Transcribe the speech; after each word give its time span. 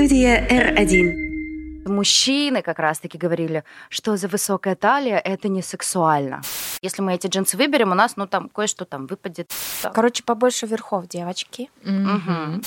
Студия 0.00 0.48
R1. 0.48 1.84
Мужчины 1.86 2.62
как 2.62 2.78
раз-таки 2.78 3.18
говорили, 3.18 3.64
что 3.90 4.16
за 4.16 4.28
высокая 4.28 4.74
талия 4.74 5.18
это 5.18 5.48
не 5.48 5.60
сексуально. 5.60 6.40
Если 6.80 7.02
мы 7.02 7.12
эти 7.12 7.26
джинсы 7.26 7.58
выберем, 7.58 7.92
у 7.92 7.94
нас, 7.94 8.16
ну, 8.16 8.26
там 8.26 8.48
кое-что 8.48 8.86
там 8.86 9.06
выпадет. 9.06 9.52
Короче, 9.92 10.22
побольше 10.22 10.64
верхов, 10.64 11.06
девочки. 11.06 11.68
Мгм. 11.84 12.62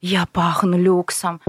Я 0.00 0.24
пахну 0.32 0.78
люксом. 0.78 1.42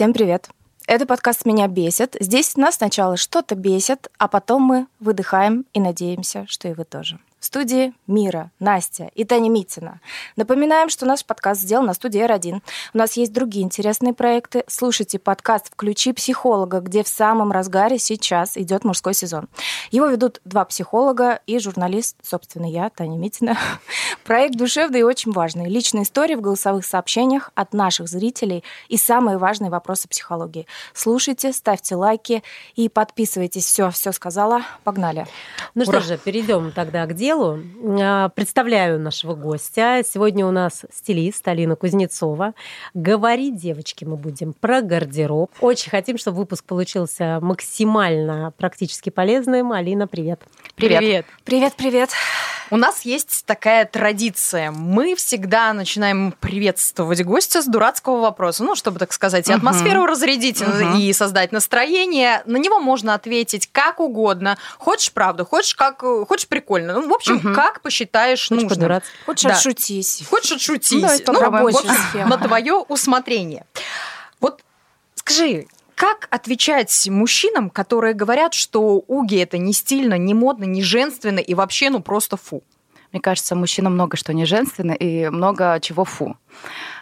Всем 0.00 0.14
привет. 0.14 0.48
Это 0.86 1.04
подкаст 1.04 1.44
«Меня 1.44 1.68
бесит». 1.68 2.16
Здесь 2.18 2.56
нас 2.56 2.76
сначала 2.76 3.18
что-то 3.18 3.54
бесит, 3.54 4.10
а 4.16 4.28
потом 4.28 4.62
мы 4.62 4.86
выдыхаем 4.98 5.66
и 5.74 5.78
надеемся, 5.78 6.46
что 6.48 6.68
и 6.68 6.72
вы 6.72 6.84
тоже. 6.84 7.18
В 7.40 7.46
студии 7.46 7.94
Мира, 8.06 8.50
Настя 8.60 9.10
и 9.14 9.24
Таня 9.24 9.48
Митина. 9.48 10.00
Напоминаем, 10.36 10.90
что 10.90 11.06
наш 11.06 11.24
подкаст 11.24 11.62
сделан 11.62 11.86
на 11.86 11.94
студии 11.94 12.22
R1. 12.22 12.60
У 12.92 12.98
нас 12.98 13.14
есть 13.14 13.32
другие 13.32 13.64
интересные 13.64 14.12
проекты. 14.12 14.62
Слушайте 14.66 15.18
подкаст 15.18 15.72
«Включи 15.72 16.12
психолога», 16.12 16.80
где 16.80 17.02
в 17.02 17.08
самом 17.08 17.50
разгаре 17.50 17.98
сейчас 17.98 18.58
идет 18.58 18.84
мужской 18.84 19.14
сезон. 19.14 19.48
Его 19.90 20.08
ведут 20.08 20.42
два 20.44 20.66
психолога 20.66 21.40
и 21.46 21.58
журналист, 21.58 22.18
собственно, 22.22 22.70
я, 22.70 22.90
Таня 22.90 23.16
Митина. 23.16 23.56
Проект 24.24 24.56
душевный 24.56 25.00
и 25.00 25.02
очень 25.02 25.32
важный. 25.32 25.66
Личные 25.66 26.02
истории 26.02 26.34
в 26.34 26.42
голосовых 26.42 26.84
сообщениях 26.84 27.52
от 27.54 27.72
наших 27.72 28.08
зрителей 28.08 28.64
и 28.88 28.98
самые 28.98 29.38
важные 29.38 29.70
вопросы 29.70 30.08
психологии. 30.08 30.66
Слушайте, 30.92 31.54
ставьте 31.54 31.94
лайки 31.94 32.42
и 32.76 32.90
подписывайтесь. 32.90 33.64
Все, 33.64 33.88
все 33.88 34.12
сказала. 34.12 34.60
Погнали. 34.84 35.26
Ну 35.74 35.84
что 35.84 36.00
же, 36.00 36.18
перейдем 36.18 36.70
тогда 36.72 37.06
к 37.06 37.14
делу. 37.14 37.29
А, 37.32 38.28
Представляю 38.30 38.98
нашего 38.98 39.34
гостя. 39.34 40.02
Сегодня 40.04 40.46
у 40.46 40.50
нас 40.50 40.84
стилист 40.92 41.46
Алина 41.46 41.76
Кузнецова. 41.76 42.54
Говорить, 42.94 43.56
девочки, 43.56 44.04
мы 44.04 44.16
будем 44.16 44.52
про 44.52 44.80
гардероб. 44.82 45.50
Очень 45.60 45.90
хотим, 45.90 46.18
чтобы 46.18 46.38
выпуск 46.38 46.64
получился 46.64 47.38
максимально 47.40 48.52
практически 48.56 49.10
полезным. 49.10 49.72
Алина, 49.72 50.06
привет. 50.06 50.42
Привет. 50.76 51.26
Привет, 51.44 51.74
привет. 51.76 52.10
У 52.72 52.76
нас 52.76 53.02
есть 53.02 53.44
такая 53.46 53.84
традиция. 53.84 54.70
Мы 54.70 55.16
всегда 55.16 55.72
начинаем 55.72 56.32
приветствовать 56.38 57.22
гостя 57.24 57.62
с 57.62 57.66
дурацкого 57.66 58.20
вопроса. 58.20 58.62
Ну, 58.62 58.76
чтобы, 58.76 59.00
так 59.00 59.12
сказать, 59.12 59.48
и 59.48 59.52
атмосферу 59.52 60.06
разрядить, 60.06 60.60
Мгм. 60.60 60.96
и 60.96 61.12
создать 61.12 61.50
настроение. 61.50 62.42
На 62.46 62.58
него 62.58 62.78
можно 62.78 63.14
ответить 63.14 63.68
как 63.72 63.98
угодно. 63.98 64.56
Хочешь 64.78 65.10
правду, 65.12 65.44
хочешь 65.44 65.74
как, 65.74 66.00
хочешь 66.28 66.46
прикольно. 66.46 66.94
Ну, 66.94 67.08
в 67.08 67.12
общем, 67.12 67.34
Мгм. 67.36 67.54
как 67.54 67.80
посчитаешь 67.80 68.50
Очень 68.52 68.68
нужным. 68.68 69.02
Хочешь 69.26 69.44
Да. 69.50 69.56
отшутись? 69.56 70.22
Хочешь 70.30 70.52
отшутись. 70.52 71.02
Ну, 71.02 71.08
это 71.08 71.32
Ну, 71.32 71.40
рабочая 71.40 71.76
в 71.78 71.90
общем, 71.90 72.04
схема. 72.10 72.36
на 72.36 72.38
твое 72.38 72.74
усмотрение. 72.74 73.64
Вот 74.40 74.62
скажи, 75.16 75.66
как 76.00 76.28
отвечать 76.30 77.08
мужчинам, 77.10 77.68
которые 77.68 78.14
говорят, 78.14 78.54
что 78.54 79.04
уги 79.06 79.36
это 79.36 79.58
не 79.58 79.74
стильно, 79.74 80.16
не 80.16 80.32
модно, 80.32 80.64
не 80.64 80.82
женственно 80.82 81.40
и 81.40 81.52
вообще 81.52 81.90
ну 81.90 82.00
просто 82.00 82.38
фу? 82.38 82.62
Мне 83.12 83.20
кажется, 83.20 83.54
мужчина 83.54 83.90
много 83.90 84.16
что 84.16 84.32
не 84.32 84.46
женственно 84.46 84.92
и 84.92 85.28
много 85.28 85.78
чего 85.82 86.06
фу. 86.06 86.38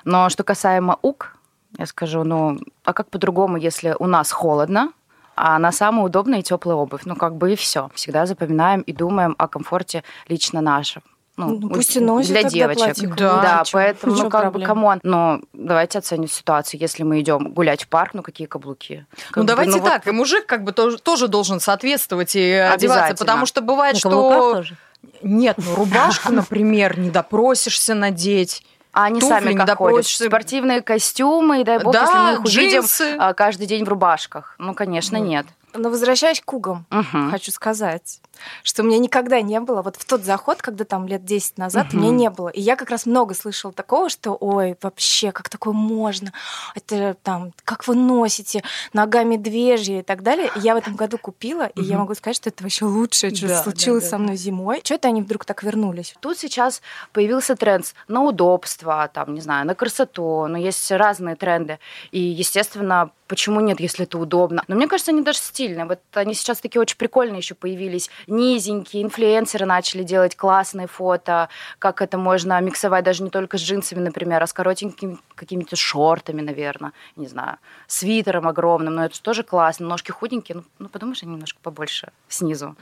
Но 0.04 0.28
что 0.30 0.42
касаемо 0.42 0.98
ук, 1.02 1.36
я 1.78 1.86
скажу, 1.86 2.24
ну, 2.24 2.58
а 2.82 2.92
как 2.92 3.08
по-другому, 3.08 3.56
если 3.56 3.94
у 4.00 4.06
нас 4.06 4.32
холодно, 4.32 4.92
а 5.36 5.54
она 5.54 5.70
самая 5.70 6.04
удобная 6.04 6.40
и 6.40 6.42
теплая 6.42 6.76
обувь. 6.76 7.02
Ну, 7.04 7.14
как 7.14 7.36
бы 7.36 7.52
и 7.52 7.54
все. 7.54 7.90
Всегда 7.94 8.26
запоминаем 8.26 8.80
и 8.80 8.92
думаем 8.92 9.36
о 9.38 9.46
комфорте 9.46 10.02
лично 10.26 10.60
нашем. 10.60 11.04
Ну, 11.38 11.54
у- 11.54 11.68
пусть 11.70 11.96
и 11.96 12.00
носит 12.00 12.30
для 12.30 12.42
девочек. 12.42 12.84
платье 12.84 13.08
Да, 13.16 13.40
Да, 13.42 13.62
чё- 13.64 13.72
поэтому, 13.74 14.16
чё 14.16 14.24
ну, 14.24 14.30
как 14.30 14.44
бы, 14.46 14.50
проблем? 14.50 14.66
come 14.66 14.86
on. 14.86 15.00
Но 15.04 15.40
давайте 15.52 15.98
оценим 15.98 16.28
ситуацию. 16.28 16.80
Если 16.80 17.04
мы 17.04 17.20
идем 17.20 17.52
гулять 17.52 17.84
в 17.84 17.88
парк, 17.88 18.12
ну, 18.14 18.22
какие 18.22 18.46
каблуки? 18.46 19.06
Как 19.28 19.36
Ну, 19.36 19.42
бы, 19.42 19.48
давайте 19.48 19.72
вот 19.78 19.84
так, 19.84 20.06
и 20.06 20.10
мужик 20.10 20.46
как 20.46 20.64
бы 20.64 20.72
тоже, 20.72 20.98
тоже 20.98 21.28
должен 21.28 21.60
соответствовать 21.60 22.34
и 22.36 22.50
одеваться, 22.52 23.14
потому 23.16 23.46
что 23.46 23.60
бывает, 23.60 23.94
На 23.94 24.00
что... 24.00 24.54
тоже? 24.54 24.76
Нет, 25.22 25.56
ну 25.58 25.76
рубашку, 25.76 26.32
например, 26.32 26.98
не 26.98 27.10
допросишься 27.10 27.94
надеть. 27.94 28.64
А 28.92 29.04
они 29.04 29.20
туфли 29.20 29.32
сами 29.32 29.52
как 29.52 29.52
ходят? 29.52 29.66
допросишься. 29.66 30.24
Спортивные 30.24 30.80
костюмы, 30.82 31.60
и 31.60 31.64
дай 31.64 31.78
бог, 31.78 31.92
Да, 31.92 32.00
если 32.02 32.18
мы 32.18 32.32
их 32.32 32.40
увидим 32.40 32.80
джинсы. 32.80 33.16
а, 33.18 33.32
каждый 33.32 33.66
день 33.68 33.84
в 33.84 33.88
рубашках. 33.88 34.56
Ну, 34.58 34.74
конечно, 34.74 35.18
Ну. 35.18 35.24
нет. 35.24 35.46
Но 35.74 35.90
возвращаясь 35.90 36.40
к 36.44 36.52
угам, 36.52 36.86
Мгм. 36.90 37.30
хочу 37.30 37.52
сказать, 37.52 38.20
что 38.62 38.82
у 38.82 38.86
меня 38.86 38.98
никогда 38.98 39.40
не 39.40 39.60
было, 39.60 39.82
вот 39.82 39.96
в 39.96 40.04
тот 40.04 40.24
заход, 40.24 40.62
когда 40.62 40.84
там 40.84 41.06
лет 41.06 41.24
10 41.24 41.58
назад, 41.58 41.88
у 41.92 41.96
меня 41.96 42.10
не 42.10 42.30
было. 42.30 42.48
И 42.48 42.60
я 42.60 42.76
как 42.76 42.90
раз 42.90 43.06
много 43.06 43.34
слышала 43.34 43.72
такого, 43.72 44.08
что, 44.08 44.32
ой, 44.32 44.76
вообще, 44.82 45.32
как 45.32 45.48
такое 45.48 45.74
можно? 45.74 46.32
Это 46.74 47.16
там, 47.22 47.52
как 47.64 47.86
вы 47.86 47.94
носите, 47.94 48.62
нога 48.92 49.24
медвежья 49.24 50.00
и 50.00 50.02
так 50.02 50.22
далее. 50.22 50.50
И 50.56 50.60
я 50.60 50.74
в 50.74 50.78
этом 50.78 50.96
году 50.96 51.18
купила, 51.18 51.66
и 51.66 51.82
я 51.82 51.98
могу 51.98 52.14
сказать, 52.14 52.36
что 52.36 52.48
это 52.50 52.62
вообще 52.62 52.84
лучшее, 52.84 53.34
что 53.34 53.48
Да, 53.48 53.62
случилось 53.62 54.04
да, 54.04 54.10
да, 54.10 54.16
со 54.16 54.18
мной 54.18 54.36
зимой. 54.36 54.80
Что 54.84 54.94
это 54.94 55.08
они 55.08 55.22
вдруг 55.22 55.44
так 55.44 55.62
вернулись? 55.62 56.14
Тут 56.20 56.38
сейчас 56.38 56.82
появился 57.12 57.56
тренд 57.56 57.94
на 58.08 58.22
удобство, 58.22 59.10
там, 59.12 59.34
не 59.34 59.40
знаю, 59.40 59.66
на 59.66 59.74
красоту, 59.74 60.46
но 60.46 60.58
есть 60.58 60.90
разные 60.90 61.36
тренды. 61.36 61.78
И, 62.10 62.20
естественно, 62.20 63.10
почему 63.28 63.60
нет, 63.60 63.78
если 63.80 64.04
это 64.04 64.18
удобно? 64.18 64.64
Но 64.66 64.74
мне 64.74 64.88
кажется, 64.88 65.12
они 65.12 65.22
даже 65.22 65.38
стильные. 65.38 65.84
Вот 65.84 66.00
они 66.14 66.34
сейчас 66.34 66.60
такие 66.60 66.80
очень 66.80 66.96
прикольные 66.96 67.38
еще 67.38 67.54
появились. 67.54 68.10
Низенькие, 68.28 69.02
инфлюенсеры 69.02 69.64
начали 69.64 70.02
делать 70.02 70.36
классные 70.36 70.86
фото, 70.86 71.48
как 71.78 72.02
это 72.02 72.18
можно 72.18 72.60
миксовать 72.60 73.04
даже 73.04 73.22
не 73.22 73.30
только 73.30 73.58
с 73.58 73.62
джинсами, 73.62 74.00
например, 74.00 74.42
а 74.42 74.46
с 74.46 74.52
коротенькими 74.52 75.18
какими-то 75.34 75.76
шортами, 75.76 76.42
наверное, 76.42 76.92
не 77.16 77.26
знаю, 77.26 77.56
свитером 77.86 78.46
огромным, 78.46 78.94
но 78.94 79.06
это 79.06 79.14
же 79.14 79.22
тоже 79.22 79.42
классно. 79.42 79.86
Ножки 79.86 80.10
худенькие, 80.10 80.58
ну, 80.58 80.64
ну 80.78 80.88
подумаешь, 80.88 81.22
они 81.22 81.32
немножко 81.32 81.58
побольше 81.62 82.12
снизу. 82.28 82.76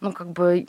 Ну, 0.00 0.12
как 0.12 0.30
бы 0.30 0.64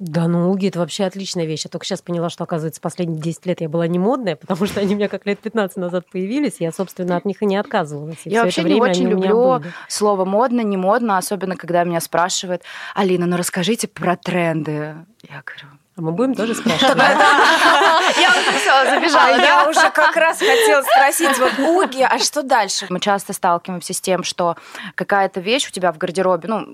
Да, 0.00 0.28
ну 0.28 0.50
уги 0.50 0.68
это 0.68 0.78
вообще 0.78 1.04
отличная 1.04 1.44
вещь. 1.44 1.64
Я 1.66 1.70
только 1.70 1.84
сейчас 1.84 2.00
поняла, 2.00 2.30
что, 2.30 2.44
оказывается, 2.44 2.80
последние 2.80 3.20
10 3.20 3.44
лет 3.44 3.60
я 3.60 3.68
была 3.68 3.86
не 3.86 3.98
модная, 3.98 4.34
потому 4.34 4.64
что 4.64 4.80
они 4.80 4.94
у 4.94 4.96
меня 4.96 5.08
как 5.08 5.26
лет 5.26 5.38
15 5.40 5.76
назад 5.76 6.06
появились. 6.10 6.54
Я, 6.58 6.72
собственно, 6.72 7.16
от 7.16 7.26
них 7.26 7.42
и 7.42 7.46
не 7.46 7.58
отказывалась. 7.58 8.16
И 8.24 8.30
Я 8.30 8.44
вообще 8.44 8.64
не 8.64 8.80
очень 8.80 9.08
люблю 9.10 9.62
слово 9.88 10.24
модно, 10.24 10.62
не 10.62 10.78
модно, 10.78 11.18
особенно 11.18 11.54
когда 11.54 11.84
меня 11.84 12.00
спрашивают, 12.00 12.62
Алина, 12.94 13.26
ну 13.26 13.36
расскажите 13.36 13.88
про 13.88 14.16
тренды. 14.16 14.94
Я 15.28 15.42
говорю, 15.44 15.66
А 15.96 16.00
мы 16.00 16.12
будем 16.12 16.34
тоже 16.34 16.54
спрашивать. 16.56 16.96
я 16.96 18.30
уже 18.30 18.58
все 18.58 18.90
забежала. 18.90 19.36
Я 19.36 19.68
уже 19.68 19.90
как 19.90 20.16
раз 20.16 20.38
хотела 20.38 20.82
спросить, 20.82 21.38
вот 21.38 21.58
уги, 21.58 22.00
а 22.02 22.18
что 22.18 22.42
дальше? 22.42 22.86
Мы 22.88 23.00
часто 23.00 23.34
сталкиваемся 23.34 23.92
с 23.92 24.00
тем, 24.00 24.24
что 24.24 24.56
какая-то 24.94 25.40
вещь 25.40 25.68
у 25.68 25.72
тебя 25.72 25.92
в 25.92 25.98
гардеробе, 25.98 26.48
ну, 26.48 26.66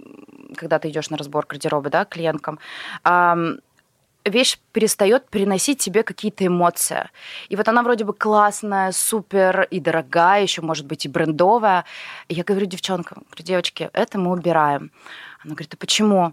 когда 0.55 0.79
ты 0.79 0.89
идешь 0.89 1.11
на 1.11 1.17
разбор 1.17 1.47
гардероба, 1.47 1.91
да, 1.91 2.05
клиенткам, 2.05 2.59
ам, 3.03 3.59
вещь 4.25 4.59
перестает 4.73 5.29
приносить 5.29 5.79
тебе 5.79 6.03
какие-то 6.03 6.47
эмоции. 6.47 7.09
И 7.49 7.57
вот 7.57 7.69
она 7.69 7.83
вроде 7.83 8.05
бы 8.05 8.13
классная, 8.13 8.93
супер 8.93 9.63
и 9.71 9.81
дорогая, 9.81 10.43
еще 10.43 10.63
может 10.63 10.87
быть 10.87 11.07
и 11.07 11.09
брендовая. 11.09 11.85
И 12.29 12.35
я 12.35 12.45
говорю 12.45 12.67
девчонкам, 12.67 13.25
говорю, 13.31 13.45
девочки, 13.45 13.91
это 13.93 14.19
мы 14.19 14.33
убираем. 14.33 14.91
Она 15.45 15.55
говорит, 15.55 15.75
а 15.75 15.77
почему? 15.77 16.33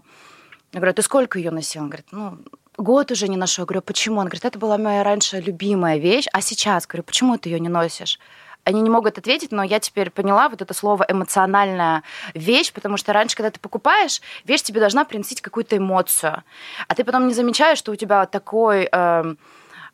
Я 0.72 0.80
говорю, 0.80 0.90
«А 0.90 0.94
ты 0.94 1.02
сколько 1.02 1.38
ее 1.38 1.52
носила? 1.52 1.84
Он 1.84 1.88
говорит, 1.88 2.06
ну, 2.10 2.38
год 2.76 3.12
уже 3.12 3.28
не 3.28 3.36
ношу. 3.36 3.62
Я 3.62 3.66
говорю, 3.66 3.82
почему? 3.82 4.18
Он 4.20 4.26
говорит, 4.26 4.44
это 4.44 4.58
была 4.58 4.76
моя 4.76 5.04
раньше 5.04 5.40
любимая 5.40 5.98
вещь, 5.98 6.26
а 6.32 6.40
сейчас, 6.40 6.86
говорю, 6.86 7.04
почему 7.04 7.38
ты 7.38 7.48
ее 7.48 7.60
не 7.60 7.68
носишь? 7.68 8.18
Они 8.64 8.80
не 8.80 8.90
могут 8.90 9.18
ответить, 9.18 9.52
но 9.52 9.62
я 9.62 9.78
теперь 9.78 10.10
поняла 10.10 10.48
вот 10.48 10.62
это 10.62 10.72
слово 10.72 11.04
эмоциональная 11.08 12.02
вещь, 12.32 12.72
потому 12.72 12.96
что 12.96 13.12
раньше, 13.12 13.36
когда 13.36 13.50
ты 13.50 13.60
покупаешь, 13.60 14.20
вещь 14.44 14.62
тебе 14.62 14.80
должна 14.80 15.04
приносить 15.04 15.42
какую-то 15.42 15.76
эмоцию, 15.76 16.42
а 16.88 16.94
ты 16.94 17.04
потом 17.04 17.28
не 17.28 17.34
замечаешь, 17.34 17.78
что 17.78 17.92
у 17.92 17.96
тебя 17.96 18.24
такой 18.24 18.88
эм, 18.90 19.38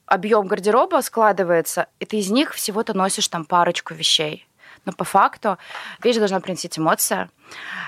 объем 0.07 0.47
гардероба 0.47 1.01
складывается, 1.03 1.87
и 1.99 2.05
ты 2.05 2.19
из 2.19 2.31
них 2.31 2.55
всего-то 2.55 2.95
носишь 2.95 3.29
там 3.29 3.45
парочку 3.45 3.95
вещей. 3.95 4.47
Но 4.87 4.93
по 4.93 5.05
факту 5.05 5.59
вещь 6.03 6.17
должна 6.17 6.41
приносить 6.41 6.79
эмоции. 6.79 7.29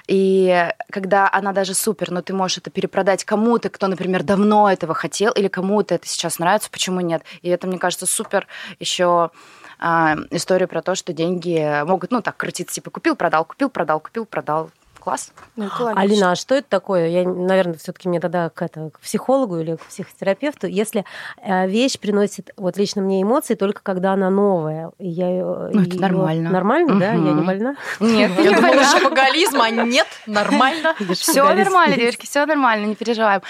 И 0.07 0.69
когда 0.91 1.29
она 1.33 1.53
даже 1.53 1.75
супер, 1.75 2.11
но 2.11 2.23
ты 2.23 2.35
можешь 2.35 2.59
это 2.59 2.71
перепродать 2.71 3.25
кому-то, 3.25 3.71
кто, 3.71 3.87
например, 3.87 4.23
давно 4.23 4.71
этого 4.71 4.95
хотел, 4.95 5.33
или 5.33 5.49
кому-то 5.49 5.95
это 5.95 6.07
сейчас 6.07 6.39
нравится, 6.39 6.71
почему 6.71 7.01
нет? 7.01 7.23
И 7.41 7.49
это, 7.49 7.67
мне 7.67 7.79
кажется, 7.79 8.07
супер 8.07 8.47
еще 8.79 9.31
а, 9.79 10.17
история 10.31 10.67
про 10.67 10.83
то, 10.83 10.95
что 10.95 11.13
деньги 11.13 11.85
могут, 11.85 12.11
ну, 12.11 12.21
так, 12.23 12.37
крутиться, 12.37 12.75
типа, 12.75 12.91
купил, 12.91 13.17
продал, 13.17 13.45
купил, 13.45 13.69
продал, 13.71 14.01
купил, 14.01 14.25
продал. 14.27 14.71
класс. 15.01 15.33
Ну. 15.57 15.69
Алина, 15.97 16.31
а 16.31 16.35
что 16.37 16.55
это 16.55 16.69
такое? 16.69 17.09
Я, 17.09 17.25
наверное, 17.29 17.75
все-таки 17.75 18.09
мне 18.09 18.21
тогда 18.21 18.51
к, 18.51 18.63
это, 18.63 18.91
к 18.91 19.01
психологу 19.01 19.59
или 19.59 19.75
к 19.75 19.81
психотерапевту. 19.87 20.69
Если 20.69 21.05
э, 21.43 21.67
вещь 21.67 21.99
приносит 21.99 22.51
вот 22.57 22.77
лично 22.77 23.03
мне 23.03 23.21
эмоции 23.21 23.57
только 23.57 23.83
когда 23.83 24.13
она 24.13 24.31
новая, 24.31 24.93
и 25.01 25.09
я 25.09 25.29
её- 25.29 25.71
Ну, 25.73 25.81
это 25.83 25.91
её- 25.91 26.01
нормально. 26.01 26.51
Нормально, 26.51 27.01
да? 27.01 27.13
Я 27.15 27.33
не 27.33 27.43
больна? 27.43 27.75
Нет, 27.99 28.31
Я 28.39 28.53
думала, 28.61 28.85
шапоголизм, 28.85 29.61
а 29.61 29.71
нет, 29.71 30.07
нормально. 30.29 30.95
Все 31.15 31.43
нормально, 31.53 31.97
девочки, 31.97 32.27
все 32.27 32.47
нормально, 32.47 32.87
не 32.87 32.95
переживаем. 32.95 33.43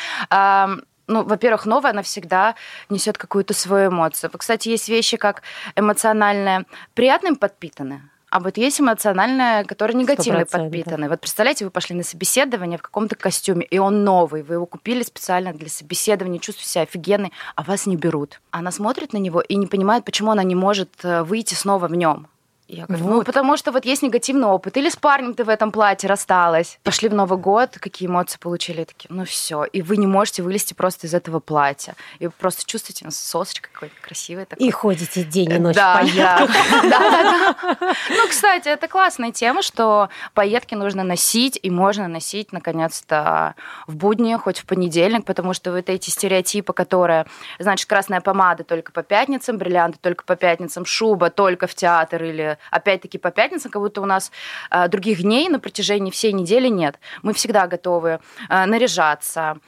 Ну, 1.07 1.25
во-первых, 1.25 1.67
новое, 1.67 1.91
она 1.91 2.03
всегда 2.03 2.55
несет 2.89 3.19
какую-то 3.19 3.55
свою 3.55 3.91
эмоцию. 3.91 4.31
Вот, 4.33 4.41
Кстати, 4.41 4.69
есть 4.69 4.89
вещи, 4.89 5.17
как 5.17 5.43
эмоциональное 5.77 6.67
приятным 6.95 7.37
подпитаны, 7.37 8.03
а 8.33 8.41
вот 8.41 8.57
есть 8.57 8.81
эмоциональное, 8.81 9.63
которое 9.65 9.93
негативно 9.93 10.39
100%, 10.39 10.51
подпитаны. 10.51 11.11
Вот 11.11 11.21
представляете, 11.21 11.67
вы 11.67 11.71
пошли 11.71 11.95
на 11.95 12.03
собеседование 12.03 12.79
в 12.79 12.83
каком-то 12.83 13.15
костюме, 13.15 13.67
и 13.67 13.77
он 13.77 14.05
новый, 14.05 14.43
вы 14.43 14.55
его 14.55 14.65
купили 14.65 15.03
специально 15.03 15.53
для 15.53 15.69
собеседования, 15.69 16.39
чувствуете 16.39 16.71
себя 16.71 16.83
офигенной, 16.85 17.31
а 17.57 17.63
вас 17.63 17.85
не 17.85 17.95
берут. 17.95 18.41
Она 18.51 18.71
смотрит 18.71 19.13
на 19.13 19.19
него 19.19 19.43
и 19.43 19.55
не 19.55 19.67
понимает, 19.67 20.07
почему 20.07 20.31
она 20.31 20.45
не 20.45 20.55
может 20.55 20.89
э, 21.03 21.23
выйти 21.25 21.53
снова 21.53 21.89
в 21.89 21.95
нем. 21.95 22.27
Я 22.73 22.87
говорю, 22.87 23.05
ну, 23.05 23.17
Вот. 23.17 23.27
потому 23.27 23.59
что 23.59 23.71
вот 23.71 23.85
есть 23.85 24.03
негативный 24.03 24.49
опыт. 24.49 24.79
Или 24.79 24.89
с 24.89 24.97
парнем 24.97 25.35
ты 25.35 25.45
в 25.45 25.51
этом 25.51 25.71
платье 25.73 26.09
рассталась. 26.09 26.79
Пошли 26.83 27.11
в 27.11 27.15
Новый 27.15 27.39
год, 27.39 27.77
какие 27.79 28.09
эмоции 28.09 28.39
получили, 28.39 28.85
такие, 28.85 29.09
ну 29.11 29.27
все. 29.27 29.65
И 29.65 29.83
вы 29.83 29.99
не 29.99 30.07
можете 30.07 30.43
вылезти 30.43 30.73
просто 30.73 31.07
из 31.07 31.13
этого 31.13 31.39
платья. 31.39 31.95
И 32.19 32.27
вы 32.27 32.33
просто 32.33 32.65
чувствуете, 32.65 33.05
ну, 33.05 33.11
сосочка 33.11 33.69
какой-то 33.71 33.95
красивый 34.01 34.47
такой. 34.47 34.67
И 34.67 34.71
ходите 34.71 35.23
день 35.23 35.53
и 35.53 35.59
ночь 35.59 35.77
Да, 35.77 36.01
в. 36.03 36.17
Да, 36.17 36.47
да, 36.83 37.55
да. 37.61 37.95
Ну, 38.09 38.29
кстати, 38.29 38.69
это 38.69 38.89
классная 38.89 39.33
тема, 39.33 39.61
что 39.61 40.09
пайетки 40.33 40.75
нужно 40.75 41.05
носить, 41.05 41.59
и 41.63 41.69
можно 41.69 42.09
носить, 42.09 42.53
наконец-то, 42.53 43.55
в 43.87 43.97
будни, 43.97 44.35
хоть 44.37 44.61
в 44.61 44.65
понедельник, 44.65 45.27
потому 45.27 45.53
что 45.53 45.73
вот 45.73 45.91
эти 45.91 46.09
стереотипы, 46.09 46.73
которые, 46.73 47.27
значит, 47.59 47.87
красная 47.87 48.23
помада 48.23 48.65
только 48.65 48.93
по 48.93 49.03
пятницам, 49.03 49.59
бриллианты 49.59 49.99
только 50.01 50.25
по 50.25 50.37
пятницам, 50.37 50.87
шуба 50.87 51.29
только 51.29 51.67
в 51.67 51.75
театр 51.75 52.23
или 52.25 52.57
опять-таки 52.71 53.19
по 53.19 53.31
пятницам, 53.31 53.71
как 53.71 53.83
будто 53.83 54.01
у 54.01 54.07
нас 54.07 54.31
э, 54.71 54.89
других 54.89 55.23
дней 55.23 55.49
на 55.49 55.59
протяжении 55.59 56.11
всей 56.11 56.33
недели 56.33 56.69
нет. 56.69 56.99
Мы 57.23 57.33
всегда 57.33 57.67
готовы 57.67 58.21
э, 58.49 58.67
наряжаться, 58.67 59.59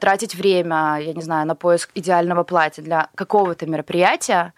тратить 0.00 0.34
время, 0.34 0.98
я 1.00 1.12
не 1.12 1.22
знаю, 1.22 1.46
на 1.46 1.54
поиск 1.54 1.90
идеального 1.94 2.44
платья 2.44 2.82
для 2.82 3.08
какого-то 3.14 3.66
мероприятия, 3.66 4.54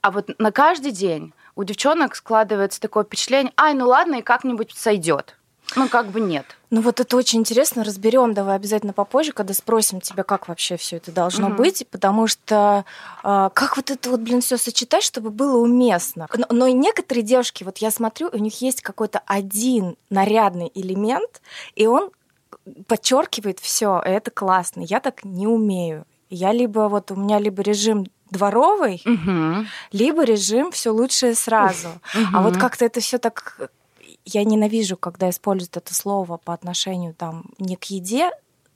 а 0.00 0.10
вот 0.10 0.30
на 0.38 0.52
каждый 0.52 0.92
день 0.92 1.32
у 1.56 1.64
девчонок 1.64 2.14
складывается 2.14 2.80
такое 2.80 3.04
впечатление, 3.04 3.52
ай, 3.56 3.74
ну 3.74 3.88
ладно, 3.88 4.16
и 4.16 4.22
как-нибудь 4.22 4.72
сойдет. 4.74 5.37
Ну, 5.76 5.88
как 5.88 6.06
бы 6.06 6.20
нет. 6.20 6.46
Ну 6.70 6.80
вот 6.80 7.00
это 7.00 7.16
очень 7.16 7.40
интересно, 7.40 7.84
разберем 7.84 8.34
давай 8.34 8.56
обязательно 8.56 8.92
попозже, 8.92 9.32
когда 9.32 9.54
спросим 9.54 10.00
тебя, 10.00 10.22
как 10.22 10.48
вообще 10.48 10.76
все 10.76 10.96
это 10.96 11.12
должно 11.12 11.48
Мгм. 11.48 11.56
быть, 11.56 11.86
потому 11.90 12.26
что 12.26 12.84
а, 13.22 13.50
как 13.50 13.76
вот 13.76 13.90
это 13.90 14.10
вот, 14.10 14.20
блин, 14.20 14.40
все 14.40 14.56
сочетать, 14.56 15.02
чтобы 15.02 15.30
было 15.30 15.58
уместно. 15.58 16.26
Но, 16.36 16.46
но 16.50 16.66
и 16.66 16.72
некоторые 16.72 17.22
девушки, 17.22 17.64
вот 17.64 17.78
я 17.78 17.90
смотрю, 17.90 18.30
у 18.32 18.38
них 18.38 18.60
есть 18.60 18.82
какой-то 18.82 19.20
один 19.26 19.96
нарядный 20.10 20.70
элемент, 20.74 21.40
и 21.74 21.86
он 21.86 22.10
подчеркивает 22.86 23.60
все, 23.60 24.00
это 24.04 24.30
классно. 24.30 24.82
Я 24.82 25.00
так 25.00 25.24
не 25.24 25.46
умею. 25.46 26.04
Я 26.30 26.52
либо 26.52 26.88
вот 26.88 27.10
у 27.10 27.16
меня 27.16 27.38
либо 27.38 27.62
режим 27.62 28.06
дворовый, 28.30 29.02
либо 29.92 30.24
режим 30.24 30.70
все 30.70 30.90
лучшее 30.90 31.34
сразу. 31.34 31.88
А 32.32 32.42
вот 32.42 32.56
как-то 32.56 32.84
это 32.84 33.00
все 33.00 33.18
так... 33.18 33.70
Я 34.30 34.44
ненавижу, 34.44 34.98
когда 34.98 35.30
используют 35.30 35.76
это 35.78 35.94
слово 35.94 36.36
по 36.36 36.52
отношению 36.52 37.14
там 37.14 37.46
не 37.58 37.76
к 37.76 37.84
еде, 37.84 38.30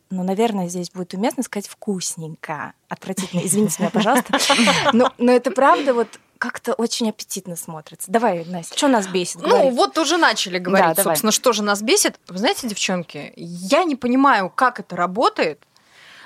но, 0.09 0.23
наверное, 0.23 0.69
здесь 0.69 0.91
будет 0.91 1.13
уместно 1.13 1.43
сказать 1.43 1.67
вкусненько. 1.69 2.73
Отвратительно, 2.89 3.41
извините 3.45 3.77
меня, 3.81 3.91
пожалуйста. 3.91 4.39
Но, 4.95 5.13
но 5.19 5.33
это 5.33 5.51
правда 5.51 5.93
вот 5.95 6.09
как-то 6.39 6.73
очень 6.75 7.09
аппетитно 7.11 7.55
смотрится. 7.57 8.11
Давай, 8.11 8.45
Настя, 8.45 8.77
что 8.77 8.89
нас 8.89 9.07
бесит? 9.07 9.43
Ну, 9.43 9.49
Говори. 9.49 9.71
вот 9.71 9.97
уже 9.99 10.17
начали 10.17 10.59
говорить, 10.59 10.89
Да, 10.89 10.95
давай. 10.95 11.15
собственно, 11.17 11.33
что 11.33 11.53
же 11.53 11.63
нас 11.63 11.83
бесит. 11.83 12.19
Вы 12.29 12.39
знаете, 12.39 12.67
девчонки, 12.67 13.33
я 13.37 13.85
не 13.85 13.95
понимаю, 13.97 14.51
как 14.51 14.81
это 14.81 14.97
работает, 14.97 15.63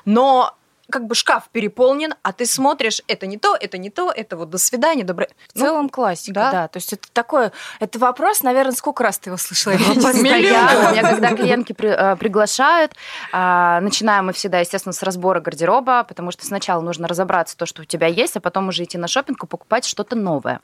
но 0.05 0.57
как 0.91 1.07
бы 1.07 1.15
шкаф 1.15 1.49
переполнен, 1.51 2.15
а 2.23 2.33
ты 2.33 2.47
смотришь, 2.47 3.03
это 3.09 3.27
не 3.27 3.39
то, 3.39 3.57
это 3.59 3.79
не 3.79 3.91
то, 3.91 4.11
это 4.11 4.37
вот 4.37 4.51
до 4.51 4.59
свидания, 4.59 5.05
доброе... 5.05 5.29
В 5.53 5.59
целом 5.59 5.89
классика, 5.89 6.35
да. 6.35 6.53
да. 6.53 6.69
То 6.69 6.77
есть 6.77 6.93
это 6.93 7.09
такое... 7.13 7.53
Это 7.81 7.99
вопрос, 7.99 8.43
наверное, 8.43 8.73
сколько 8.73 9.03
раз 9.03 9.19
ты 9.19 9.31
его 9.31 9.37
слышала? 9.37 9.75
Я. 9.75 9.79
Постоянно. 9.95 10.93
Меня, 10.93 11.03
когда 11.03 11.35
клиентки 11.35 11.73
при- 11.73 11.89
э, 11.89 12.17
приглашают, 12.17 12.93
а, 13.33 13.81
начинаем 13.81 14.27
мы 14.27 14.33
всегда, 14.33 14.61
естественно, 14.61 14.93
с 14.93 15.03
разбора 15.03 15.41
гардероба, 15.41 16.05
потому 16.05 16.31
что 16.31 16.45
сначала 16.47 16.81
нужно 16.81 17.09
разобраться 17.09 17.57
то, 17.57 17.67
что 17.67 17.83
у 17.83 17.85
тебя 17.85 18.07
есть, 18.07 18.37
а 18.37 18.41
потом 18.41 18.69
уже 18.69 18.85
идти 18.85 18.99
на 18.99 19.09
шопинг 19.09 19.43
и 19.43 19.47
покупать 19.47 19.85
что-то 19.85 20.17
новое. 20.17 20.61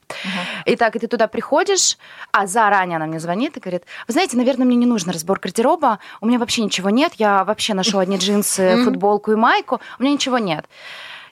Итак, 0.66 0.96
и 0.96 0.98
ты 0.98 1.06
туда 1.06 1.26
приходишь, 1.26 1.98
а 2.30 2.46
заранее 2.46 2.96
она 2.96 3.06
мне 3.06 3.18
звонит 3.18 3.56
и 3.56 3.60
говорит, 3.60 3.84
вы 4.06 4.12
знаете, 4.12 4.36
наверное, 4.36 4.66
мне 4.66 4.76
не 4.76 4.86
нужен 4.86 5.10
разбор 5.10 5.40
гардероба, 5.40 5.98
у 6.20 6.26
меня 6.26 6.38
вообще 6.38 6.62
ничего 6.62 6.90
нет, 6.90 7.14
я 7.16 7.44
вообще 7.44 7.74
ношу 7.74 7.98
одни 7.98 8.16
джинсы, 8.16 8.84
футболку 8.84 9.32
и 9.32 9.34
майку, 9.34 9.80
у 9.98 10.02
меня 10.02 10.11
ничего 10.12 10.38
нет. 10.38 10.66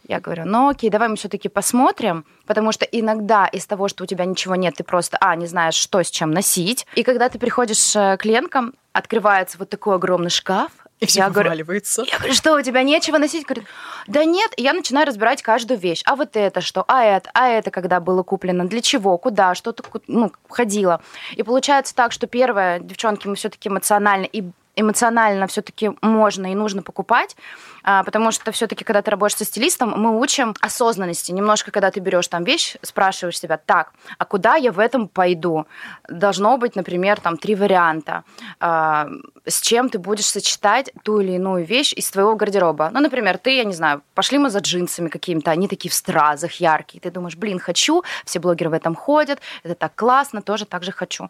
Я 0.08 0.18
говорю, 0.18 0.44
ну 0.46 0.68
окей, 0.70 0.90
давай 0.90 1.08
мы 1.08 1.16
все-таки 1.16 1.48
посмотрим, 1.48 2.24
потому 2.46 2.72
что 2.72 2.84
иногда 2.86 3.46
из 3.46 3.66
того, 3.66 3.86
что 3.86 4.04
у 4.04 4.06
тебя 4.06 4.24
ничего 4.24 4.56
нет, 4.56 4.74
ты 4.76 4.82
просто, 4.82 5.18
а, 5.20 5.36
не 5.36 5.46
знаешь, 5.46 5.74
что 5.74 6.02
с 6.02 6.10
чем 6.10 6.30
носить. 6.32 6.86
И 6.94 7.02
когда 7.02 7.28
ты 7.28 7.38
приходишь 7.38 7.94
э, 7.94 8.16
к 8.16 8.22
клиенткам, 8.22 8.72
открывается 8.92 9.58
вот 9.58 9.68
такой 9.68 9.94
огромный 9.96 10.30
шкаф, 10.30 10.72
И 11.00 11.06
все 11.06 11.20
я 11.20 11.28
говорю, 11.30 11.50
вываливается. 11.50 12.02
я 12.10 12.16
говорю, 12.18 12.34
что 12.34 12.54
у 12.56 12.62
тебя 12.62 12.82
нечего 12.82 13.18
носить? 13.18 13.44
Говорит, 13.46 13.66
да 14.08 14.24
нет. 14.24 14.50
И 14.56 14.62
я 14.62 14.72
начинаю 14.72 15.06
разбирать 15.06 15.42
каждую 15.42 15.78
вещь. 15.78 16.02
А 16.06 16.16
вот 16.16 16.30
это 16.34 16.60
что? 16.60 16.84
А 16.88 17.04
это? 17.04 17.30
А 17.34 17.48
это 17.48 17.70
когда 17.70 18.00
было 18.00 18.22
куплено? 18.24 18.64
Для 18.66 18.80
чего? 18.80 19.16
Куда? 19.18 19.54
Что 19.54 19.70
ты 19.72 19.82
ку- 19.82 20.00
ну, 20.08 20.32
ходила? 20.48 21.02
И 21.36 21.42
получается 21.44 21.94
так, 21.94 22.10
что 22.10 22.26
первое, 22.26 22.80
девчонки, 22.80 23.28
мы 23.28 23.34
все-таки 23.36 23.68
эмоционально 23.68 24.24
и 24.24 24.44
эмоционально 24.76 25.46
все-таки 25.46 25.92
можно 26.00 26.52
и 26.52 26.54
нужно 26.54 26.82
покупать, 26.82 27.36
а, 27.82 28.04
потому 28.04 28.30
что 28.30 28.52
все-таки, 28.52 28.84
когда 28.84 29.02
ты 29.02 29.10
работаешь 29.10 29.36
со 29.36 29.44
стилистом, 29.44 29.94
мы 29.96 30.18
учим 30.18 30.54
осознанности. 30.60 31.32
Немножко, 31.32 31.70
когда 31.70 31.90
ты 31.90 32.00
берешь 32.00 32.28
там 32.28 32.44
вещь, 32.44 32.76
спрашиваешь 32.82 33.38
себя, 33.38 33.56
так, 33.56 33.92
а 34.18 34.24
куда 34.24 34.56
я 34.56 34.72
в 34.72 34.78
этом 34.78 35.08
пойду? 35.08 35.66
Должно 36.08 36.56
быть, 36.58 36.76
например, 36.76 37.20
там 37.20 37.36
три 37.36 37.54
варианта. 37.54 38.24
А, 38.60 39.08
С 39.46 39.60
чем 39.60 39.88
ты 39.88 39.98
будешь 39.98 40.26
сочетать 40.26 40.90
ту 41.02 41.20
или 41.20 41.32
иную 41.32 41.64
вещь 41.64 41.92
из 41.92 42.10
твоего 42.10 42.36
гардероба? 42.36 42.90
Ну, 42.92 43.00
например, 43.00 43.38
ты, 43.38 43.56
я 43.56 43.64
не 43.64 43.74
знаю, 43.74 44.02
пошли 44.14 44.38
мы 44.38 44.50
за 44.50 44.58
джинсами 44.58 45.08
какими-то, 45.08 45.50
они 45.50 45.68
такие 45.68 45.90
в 45.90 45.94
стразах, 45.94 46.52
яркие. 46.60 47.00
Ты 47.00 47.10
думаешь, 47.10 47.36
блин, 47.36 47.58
хочу, 47.58 48.02
все 48.24 48.38
блогеры 48.38 48.70
в 48.70 48.74
этом 48.74 48.94
ходят, 48.94 49.40
это 49.62 49.74
так 49.74 49.94
классно, 49.94 50.42
тоже 50.42 50.66
так 50.66 50.84
же 50.84 50.92
хочу. 50.92 51.28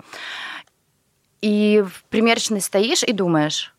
И 1.42 1.82
в 1.87 2.04
примерочной 2.04 2.61
стоишь 2.61 3.02
и 3.02 3.12
думаешь, 3.12 3.75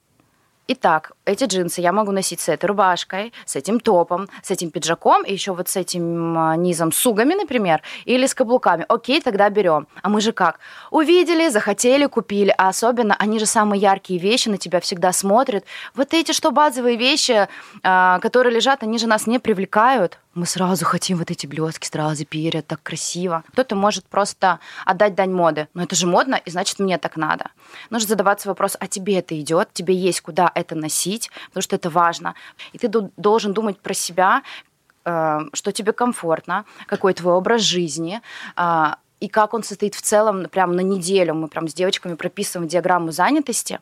Итак, 0.73 1.11
эти 1.25 1.43
джинсы 1.43 1.81
я 1.81 1.91
могу 1.91 2.13
носить 2.13 2.39
с 2.39 2.47
этой 2.47 2.67
рубашкой, 2.67 3.33
с 3.45 3.57
этим 3.57 3.81
топом, 3.81 4.29
с 4.41 4.51
этим 4.51 4.69
пиджаком 4.69 5.23
и 5.23 5.33
еще 5.33 5.51
вот 5.51 5.67
с 5.67 5.75
этим 5.75 6.37
а, 6.37 6.55
низом 6.55 6.93
с 6.93 7.05
угами, 7.05 7.33
например, 7.33 7.81
или 8.05 8.25
с 8.25 8.33
каблуками. 8.33 8.85
Окей, 8.87 9.19
тогда 9.19 9.49
берем. 9.49 9.87
А 10.01 10.07
мы 10.07 10.21
же 10.21 10.31
как? 10.31 10.59
Увидели, 10.89 11.49
захотели, 11.49 12.05
купили. 12.05 12.53
А 12.57 12.69
особенно 12.69 13.17
они 13.19 13.37
же 13.37 13.47
самые 13.47 13.81
яркие 13.81 14.17
вещи 14.17 14.47
на 14.47 14.57
тебя 14.57 14.79
всегда 14.79 15.11
смотрят. 15.11 15.65
Вот 15.93 16.13
эти 16.13 16.31
что 16.31 16.51
базовые 16.51 16.95
вещи, 16.95 17.49
а, 17.83 18.19
которые 18.19 18.55
лежат, 18.55 18.81
они 18.81 18.97
же 18.97 19.07
нас 19.07 19.27
не 19.27 19.39
привлекают. 19.39 20.19
Мы 20.33 20.45
сразу 20.45 20.85
хотим 20.85 21.17
вот 21.17 21.29
эти 21.29 21.45
блестки, 21.45 21.87
сразу 21.87 22.25
перья, 22.25 22.61
так 22.61 22.81
красиво. 22.81 23.43
Кто-то 23.51 23.75
может 23.75 24.05
просто 24.05 24.59
отдать 24.85 25.13
дань 25.13 25.31
моды. 25.31 25.67
Но 25.73 25.83
это 25.83 25.95
же 25.95 26.07
модно, 26.07 26.35
и 26.35 26.49
значит, 26.49 26.79
мне 26.79 26.97
так 26.97 27.17
надо. 27.17 27.51
Нужно 27.89 28.07
задаваться 28.07 28.47
вопрос, 28.47 28.77
а 28.79 28.87
тебе 28.87 29.19
это 29.19 29.37
идет? 29.39 29.73
Тебе 29.73 29.93
есть 29.93 30.21
куда 30.21 30.49
это 30.55 30.75
носить? 30.75 31.29
Потому 31.47 31.63
что 31.63 31.75
это 31.75 31.89
важно. 31.89 32.35
И 32.71 32.77
ты 32.77 32.87
должен 33.17 33.53
думать 33.53 33.77
про 33.79 33.93
себя, 33.93 34.41
э, 35.03 35.39
что 35.51 35.71
тебе 35.73 35.91
комфортно, 35.91 36.63
какой 36.87 37.13
твой 37.13 37.33
образ 37.33 37.61
жизни, 37.61 38.21
а, 38.55 38.99
и 39.21 39.27
как 39.27 39.53
он 39.53 39.63
состоит 39.63 39.95
в 39.95 40.01
целом 40.01 40.49
прям 40.49 40.75
на 40.75 40.81
неделю. 40.81 41.35
Мы 41.35 41.47
прям 41.47 41.67
с 41.67 41.73
девочками 41.73 42.15
прописываем 42.15 42.67
диаграмму 42.67 43.11
занятости, 43.11 43.79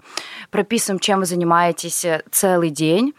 прописываем, 0.52 1.00
чем 1.00 1.20
вы 1.20 1.26
занимаетесь 1.26 2.06
э, 2.06 2.24
целый 2.32 2.70
день 2.70 3.14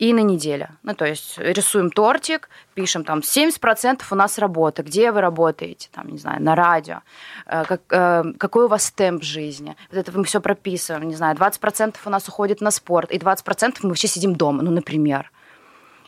и 0.00 0.14
на 0.14 0.20
неделю. 0.20 0.68
Ну, 0.82 0.94
то 0.94 1.04
есть 1.04 1.36
рисуем 1.36 1.90
тортик, 1.90 2.48
пишем 2.72 3.04
там 3.04 3.18
70% 3.18 4.00
у 4.10 4.14
нас 4.14 4.38
работа, 4.38 4.82
где 4.82 5.12
вы 5.12 5.20
работаете, 5.20 5.90
там, 5.92 6.08
не 6.08 6.16
знаю, 6.16 6.42
на 6.42 6.54
радио, 6.54 7.00
э, 7.46 7.64
как, 7.66 7.82
э, 7.90 8.24
какой 8.38 8.64
у 8.64 8.68
вас 8.68 8.90
темп 8.92 9.22
жизни. 9.22 9.76
Вот 9.92 9.98
это 9.98 10.18
мы 10.18 10.24
все 10.24 10.40
прописываем, 10.40 11.06
не 11.06 11.14
знаю, 11.14 11.36
20% 11.36 11.96
у 12.06 12.10
нас 12.10 12.26
уходит 12.28 12.62
на 12.62 12.70
спорт, 12.70 13.12
и 13.12 13.18
20% 13.18 13.76
мы 13.82 13.90
вообще 13.90 14.08
сидим 14.08 14.34
дома, 14.34 14.62
ну, 14.62 14.70
например. 14.70 15.30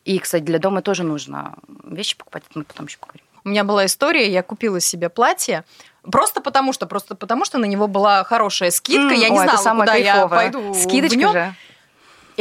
И, 0.07 0.19
кстати, 0.19 0.43
для 0.43 0.59
дома 0.59 0.81
тоже 0.81 1.03
нужно 1.03 1.57
вещи 1.85 2.17
покупать, 2.17 2.45
мы 2.55 2.65
потом 2.65 2.87
еще 2.87 2.97
поговорим. 2.99 3.27
У 3.45 3.51
меня 3.51 3.63
была 3.63 3.85
история, 3.85 4.33
я 4.33 4.43
купила 4.43 4.81
себе 4.81 5.11
платье, 5.11 5.65
Просто 6.11 6.41
потому 6.41 6.73
что, 6.73 6.87
просто 6.87 7.15
потому 7.15 7.45
что 7.45 7.59
на 7.59 7.65
него 7.67 7.87
была 7.87 8.25
хорошая 8.25 8.73
скидка. 8.73 9.15
М, 9.15 9.21
Я 9.21 9.29
не 9.29 9.39
ой, 9.39 9.47
знала, 9.47 9.79
куда 9.81 9.95
я 9.95 10.15
кайфовое. 10.15 10.51
пойду. 10.51 10.75
Скидочка 10.75 11.15
в 11.15 11.19
нём. 11.21 11.33
же. 11.33 11.55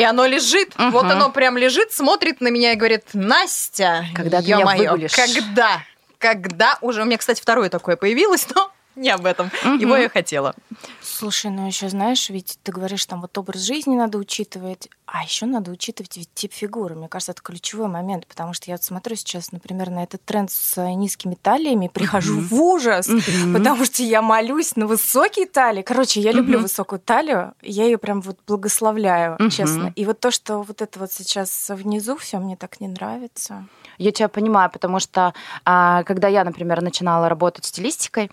И 0.02 0.04
оно 0.04 0.26
лежит. 0.26 0.78
Мгм. 0.80 0.92
Вот 0.92 1.06
оно 1.06 1.30
прям 1.30 1.58
лежит, 1.58 1.94
смотрит 1.94 2.42
на 2.42 2.48
меня 2.48 2.74
и 2.74 2.76
говорит, 2.76 3.04
Настя, 3.14 4.06
Когда 4.16 4.42
ты 4.42 4.48
меня 4.48 4.66
выгулишь?» 4.66 5.14
Когда? 5.14 5.84
Когда? 6.18 6.80
Уже 6.82 7.04
у 7.04 7.06
меня, 7.06 7.18
кстати, 7.18 7.40
второе 7.40 7.70
такое 7.70 7.98
появилось, 7.98 8.48
но 8.56 8.72
не 8.96 9.10
об 9.10 9.26
этом. 9.26 9.52
Его 9.80 9.96
я 9.96 10.10
хотела. 10.10 10.54
Слушай, 11.02 11.52
ну 11.52 11.68
еще 11.68 11.90
знаешь, 11.90 12.30
ведь 12.30 12.58
ты 12.64 12.72
говоришь, 12.72 13.06
там 13.06 13.22
вот 13.22 13.38
образ 13.38 13.62
жизни 13.62 13.96
надо 13.96 14.18
учитывать, 14.18 14.90
а 15.06 15.24
еще 15.24 15.46
надо 15.46 15.72
учитывать 15.72 16.16
ведь 16.18 16.30
тип 16.34 16.54
фигуры. 16.54 16.96
Мне 16.96 17.08
кажется, 17.08 17.34
это 17.34 17.42
ключевой 17.42 17.88
момент, 17.88 18.26
потому 18.28 18.54
что 18.54 18.70
я 18.72 18.76
вот 18.76 18.84
смотрю 18.84 19.16
сейчас, 19.16 19.52
например, 19.52 19.90
на 19.90 20.04
этот 20.04 20.24
тренд 20.24 20.50
с 20.52 20.78
э, 20.78 20.94
низкими 20.94 21.36
талиями, 21.36 21.88
прихожу 21.88 22.40
в 22.40 22.54
ужас, 22.54 23.10
потому 23.54 23.86
что 23.86 24.04
я 24.04 24.22
молюсь 24.22 24.76
на 24.76 24.88
высокие 24.88 25.46
талии. 25.48 25.82
Короче, 25.82 26.22
я 26.22 26.32
люблю 26.32 26.54
Мгм. 26.54 26.64
высокую 26.64 27.00
талию, 27.00 27.54
я 27.62 27.86
ее 27.86 27.98
прям 27.98 28.22
вот 28.22 28.40
благословляю, 28.48 29.36
Мгм. 29.40 29.50
честно. 29.50 29.94
И 29.96 30.06
вот 30.06 30.20
то, 30.20 30.32
что 30.32 30.62
вот 30.62 30.82
это 30.82 31.00
вот 31.00 31.12
сейчас 31.12 31.70
внизу, 31.70 32.16
все 32.16 32.38
мне 32.40 32.56
так 32.56 32.80
не 32.80 32.88
нравится. 32.88 33.68
Я 33.98 34.12
тебя 34.12 34.30
понимаю, 34.30 34.70
потому 34.72 35.00
что 35.00 35.34
а, 35.66 36.04
когда 36.04 36.28
я, 36.28 36.44
например, 36.44 36.82
начинала 36.82 37.28
работать 37.30 37.66
стилистикой, 37.66 38.32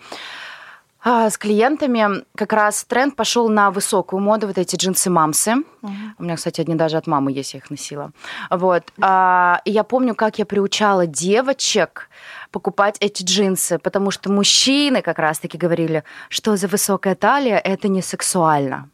а, 1.03 1.31
с 1.31 1.39
клиентами 1.39 2.25
как 2.35 2.53
раз 2.53 2.85
тренд 2.85 3.15
пошел 3.17 3.49
на 3.49 3.71
высокую 3.71 4.21
моду, 4.21 4.47
вот 4.47 4.59
эти 4.59 4.77
джинсы-мамсы. 4.77 5.55
Мгм. 5.83 6.15
У 6.19 6.23
меня, 6.25 6.37
кстати, 6.37 6.61
одни 6.61 6.75
даже 6.75 6.97
от 6.97 7.07
мамы 7.07 7.33
есть, 7.33 7.55
я 7.55 7.59
их 7.59 7.71
носила. 7.71 8.11
Вот. 8.51 8.83
А, 9.01 9.61
И 9.65 9.71
я 9.71 9.85
помню, 9.85 10.15
как 10.15 10.39
я 10.39 10.45
приучала 10.47 11.07
девочек 11.07 12.09
покупать 12.51 12.97
эти 13.01 13.23
джинсы, 13.23 13.79
потому 13.79 14.11
что 14.11 14.31
мужчины 14.33 15.03
как 15.03 15.19
раз-таки 15.19 15.57
говорили, 15.59 16.03
что 16.29 16.57
за 16.57 16.67
высокая 16.67 17.15
талия, 17.15 17.59
это 17.59 17.89
не 17.89 18.03
сексуально. 18.03 18.89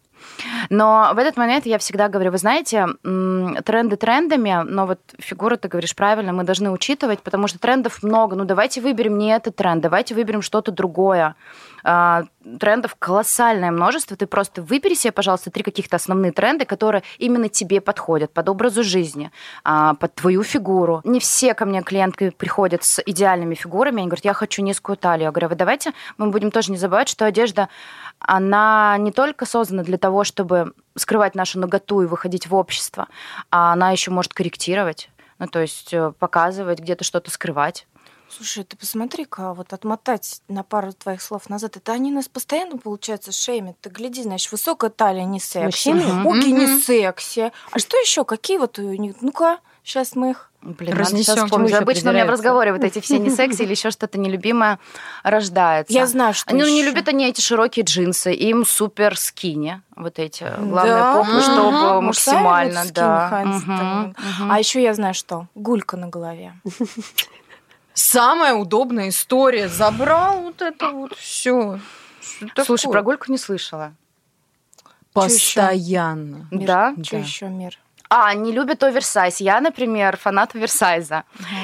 Но 0.71 1.11
в 1.15 1.19
этот 1.19 1.37
момент 1.37 1.67
я 1.67 1.79
всегда 1.79 2.09
говорю, 2.09 2.31
вы 2.31 2.39
знаете, 2.39 2.87
тренды 3.03 3.97
трендами, 3.97 4.63
но 4.65 4.87
вот 4.87 5.01
фигуру 5.19 5.57
ты 5.57 5.69
говоришь 5.69 5.95
правильно, 5.95 6.33
мы 6.33 6.45
должны 6.45 6.71
учитывать, 6.71 7.21
потому 7.21 7.49
что 7.49 7.59
трендов 7.59 8.03
много. 8.03 8.37
Ну 8.37 8.45
давайте 8.45 8.81
выберем 8.81 9.19
не 9.19 9.31
этот 9.31 9.57
тренд, 9.57 9.83
давайте 9.83 10.15
выберем 10.15 10.43
что-то 10.43 10.73
другое. 10.73 11.35
А, 12.45 12.59
Трендов 12.59 12.97
колоссальное 12.99 13.71
множество. 13.71 14.17
Ты 14.17 14.27
просто 14.27 14.63
выбери 14.63 14.95
себе, 14.95 15.13
пожалуйста, 15.13 15.51
три 15.51 15.63
каких-то 15.63 15.97
основные 15.97 16.33
тренды, 16.33 16.65
которые 16.65 17.03
именно 17.19 17.49
тебе 17.49 17.81
подходят, 17.81 18.33
под 18.33 18.49
образу 18.49 18.83
жизни, 18.83 19.31
а, 19.65 19.95
под 19.95 20.15
твою 20.15 20.43
фигуру. 20.43 21.01
Не 21.05 21.21
все 21.21 21.55
ко 21.55 21.65
мне 21.65 21.83
клиентки 21.83 22.31
приходят 22.31 22.85
с 22.85 23.03
идеальными 23.05 23.55
фигурами, 23.55 23.99
они 23.99 24.09
говорят, 24.09 24.25
я 24.25 24.33
хочу 24.33 24.63
низкую 24.63 24.97
талию. 24.97 25.27
Я 25.27 25.31
говорю, 25.31 25.49
вы 25.49 25.55
давайте 25.57 25.93
мы 26.19 26.31
будем 26.31 26.51
тоже 26.51 26.71
не 26.71 26.79
забывать, 26.79 27.09
что 27.09 27.27
одежда, 27.27 27.69
она 28.19 28.97
не 28.99 29.13
только 29.13 29.47
создана 29.47 29.83
для 29.83 29.99
того, 29.99 30.25
чтобы 30.25 30.75
скрывать 30.97 31.35
нашу 31.35 31.59
наготу 31.59 32.03
и 32.03 32.07
выходить 32.07 32.47
в 32.47 32.55
общество, 32.55 33.09
а 33.51 33.73
она 33.73 33.91
еще 33.91 34.11
может 34.11 34.33
корректировать, 34.33 35.11
ну, 35.39 35.47
то 35.47 35.61
есть 35.61 35.93
э, 35.93 36.13
показывать, 36.19 36.79
где-то 36.79 37.05
что-то 37.05 37.31
скрывать. 37.31 37.87
Слушай, 38.37 38.65
ты 38.65 38.77
посмотри-ка, 38.77 39.55
вот 39.55 39.73
отмотать 39.73 40.41
на 40.49 40.65
пару 40.65 40.93
твоих 40.93 41.23
слов 41.23 41.49
назад, 41.49 41.77
это 41.77 41.93
они 41.93 42.11
нас 42.11 42.29
постоянно, 42.29 42.79
получается, 42.79 43.31
шеймят. 43.31 43.77
Ты 43.81 43.91
гляди, 43.91 44.23
знаешь, 44.23 44.51
высокая 44.51 44.91
талия 44.91 45.25
не 45.25 45.39
секси, 45.39 45.91
Мужчины? 45.91 46.25
уги 46.29 46.49
не 46.51 46.67
секси. 46.81 47.53
А 47.71 47.79
что 47.79 47.97
еще? 47.99 48.25
Какие 48.25 48.59
вот 48.59 48.79
у 48.79 48.83
них? 48.95 49.17
Ну-ка, 49.21 49.59
сейчас 49.85 50.17
мы 50.17 50.31
их... 50.31 50.51
Блин, 50.63 50.97
ещё 50.99 51.77
Обычно 51.77 52.11
у 52.11 52.15
меня 52.15 52.25
в 52.25 52.31
разговоре 52.31 52.73
вот 52.73 52.83
эти 52.83 52.99
все 53.01 53.19
не 53.19 53.29
секси 53.29 53.63
или 53.63 53.73
еще 53.73 53.91
что-то 53.91 54.19
нелюбимое 54.19 54.79
рождается. 55.23 55.93
Я 55.93 56.07
знаю, 56.07 56.33
что 56.33 56.51
Они 56.51 56.63
ну, 56.63 56.67
не 56.69 56.79
ещё. 56.81 56.91
любят 56.91 57.07
они 57.09 57.27
эти 57.29 57.43
широкие 57.43 57.85
джинсы, 57.85 58.33
им 58.33 58.65
супер 58.65 59.19
скини, 59.19 59.83
вот 59.95 60.19
эти, 60.19 60.45
главное, 60.59 60.95
Да? 60.97 61.13
попы, 61.17 61.33
Мгм. 61.33 61.41
чтобы 61.43 61.81
Вот 61.97 62.01
максимально, 62.01 62.85
да. 62.95 63.43
мгм. 63.45 64.15
А 64.51 64.59
еще 64.59 64.83
я 64.83 64.95
знаю, 64.95 65.13
что 65.13 65.49
гулька 65.55 65.99
на 65.99 66.09
голове. 66.09 66.55
Самая 67.95 68.55
удобная 68.55 69.09
история. 69.09 69.69
Забрал 69.69 70.43
вот 70.43 70.61
это 70.61 70.91
вот 70.91 71.15
все. 71.17 71.79
Слушай, 72.65 72.91
про 72.91 73.03
гульку 73.03 73.31
не 73.31 73.39
слышала. 73.39 73.95
Постоянно. 75.13 76.49
Мир, 76.51 76.67
Да? 76.67 76.95
Что 77.03 77.17
Да. 77.17 77.19
еще, 77.19 77.49
мир? 77.49 77.79
А, 78.11 78.35
не 78.35 78.53
любят 78.53 78.83
оверсайз. 78.83 79.41
Я, 79.41 79.61
например, 79.61 80.17
фанат 80.17 80.55
оверсайза. 80.55 81.23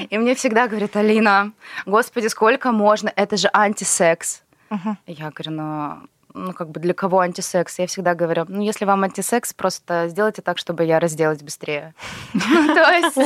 И 0.08 0.18
мне 0.18 0.34
всегда 0.34 0.68
говорят, 0.68 0.96
Алина, 0.96 1.52
господи, 1.84 2.28
сколько 2.28 2.72
можно? 2.72 3.12
Это 3.14 3.36
же 3.36 3.50
антисекс. 3.52 4.42
Мгм. 4.70 4.98
Я 5.06 5.30
говорю, 5.30 5.50
ну, 5.50 6.08
ну, 6.32 6.52
как 6.52 6.70
бы 6.70 6.80
для 6.80 6.94
кого 6.94 7.18
антисекс? 7.20 7.78
Я 7.78 7.86
всегда 7.86 8.14
говорю, 8.14 8.46
ну, 8.48 8.62
если 8.62 8.84
вам 8.84 9.02
антисекс, 9.02 9.52
просто 9.52 10.06
сделайте 10.08 10.42
так, 10.42 10.58
чтобы 10.58 10.84
я 10.84 11.00
разделась 11.00 11.42
быстрее. 11.42 11.92
То 12.32 12.90
есть... 12.92 13.18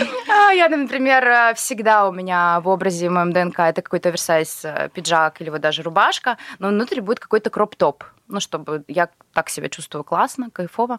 а, 0.28 0.50
Я, 0.52 0.68
например, 0.68 1.54
всегда 1.54 2.08
у 2.08 2.12
меня 2.12 2.60
в 2.60 2.68
образе 2.68 3.08
в 3.08 3.12
моем 3.12 3.32
ДНК 3.32 3.60
это 3.60 3.82
какой-то 3.82 4.08
оверсайз 4.08 4.64
э, 4.64 4.88
пиджак 4.92 5.40
или 5.40 5.50
вот 5.50 5.60
даже 5.60 5.82
рубашка, 5.82 6.36
но 6.58 6.68
внутри 6.68 7.00
будет 7.00 7.20
какой-то 7.20 7.50
кроп-топ. 7.50 8.04
Ну, 8.28 8.38
чтобы 8.38 8.84
я 8.86 9.08
так 9.34 9.48
себя 9.48 9.68
чувствовала 9.68 10.04
классно, 10.04 10.50
кайфово. 10.50 10.98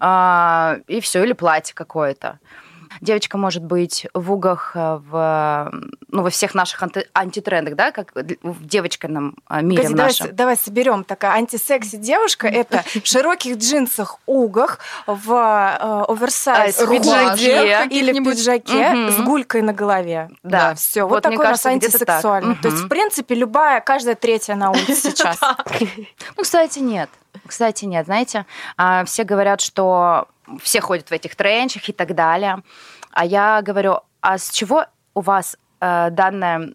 А, 0.00 0.78
И 0.86 1.00
все, 1.00 1.24
или 1.24 1.32
платье 1.32 1.74
какое-то. 1.74 2.38
Девочка 3.00 3.38
может 3.38 3.62
быть 3.64 4.06
в 4.14 4.32
угах, 4.32 4.72
э, 4.74 5.00
в, 5.08 5.70
ну, 6.08 6.22
во 6.22 6.30
всех 6.30 6.54
наших 6.54 6.82
анти- 6.82 7.06
антитрендах, 7.12 7.74
да, 7.76 7.92
как 7.92 8.12
в 8.14 8.64
девочкином 8.66 9.36
э, 9.48 9.62
мире 9.62 9.84
давай, 9.84 9.96
нашем. 10.06 10.26
с- 10.28 10.30
давай 10.30 10.56
соберем. 10.56 11.04
Такая 11.04 11.32
антисекси 11.32 11.96
девушка 11.96 12.48
это 12.48 12.82
в 13.02 13.06
широких 13.06 13.56
джинсах, 13.56 14.18
угах, 14.26 14.78
в 15.06 15.30
э, 15.32 16.04
оверсайз 16.12 16.76
с 16.76 16.86
пиджаке 16.86 17.86
или 17.90 18.12
пиджаке 18.24 19.10
с 19.10 19.20
гулькой 19.20 19.62
на 19.62 19.72
голове. 19.72 20.30
Да. 20.42 20.74
все. 20.74 21.02
Вот, 21.02 21.10
Вот, 21.10 21.22
такой 21.22 21.38
кажется, 21.38 21.68
у 21.68 21.72
нас 21.72 21.78
где-то 21.78 21.98
так. 21.98 22.08
антисексуальный. 22.08 22.56
То 22.56 22.68
есть, 22.68 22.82
в 22.84 22.88
принципе, 22.88 23.34
любая, 23.34 23.80
каждая 23.80 24.14
третья 24.14 24.54
на 24.54 24.70
улице 24.70 24.94
сейчас. 25.10 25.38
Ну, 26.36 26.42
кстати, 26.42 26.78
нет. 26.78 27.10
Кстати, 27.48 27.84
нет. 27.84 28.06
Знаете, 28.06 28.46
а, 28.76 29.04
все 29.04 29.24
говорят, 29.24 29.60
что 29.60 30.28
все 30.62 30.80
ходят 30.80 31.08
в 31.08 31.12
этих 31.12 31.34
тренчах 31.36 31.88
и 31.88 31.92
так 31.92 32.14
далее. 32.14 32.62
А 33.12 33.24
я 33.24 33.62
говорю, 33.62 34.00
а 34.20 34.38
с 34.38 34.50
чего 34.50 34.86
у 35.14 35.20
вас 35.20 35.56
э, 35.80 36.10
данное 36.10 36.74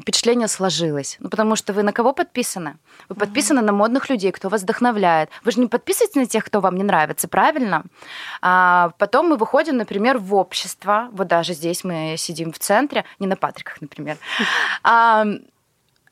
впечатление 0.00 0.48
сложилось? 0.48 1.16
Ну, 1.20 1.28
потому 1.28 1.56
что 1.56 1.72
вы 1.72 1.82
на 1.82 1.92
кого 1.92 2.12
подписаны? 2.12 2.78
Вы 3.08 3.16
подписаны 3.16 3.62
на 3.62 3.72
модных 3.72 4.10
людей, 4.10 4.32
кто 4.32 4.48
вас 4.48 4.62
вдохновляет. 4.62 5.30
Вы 5.44 5.52
же 5.52 5.60
не 5.60 5.66
подписываетесь 5.66 6.16
на 6.16 6.26
тех, 6.26 6.44
кто 6.44 6.60
вам 6.60 6.76
не 6.76 6.82
нравится, 6.82 7.28
правильно? 7.28 7.84
А 8.40 8.90
потом 8.98 9.28
мы 9.28 9.36
выходим, 9.36 9.76
например, 9.76 10.18
в 10.18 10.34
общество. 10.34 11.08
Вот 11.12 11.28
даже 11.28 11.54
здесь 11.54 11.84
мы 11.84 12.14
сидим 12.16 12.52
в 12.52 12.58
центре, 12.58 13.04
не 13.18 13.26
на 13.26 13.36
Патриках, 13.36 13.80
например. 13.80 14.16
А, 14.82 15.24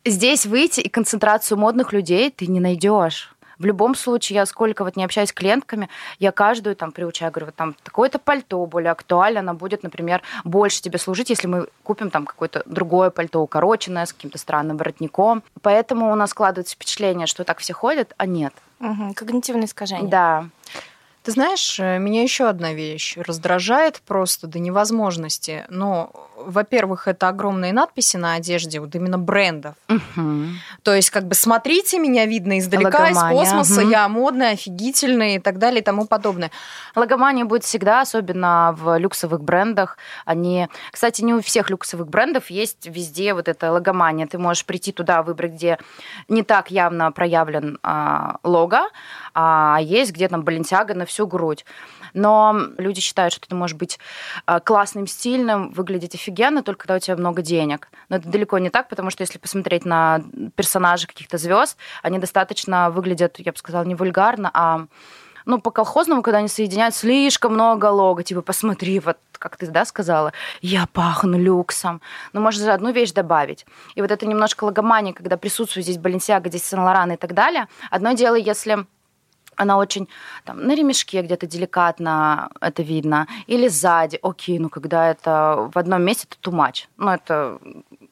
здесь 0.05 0.47
выйти 0.47 0.81
и 0.81 0.89
концентрацию 0.89 1.59
модных 1.59 1.93
людей 1.93 2.31
ты 2.31 2.47
не 2.47 2.61
найдешь. 2.61 3.36
В 3.59 3.65
любом 3.65 3.95
случае, 3.95 4.37
я 4.37 4.47
сколько 4.47 4.85
вот 4.85 4.97
не 4.97 5.05
общаюсь 5.05 5.31
с 5.31 5.33
клиентками, 5.33 5.89
я 6.19 6.33
каждую 6.33 6.77
там 6.77 6.93
приучаю, 6.93 7.33
говорю, 7.33 7.47
вот 7.47 7.55
там 7.55 7.75
такое-то 7.83 8.19
пальто 8.19 8.65
более 8.67 8.91
актуально, 8.91 9.41
оно 9.41 9.55
будет, 9.55 9.83
например, 9.83 10.23
больше 10.45 10.83
тебе 10.83 10.99
служить, 10.99 11.31
если 11.31 11.47
мы 11.47 11.69
купим 11.83 12.11
там 12.11 12.27
какое-то 12.27 12.63
другое 12.67 13.11
пальто 13.11 13.41
укороченное 13.41 14.07
с 14.07 14.13
каким-то 14.13 14.39
странным 14.39 14.77
воротником. 14.77 15.43
Поэтому 15.63 16.13
у 16.13 16.15
нас 16.15 16.31
складывается 16.31 16.75
впечатление, 16.75 17.27
что 17.27 17.45
так 17.45 17.59
все 17.59 17.73
ходят, 17.73 18.13
а 18.17 18.27
нет. 18.27 18.53
Мгм. 18.79 19.15
Когнитивное 19.15 19.67
искажение. 19.67 20.11
Да. 20.11 20.49
Ты 21.23 21.33
знаешь, 21.33 21.81
э, 21.81 21.99
меня 21.99 22.23
еще 22.23 22.49
одна 22.49 22.73
вещь 22.73 23.17
раздражает 23.17 24.01
просто 24.03 24.47
до 24.47 24.59
невозможности. 24.61 25.65
Но, 25.69 26.26
во-первых, 26.37 27.09
это 27.09 27.29
огромные 27.29 27.73
надписи 27.73 28.17
на 28.17 28.35
одежде, 28.35 28.81
вот 28.81 28.95
именно 28.95 29.19
брендов. 29.19 29.75
Мгм. 29.89 30.59
То 30.83 30.95
есть, 30.95 31.11
как 31.11 31.27
бы 31.27 31.35
смотрите, 31.35 31.99
меня 31.99 32.27
видно 32.27 32.59
издалека, 32.59 33.09
из 33.09 33.17
Логомания, 33.17 33.39
космоса, 33.39 33.81
мгм. 33.81 33.91
я 33.91 34.09
модная, 34.09 34.53
офигительная 34.53 35.37
и 35.37 35.39
так 35.39 35.59
далее 35.59 35.81
и 35.81 35.85
тому 35.85 36.07
подобное. 36.07 36.51
Логомания 36.95 37.45
будет 37.45 37.65
всегда, 37.65 38.03
особенно 38.03 38.75
в 38.79 38.99
люксовых 38.99 39.43
брендах. 39.43 39.99
Они, 40.25 40.69
кстати, 40.93 41.23
не 41.23 41.35
у 41.35 41.41
всех 41.41 41.71
люксовых 41.71 42.09
брендов 42.09 42.51
есть 42.51 42.87
везде 42.87 43.35
вот 43.35 43.49
эта 43.49 43.73
логомания. 43.73 44.27
Ты 44.27 44.39
можешь 44.39 44.65
прийти 44.65 44.93
туда, 44.93 45.23
выбрать, 45.23 45.53
где 45.53 45.79
не 46.29 46.43
так 46.43 46.71
явно 46.71 47.13
проявлен 47.13 47.79
а, 47.83 48.37
лого, 48.43 48.89
а 49.35 49.79
есть 49.81 50.13
где 50.13 50.29
там 50.29 50.43
Баленсиага 50.43 50.95
на 50.95 51.07
всю 51.07 51.27
грудь. 51.27 51.65
Но 52.15 52.57
люди 52.79 53.01
считают, 53.01 53.35
что 53.35 53.47
ты 53.47 53.55
можешь 53.55 53.77
быть 53.77 53.99
а, 54.47 54.61
классным, 54.61 55.07
стильным, 55.07 55.71
выглядеть 55.71 56.15
офигенно, 56.27 56.63
только 56.63 56.81
когда 56.81 56.97
у 56.97 56.99
тебя 56.99 57.17
много 57.17 57.43
денег. 57.43 57.89
Но 58.09 58.17
это 58.17 58.29
далеко 58.29 58.59
не 58.59 58.71
так, 58.71 58.89
потому 58.89 59.11
что 59.11 59.23
если 59.23 59.39
посмотреть 59.39 59.85
на 59.85 60.23
персонажей 60.55 61.07
каких-то 61.07 61.39
звезд, 61.39 61.77
они 62.03 62.19
достаточно 62.19 62.91
выглядят, 62.91 63.37
я 63.39 63.53
бы 63.53 63.59
сказала, 63.59 63.85
не 63.85 63.95
вульгарно, 63.95 64.51
а 64.53 64.87
ну, 65.45 65.61
по 65.61 65.71
колхозному, 65.71 66.23
когда 66.23 66.39
они 66.39 66.49
соединяют, 66.49 66.95
слишком 66.97 67.55
много 67.55 67.87
лого. 67.87 68.25
Типа, 68.25 68.43
посмотри, 68.43 68.99
вот 68.99 69.17
как 69.39 69.57
ты, 69.57 69.69
да, 69.69 69.85
сказала, 69.85 70.33
я 70.61 70.87
пахну 70.93 71.39
люксом. 71.39 72.01
Но 72.33 72.41
можно 72.41 72.65
же 72.65 72.73
одну 72.73 72.91
вещь 72.91 73.13
добавить. 73.13 73.65
И 73.95 74.01
вот 74.01 74.11
это 74.11 74.27
немножко 74.27 74.65
логомания, 74.65 75.13
когда 75.13 75.37
присутствует 75.37 75.85
здесь 75.87 75.99
Баленсиага, 75.99 76.49
здесь 76.49 76.67
Сен-Лоран 76.67 77.13
и 77.13 77.17
так 77.17 77.33
далее. 77.33 77.69
Одно 77.91 78.13
дело, 78.15 78.35
если 78.35 78.87
она 79.57 79.79
очень 79.79 80.09
там, 80.45 80.67
на 80.67 80.75
ремешке 80.75 81.23
где-то 81.23 81.47
деликатно 81.47 82.51
это 82.61 82.83
видно, 82.83 83.27
или 83.47 83.69
сзади, 83.69 84.19
окей, 84.23 84.59
ну 84.59 84.69
когда 84.69 85.11
это 85.11 85.71
в 85.75 85.79
одном 85.79 86.03
месте, 86.03 86.27
это 86.31 86.51
much. 86.51 86.87
Ну 86.97 87.11
это, 87.11 87.59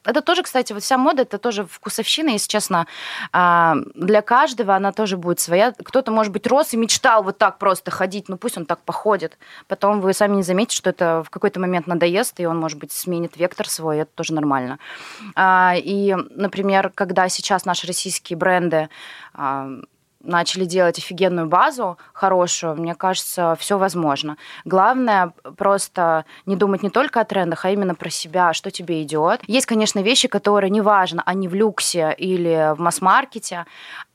это 0.04 0.20
тоже, 0.20 0.42
кстати, 0.42 0.72
вот 0.72 0.82
вся 0.82 0.98
мода, 0.98 1.22
это 1.22 1.38
тоже 1.38 1.64
вкусовщина, 1.66 2.30
если 2.30 2.48
честно, 2.48 2.86
а, 3.32 3.76
для 3.94 4.22
каждого 4.22 4.74
она 4.74 4.92
тоже 4.92 5.16
будет 5.16 5.40
своя. 5.40 5.72
Кто-то, 5.72 6.10
может 6.10 6.32
быть, 6.32 6.46
рос 6.46 6.74
и 6.74 6.76
мечтал 6.76 7.22
вот 7.22 7.38
так 7.38 7.58
просто 7.58 7.90
ходить, 7.90 8.28
ну 8.28 8.36
пусть 8.36 8.58
он 8.58 8.66
так 8.66 8.80
походит. 8.80 9.38
Потом 9.68 10.00
вы 10.00 10.12
сами 10.12 10.36
не 10.36 10.42
заметите, 10.42 10.76
что 10.76 10.90
это 10.90 11.22
в 11.22 11.30
какой-то 11.30 11.60
момент 11.60 11.86
надоест, 11.86 12.40
и 12.40 12.46
он, 12.46 12.58
может 12.58 12.78
быть, 12.78 12.92
сменит 12.92 13.36
вектор 13.36 13.68
свой, 13.68 13.98
это 13.98 14.10
тоже 14.14 14.34
нормально. 14.34 14.78
А, 15.34 15.74
и, 15.76 16.14
например, 16.30 16.90
когда 16.94 17.28
сейчас 17.28 17.64
наши 17.64 17.86
российские 17.86 18.36
бренды 18.36 18.88
а, 19.32 19.68
начали 20.24 20.64
делать 20.64 20.98
офигенную 20.98 21.46
базу 21.46 21.98
хорошую, 22.12 22.76
мне 22.76 22.94
кажется, 22.94 23.56
все 23.58 23.78
возможно. 23.78 24.36
Главное 24.64 25.32
просто 25.56 26.24
не 26.46 26.56
думать 26.56 26.82
не 26.82 26.90
только 26.90 27.20
о 27.20 27.24
трендах, 27.24 27.64
а 27.64 27.70
именно 27.70 27.94
про 27.94 28.10
себя, 28.10 28.52
что 28.52 28.70
тебе 28.70 29.02
идет. 29.02 29.40
Есть, 29.46 29.66
конечно, 29.66 30.00
вещи, 30.00 30.28
которые 30.28 30.70
неважно, 30.70 31.22
они 31.26 31.48
в 31.48 31.54
люксе 31.54 32.14
или 32.16 32.74
в 32.74 32.80
масс-маркете, 32.80 33.66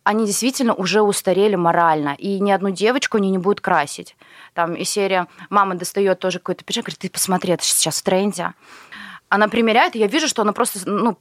они 0.03 0.25
действительно 0.25 0.73
уже 0.73 1.01
устарели 1.01 1.55
морально, 1.55 2.15
и 2.17 2.39
ни 2.39 2.51
одну 2.51 2.71
девочку 2.71 3.17
они 3.17 3.29
не 3.29 3.37
будут 3.37 3.61
красить. 3.61 4.15
Там 4.53 4.73
и 4.73 4.83
серия 4.83 5.27
«Мама 5.49 5.75
достает 5.75 6.19
тоже 6.19 6.39
какой-то 6.39 6.65
пиджак, 6.65 6.85
говорит, 6.85 6.99
ты 6.99 7.09
посмотри, 7.09 7.53
это 7.53 7.63
сейчас 7.63 7.99
в 7.99 8.03
тренде». 8.03 8.53
Она 9.29 9.47
примеряет, 9.47 9.95
и 9.95 9.99
я 9.99 10.07
вижу, 10.07 10.27
что 10.27 10.41
она 10.41 10.53
просто, 10.53 10.79
ну, 10.89 11.17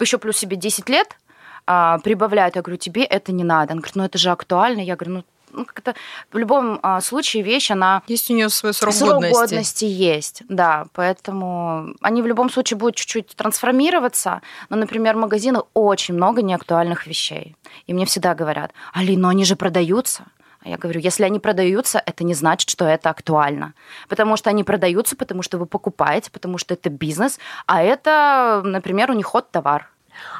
еще 0.00 0.18
плюс 0.18 0.36
себе 0.36 0.56
10 0.56 0.88
лет, 0.88 1.16
а, 1.66 1.98
прибавляют. 1.98 2.56
Я 2.56 2.62
говорю, 2.62 2.78
тебе 2.78 3.04
это 3.04 3.32
не 3.32 3.44
надо. 3.44 3.72
Она 3.72 3.80
говорит, 3.80 3.96
ну 3.96 4.04
это 4.04 4.18
же 4.18 4.30
актуально. 4.30 4.80
Я 4.80 4.96
говорю, 4.96 5.16
ну 5.16 5.24
ну, 5.52 5.64
как-то 5.66 5.94
в 6.32 6.38
любом 6.38 6.80
а, 6.82 7.00
случае 7.00 7.42
вещь, 7.42 7.70
она... 7.70 8.02
Есть 8.06 8.30
у 8.30 8.34
нее 8.34 8.48
свой 8.48 8.72
срок, 8.72 8.94
срок 8.94 9.10
годности. 9.10 9.38
годности 9.38 9.84
есть, 9.84 10.42
да, 10.48 10.86
поэтому 10.94 11.94
они 12.00 12.22
в 12.22 12.26
любом 12.26 12.50
случае 12.50 12.78
будут 12.78 12.96
чуть-чуть 12.96 13.36
трансформироваться, 13.36 14.40
но, 14.70 14.76
например, 14.76 15.14
в 15.14 15.20
магазинах 15.20 15.64
очень 15.74 16.14
много 16.14 16.42
неактуальных 16.42 17.06
вещей. 17.06 17.56
И 17.86 17.92
мне 17.92 18.06
всегда 18.06 18.34
говорят, 18.34 18.72
Али, 18.92 19.16
но 19.16 19.28
они 19.28 19.44
же 19.44 19.56
продаются. 19.56 20.24
А 20.64 20.68
я 20.68 20.78
говорю, 20.78 21.00
если 21.00 21.24
они 21.24 21.40
продаются, 21.40 22.00
это 22.04 22.22
не 22.24 22.34
значит, 22.34 22.70
что 22.70 22.84
это 22.84 23.10
актуально. 23.10 23.74
Потому 24.08 24.36
что 24.36 24.48
они 24.48 24.62
продаются, 24.62 25.16
потому 25.16 25.42
что 25.42 25.58
вы 25.58 25.66
покупаете, 25.66 26.30
потому 26.30 26.56
что 26.56 26.74
это 26.74 26.88
бизнес, 26.88 27.38
а 27.66 27.82
это, 27.82 28.62
например, 28.64 29.10
у 29.10 29.14
них 29.14 29.26
ход 29.26 29.50
товар. 29.50 29.91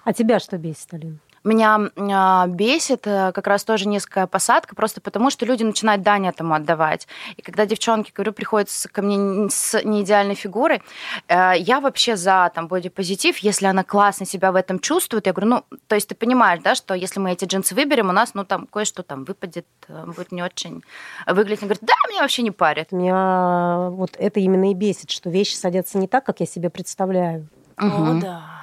А 0.04 0.12
тебя 0.12 0.40
что 0.40 0.58
бесит, 0.58 0.92
Алина? 0.94 1.18
Меня 1.44 1.90
э, 1.96 2.48
бесит 2.50 3.06
э, 3.06 3.32
как 3.32 3.46
раз 3.48 3.64
тоже 3.64 3.88
низкая 3.88 4.28
посадка, 4.28 4.76
просто 4.76 5.00
потому 5.00 5.28
что 5.28 5.44
люди 5.44 5.64
начинают 5.64 6.02
дань 6.02 6.28
этому 6.28 6.54
отдавать. 6.54 7.08
И 7.36 7.42
когда 7.42 7.66
девчонки, 7.66 8.12
говорю, 8.14 8.32
приходят 8.32 8.68
ко 8.92 9.02
мне 9.02 9.50
с 9.50 9.82
неидеальной 9.82 10.36
фигурой, 10.36 10.82
э, 11.26 11.54
я 11.58 11.80
вообще 11.80 12.16
за 12.16 12.50
там 12.54 12.68
бодипозитив, 12.68 13.38
если 13.38 13.66
она 13.66 13.82
классно 13.82 14.24
себя 14.24 14.52
в 14.52 14.56
этом 14.56 14.78
чувствует, 14.78 15.26
я 15.26 15.32
говорю, 15.32 15.48
ну, 15.48 15.78
то 15.88 15.96
есть 15.96 16.08
ты 16.08 16.14
понимаешь, 16.14 16.60
да, 16.62 16.76
что 16.76 16.94
если 16.94 17.18
мы 17.18 17.32
эти 17.32 17.44
джинсы 17.44 17.74
выберем, 17.74 18.10
у 18.10 18.12
нас, 18.12 18.34
ну, 18.34 18.44
там 18.44 18.68
кое-что 18.68 19.02
там 19.02 19.24
выпадет, 19.24 19.66
будет 19.88 20.30
не 20.30 20.44
очень 20.44 20.84
выглядеть. 21.26 21.62
Она 21.62 21.74
говорит, 21.74 21.82
да, 21.82 21.94
меня 22.08 22.20
вообще 22.22 22.42
не 22.42 22.52
парит. 22.52 22.92
Меня 22.92 23.88
вот 23.90 24.14
это 24.16 24.38
именно 24.38 24.70
и 24.70 24.74
бесит, 24.74 25.10
что 25.10 25.28
вещи 25.28 25.56
садятся 25.56 25.98
не 25.98 26.06
так, 26.06 26.24
как 26.24 26.38
я 26.38 26.46
себе 26.46 26.70
представляю. 26.70 27.48
Угу. 27.78 27.88
О, 27.88 28.20
да. 28.20 28.61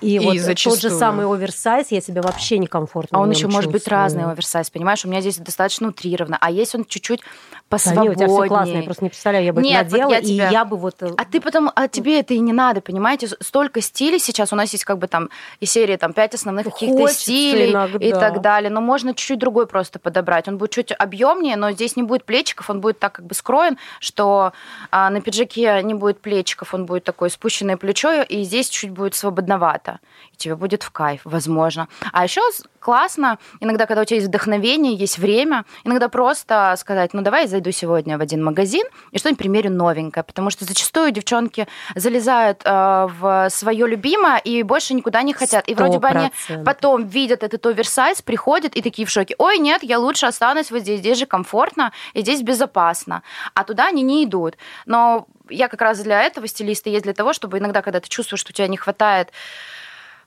И, 0.00 0.16
и 0.16 0.18
вот 0.18 0.36
зачастую. 0.38 0.80
тот 0.80 0.90
же 0.90 0.90
самый 0.90 1.26
оверсайз, 1.26 1.90
я 1.90 2.00
себя 2.00 2.22
вообще 2.22 2.58
некомфортно 2.58 3.18
А 3.18 3.20
он 3.20 3.30
еще 3.30 3.48
может 3.48 3.70
быть 3.70 3.86
разный 3.88 4.24
оверсайз, 4.24 4.70
понимаешь? 4.70 5.04
У 5.04 5.08
меня 5.08 5.20
здесь 5.20 5.38
достаточно 5.38 5.88
утрированно. 5.88 6.38
А 6.40 6.50
есть 6.50 6.74
он 6.74 6.84
чуть-чуть 6.84 7.20
посвободнее. 7.68 8.14
Да, 8.16 8.24
нет, 8.24 8.30
у 8.30 8.34
тебя 8.34 8.42
все 8.42 8.48
классно, 8.48 8.76
я 8.76 8.82
просто 8.82 9.04
не 9.04 9.10
представляю, 9.10 9.44
я 9.44 9.52
бы 9.52 9.62
нет, 9.62 9.86
это 9.86 9.92
надела, 9.92 10.08
вот 10.08 10.14
я 10.14 10.22
тебя... 10.22 10.48
и 10.48 10.52
я 10.52 10.64
бы 10.64 10.76
вот... 10.76 11.02
Э, 11.02 11.10
а 11.16 11.24
ты 11.24 11.40
потом, 11.40 11.70
а 11.74 11.88
тебе 11.88 12.20
это 12.20 12.34
и 12.34 12.38
не 12.40 12.52
надо, 12.52 12.80
понимаете? 12.80 13.28
Столько 13.40 13.80
стилей 13.80 14.18
сейчас, 14.18 14.52
у 14.52 14.56
нас 14.56 14.72
есть 14.72 14.84
как 14.84 14.98
бы 14.98 15.06
там 15.06 15.30
и 15.60 15.66
серии 15.66 15.96
там 15.96 16.12
пять 16.12 16.34
основных 16.34 16.64
каких-то 16.64 17.08
стилей 17.08 17.70
иногда. 17.70 18.04
и 18.04 18.12
так 18.12 18.40
далее, 18.40 18.70
но 18.70 18.80
можно 18.80 19.14
чуть-чуть 19.14 19.38
другой 19.38 19.66
просто 19.66 19.98
подобрать. 19.98 20.48
Он 20.48 20.58
будет 20.58 20.70
чуть 20.70 20.92
объемнее, 20.96 21.56
но 21.56 21.70
здесь 21.72 21.96
не 21.96 22.02
будет 22.02 22.24
плечиков, 22.24 22.70
он 22.70 22.80
будет 22.80 22.98
так 22.98 23.12
как 23.12 23.26
бы 23.26 23.34
скроен, 23.34 23.78
что 24.00 24.52
а, 24.90 25.10
на 25.10 25.20
пиджаке 25.20 25.82
не 25.82 25.94
будет 25.94 26.20
плечиков, 26.20 26.74
он 26.74 26.86
будет 26.86 27.04
такой 27.04 27.30
спущенное 27.30 27.76
плечо, 27.76 28.22
и 28.22 28.42
здесь 28.42 28.68
чуть 28.68 28.90
будет 28.90 29.14
свободновато. 29.14 29.89
И 30.32 30.36
тебе 30.36 30.56
будет 30.56 30.82
в 30.82 30.90
кайф, 30.90 31.22
возможно. 31.24 31.88
А 32.12 32.24
еще 32.24 32.40
классно, 32.78 33.38
иногда, 33.60 33.86
когда 33.86 34.02
у 34.02 34.04
тебя 34.04 34.16
есть 34.16 34.28
вдохновение, 34.28 34.94
есть 34.94 35.18
время, 35.18 35.64
иногда 35.84 36.08
просто 36.08 36.74
сказать, 36.78 37.12
ну 37.12 37.22
давай 37.22 37.42
я 37.42 37.48
зайду 37.48 37.70
сегодня 37.70 38.18
в 38.18 38.20
один 38.20 38.42
магазин 38.42 38.86
и 39.12 39.18
что-нибудь 39.18 39.38
примерю 39.38 39.70
новенькое, 39.70 40.24
потому 40.24 40.50
что 40.50 40.64
зачастую 40.64 41.10
девчонки 41.12 41.68
залезают 41.94 42.62
э, 42.64 43.08
в 43.20 43.48
свое 43.50 43.86
любимое 43.86 44.38
и 44.38 44.62
больше 44.62 44.94
никуда 44.94 45.22
не 45.22 45.32
хотят. 45.32 45.68
И 45.68 45.74
вроде 45.74 45.98
бы 45.98 46.08
они 46.08 46.30
потом 46.64 47.06
видят 47.06 47.42
этот 47.42 47.64
оверсайз, 47.66 48.22
приходят 48.22 48.74
и 48.74 48.82
такие 48.82 49.06
в 49.06 49.10
шоке. 49.10 49.34
Ой, 49.38 49.58
нет, 49.58 49.82
я 49.82 49.98
лучше 49.98 50.26
останусь 50.26 50.70
вот 50.70 50.80
здесь, 50.80 51.00
здесь 51.00 51.18
же 51.18 51.26
комфортно 51.26 51.92
и 52.14 52.20
здесь 52.22 52.42
безопасно. 52.42 53.22
А 53.54 53.64
туда 53.64 53.88
они 53.88 54.02
не 54.02 54.24
идут. 54.24 54.56
Но 54.86 55.26
я 55.50 55.68
как 55.68 55.82
раз 55.82 56.00
для 56.00 56.22
этого 56.22 56.46
стилиста 56.46 56.90
есть 56.90 57.04
для 57.04 57.12
того, 57.12 57.32
чтобы 57.32 57.58
иногда, 57.58 57.82
когда 57.82 58.00
ты 58.00 58.08
чувствуешь, 58.08 58.40
что 58.40 58.50
у 58.50 58.54
тебя 58.54 58.68
не 58.68 58.76
хватает 58.76 59.32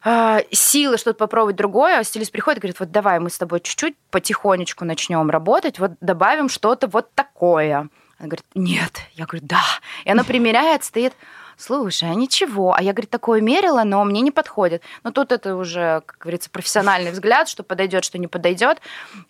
а, 0.03 0.41
силы 0.51 0.97
что-то 0.97 1.17
попробовать 1.17 1.55
другое, 1.55 1.99
а 1.99 2.03
стилист 2.03 2.31
приходит 2.31 2.57
и 2.57 2.61
говорит, 2.61 2.79
вот 2.79 2.91
давай 2.91 3.19
мы 3.19 3.29
с 3.29 3.37
тобой 3.37 3.61
чуть-чуть 3.61 3.95
потихонечку 4.11 4.83
начнем 4.83 5.29
работать, 5.29 5.79
вот 5.79 5.93
добавим 6.01 6.49
что-то 6.49 6.87
вот 6.87 7.13
такое. 7.13 7.89
Она 8.19 8.27
говорит, 8.27 8.45
нет. 8.53 8.91
Я 9.13 9.25
говорю, 9.25 9.45
да. 9.47 9.63
И 10.05 10.11
она 10.11 10.23
примеряет, 10.23 10.83
стоит, 10.83 11.13
слушай, 11.57 12.09
а 12.09 12.13
ничего. 12.15 12.73
А 12.73 12.81
я, 12.81 12.93
говорит, 12.93 13.09
такое 13.09 13.41
мерила, 13.41 13.83
но 13.83 14.03
мне 14.03 14.21
не 14.21 14.31
подходит. 14.31 14.81
Но 15.03 15.11
тут 15.11 15.31
это 15.31 15.55
уже, 15.55 16.01
как 16.05 16.17
говорится, 16.19 16.49
профессиональный 16.49 17.11
взгляд, 17.11 17.47
что 17.47 17.63
подойдет, 17.63 18.03
что 18.03 18.17
не 18.17 18.27
подойдет. 18.27 18.79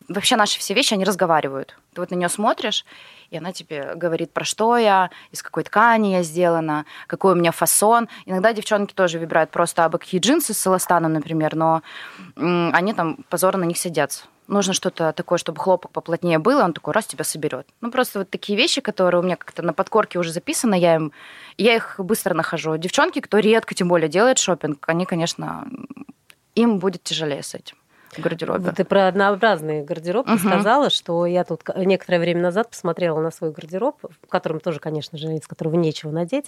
Вообще 0.08 0.36
наши 0.36 0.60
все 0.60 0.74
вещи, 0.74 0.94
они 0.94 1.04
разговаривают. 1.04 1.78
Ты 1.94 2.02
вот 2.02 2.12
на 2.12 2.16
нее 2.16 2.30
смотришь, 2.30 2.86
и 3.30 3.38
она 3.38 3.52
тебе 3.52 3.94
говорит, 3.96 4.32
про 4.32 4.46
что 4.46 4.78
я, 4.78 5.10
из 5.32 5.42
какой 5.42 5.64
ткани 5.64 6.10
я 6.10 6.24
сделана, 6.24 6.86
какой 7.08 7.34
у 7.34 7.36
меня 7.36 7.52
фасон. 7.52 8.10
Иногда 8.26 8.54
девчонки 8.54 8.94
тоже 8.94 9.20
выбирают 9.20 9.52
просто 9.52 9.86
абы 9.86 9.98
какие 9.98 10.22
джинсы 10.22 10.54
с 10.54 10.68
эластаном, 10.68 11.14
например, 11.14 11.56
но 11.56 11.82
они 12.36 12.94
там 12.94 13.18
позорно 13.30 13.62
на 13.64 13.68
них 13.68 13.78
сидятся 13.78 14.26
нужно 14.48 14.74
что-то 14.74 15.14
такое, 15.14 15.38
чтобы 15.38 15.60
хлопок 15.60 15.92
поплотнее 15.92 16.40
было, 16.40 16.64
он 16.64 16.74
такой 16.74 16.94
раз 16.94 17.06
тебя 17.06 17.24
соберет. 17.24 17.68
Ну, 17.82 17.92
просто 17.92 18.20
вот 18.20 18.30
такие 18.30 18.58
вещи, 18.58 18.82
которые 18.82 19.22
у 19.22 19.24
меня 19.24 19.36
как-то 19.36 19.62
на 19.62 19.74
подкорке 19.74 20.20
уже 20.20 20.32
записаны, 20.32 20.78
я, 20.78 20.96
им, 20.96 21.12
я 21.58 21.76
их 21.76 21.96
быстро 21.98 22.34
нахожу. 22.34 22.78
Девчонки, 22.78 23.20
кто 23.20 23.40
редко, 23.40 23.76
тем 23.76 23.88
более, 23.88 24.10
делает 24.10 24.40
шопинг, 24.40 24.88
они, 24.88 25.06
конечно, 25.06 25.68
им 26.56 26.80
будет 26.80 27.04
тяжелее 27.04 27.44
с 27.44 27.54
этим 27.56 27.78
гардеробе. 28.18 28.72
Ты 28.72 28.84
про 28.84 29.08
однообразный 29.08 29.84
гардероб 29.84 30.30
угу. 30.30 30.38
сказала, 30.38 30.90
что 30.90 31.26
я 31.26 31.44
тут 31.44 31.62
некоторое 31.76 32.20
время 32.20 32.42
назад 32.42 32.70
посмотрела 32.70 33.20
на 33.22 33.32
свой 33.32 33.52
гардероб, 33.52 33.98
в 34.04 34.28
котором 34.30 34.60
тоже, 34.60 34.80
конечно 34.80 35.18
же, 35.18 35.34
из 35.34 35.48
которого 35.48 35.76
нечего 35.76 36.12
надеть. 36.12 36.46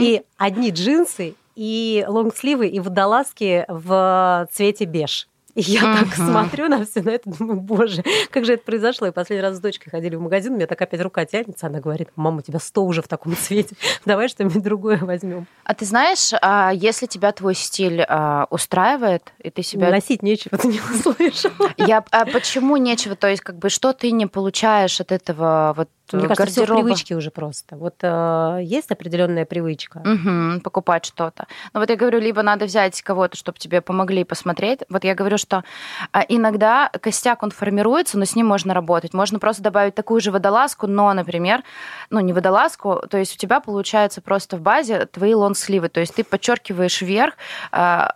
И 0.00 0.22
одни 0.36 0.70
джинсы, 0.70 1.34
и 1.54 2.04
лонгсливы, 2.08 2.68
и 2.68 2.80
водолазки 2.80 3.64
в 3.68 4.48
цвете 4.50 4.84
беж. 4.84 5.28
И 5.54 5.62
я 5.62 5.82
uh-huh. 5.82 6.00
так 6.00 6.14
смотрю 6.14 6.68
на 6.68 6.84
все 6.84 7.02
на 7.02 7.10
это, 7.10 7.30
думаю, 7.30 7.60
боже, 7.60 8.02
как 8.30 8.44
же 8.44 8.54
это 8.54 8.64
произошло. 8.64 9.06
И 9.06 9.12
последний 9.12 9.42
раз 9.42 9.56
с 9.56 9.60
дочкой 9.60 9.90
ходили 9.90 10.16
в 10.16 10.20
магазин, 10.20 10.52
у 10.52 10.56
меня 10.56 10.66
так 10.66 10.80
опять 10.82 11.00
рука 11.00 11.24
тянется, 11.24 11.66
она 11.68 11.80
говорит, 11.80 12.08
мама, 12.16 12.38
у 12.38 12.42
тебя 12.42 12.58
сто 12.58 12.84
уже 12.84 13.02
в 13.02 13.08
таком 13.08 13.36
цвете, 13.36 13.76
давай 14.04 14.28
что-нибудь 14.28 14.62
другое 14.62 14.98
возьмем. 14.98 15.46
А 15.64 15.74
ты 15.74 15.84
знаешь, 15.84 16.32
а 16.42 16.72
если 16.74 17.06
тебя 17.06 17.32
твой 17.32 17.54
стиль 17.54 18.02
а, 18.02 18.46
устраивает, 18.50 19.32
и 19.38 19.50
ты 19.50 19.62
себя... 19.62 19.90
Носить 19.90 20.22
нечего, 20.22 20.58
ты 20.58 20.68
не 20.68 20.80
услышала. 20.80 21.72
Я, 21.76 22.04
а 22.10 22.26
почему 22.26 22.76
нечего? 22.76 23.14
То 23.14 23.28
есть, 23.28 23.42
как 23.42 23.58
бы, 23.58 23.68
что 23.68 23.92
ты 23.92 24.10
не 24.10 24.26
получаешь 24.26 25.00
от 25.00 25.12
этого 25.12 25.74
вот 25.76 25.88
мне 26.12 26.28
кажется, 26.28 26.60
гардероба. 26.60 26.80
все 26.80 26.84
привычки 26.84 27.14
уже 27.14 27.30
просто. 27.30 27.76
Вот 27.76 27.94
э, 28.02 28.60
есть 28.62 28.90
определенная 28.90 29.44
привычка. 29.44 29.98
Угу, 29.98 30.60
покупать 30.60 31.06
что-то. 31.06 31.46
Но 31.72 31.80
вот 31.80 31.90
я 31.90 31.96
говорю, 31.96 32.20
либо 32.20 32.42
надо 32.42 32.66
взять 32.66 33.00
кого-то, 33.02 33.36
чтобы 33.36 33.58
тебе 33.58 33.80
помогли 33.80 34.24
посмотреть. 34.24 34.80
Вот 34.88 35.04
я 35.04 35.14
говорю, 35.14 35.38
что 35.38 35.64
э, 36.12 36.20
иногда 36.28 36.90
костяк, 37.00 37.42
он 37.42 37.50
формируется, 37.50 38.18
но 38.18 38.24
с 38.24 38.36
ним 38.36 38.46
можно 38.46 38.74
работать. 38.74 39.14
Можно 39.14 39.38
просто 39.38 39.62
добавить 39.62 39.94
такую 39.94 40.20
же 40.20 40.30
водолазку, 40.30 40.86
но, 40.86 41.12
например, 41.12 41.62
ну, 42.10 42.20
не 42.20 42.32
водолазку, 42.32 43.02
то 43.08 43.18
есть 43.18 43.34
у 43.34 43.38
тебя 43.38 43.60
получается 43.60 44.20
просто 44.20 44.56
в 44.56 44.60
базе 44.60 45.06
твои 45.06 45.34
лонсливы. 45.34 45.88
То 45.88 46.00
есть 46.00 46.14
ты 46.14 46.24
подчеркиваешь 46.24 47.00
вверх 47.00 47.34
э, 47.72 48.08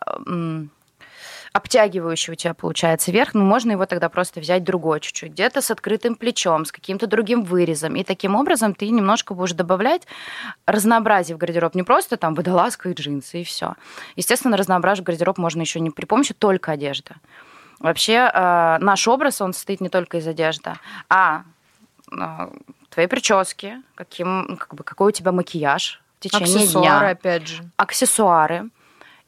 обтягивающий 1.59 2.33
у 2.33 2.37
тебя 2.37 2.55
получается 2.55 3.13
верх, 3.13 3.35
ну, 3.35 3.45
можно 3.45 3.73
его 3.73 3.85
тогда 3.87 4.09
просто 4.09 4.41
взять 4.41 4.65
другой 4.65 5.01
чуть-чуть, 5.01 5.33
где-то 5.33 5.61
с 5.61 5.71
открытым 5.71 6.15
плечом, 6.15 6.65
с 6.65 6.73
каким-то 6.73 7.07
другим 7.07 7.43
вырезом. 7.43 7.95
И 7.97 8.05
таким 8.05 8.35
образом 8.35 8.75
ты 8.75 8.89
немножко 8.89 9.35
будешь 9.35 9.53
добавлять 9.53 10.07
разнообразие 10.67 11.37
в 11.37 11.39
гардероб. 11.39 11.75
Не 11.75 11.83
просто 11.83 12.17
там 12.17 12.35
водолазка 12.35 12.89
и 12.89 12.95
джинсы, 12.95 13.43
и 13.43 13.45
все. 13.45 13.75
Естественно, 14.17 14.57
разнообразие 14.57 15.03
в 15.03 15.07
гардероб 15.07 15.39
можно 15.39 15.61
еще 15.61 15.81
не 15.81 15.91
при 15.91 16.07
помощи 16.07 16.33
только 16.33 16.73
одежды. 16.73 17.15
Вообще, 17.81 18.31
э, 18.33 18.79
наш 18.81 19.07
образ, 19.07 19.41
он 19.41 19.53
состоит 19.53 19.81
не 19.81 19.89
только 19.89 20.19
из 20.19 20.27
одежды, 20.27 20.73
а 21.09 21.43
э, 22.11 22.49
твоей 22.91 23.09
прически, 23.09 23.83
каким, 23.95 24.57
как 24.59 24.75
бы, 24.75 24.83
какой 24.83 25.09
у 25.09 25.11
тебя 25.13 25.31
макияж 25.33 26.01
в 26.19 26.23
течение 26.23 26.57
Аксессуары, 26.57 26.99
дня. 26.99 27.11
опять 27.11 27.47
же. 27.47 27.63
Аксессуары. 27.77 28.71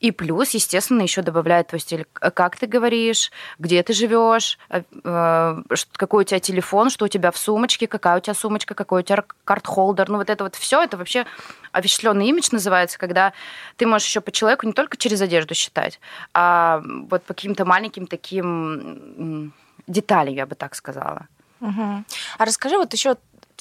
И 0.01 0.13
плюс, 0.13 0.51
естественно, 0.51 1.03
еще 1.03 1.21
добавляет 1.21 1.69
твой 1.69 1.81
стиль, 1.81 2.07
как 2.13 2.57
ты 2.57 2.67
говоришь, 2.67 3.31
где 3.59 3.83
ты 3.83 3.93
живешь, 3.93 4.59
э, 4.71 4.83
э, 5.05 5.63
какой 5.93 6.23
у 6.23 6.27
тебя 6.27 6.41
телефон, 6.41 6.89
что 6.89 7.05
у 7.05 7.09
тебя 7.09 7.31
в 7.31 7.37
сумочке, 7.37 7.87
какая 7.87 8.17
у 8.17 8.21
тебя 8.21 8.33
сумочка, 8.35 8.75
какой 8.75 9.01
у 9.01 9.05
тебя 9.05 9.25
карт-холдер. 9.45 10.09
Ну, 10.09 10.17
вот 10.17 10.31
это 10.31 10.45
вот 10.45 10.57
все, 10.57 10.83
это 10.83 10.97
вообще 10.97 11.27
овеществленный 11.73 12.27
имидж 12.29 12.49
называется, 12.51 12.99
когда 12.99 13.35
ты 13.77 13.87
можешь 13.87 14.09
еще 14.09 14.23
по 14.23 14.33
человеку 14.33 14.67
не 14.67 14.73
только 14.73 14.97
через 14.97 15.21
одежду 15.21 15.55
считать, 15.55 16.01
а 16.33 16.83
вот 16.85 17.23
по 17.25 17.35
каким-то 17.35 17.67
маленьким 17.67 18.07
таким 18.07 19.53
деталям, 19.87 20.35
я 20.35 20.47
бы 20.47 20.55
так 20.55 20.75
сказала. 20.75 21.27
Угу. 21.61 22.05
А 22.39 22.45
расскажи 22.45 22.79
вот 22.79 22.93
еще 22.95 23.17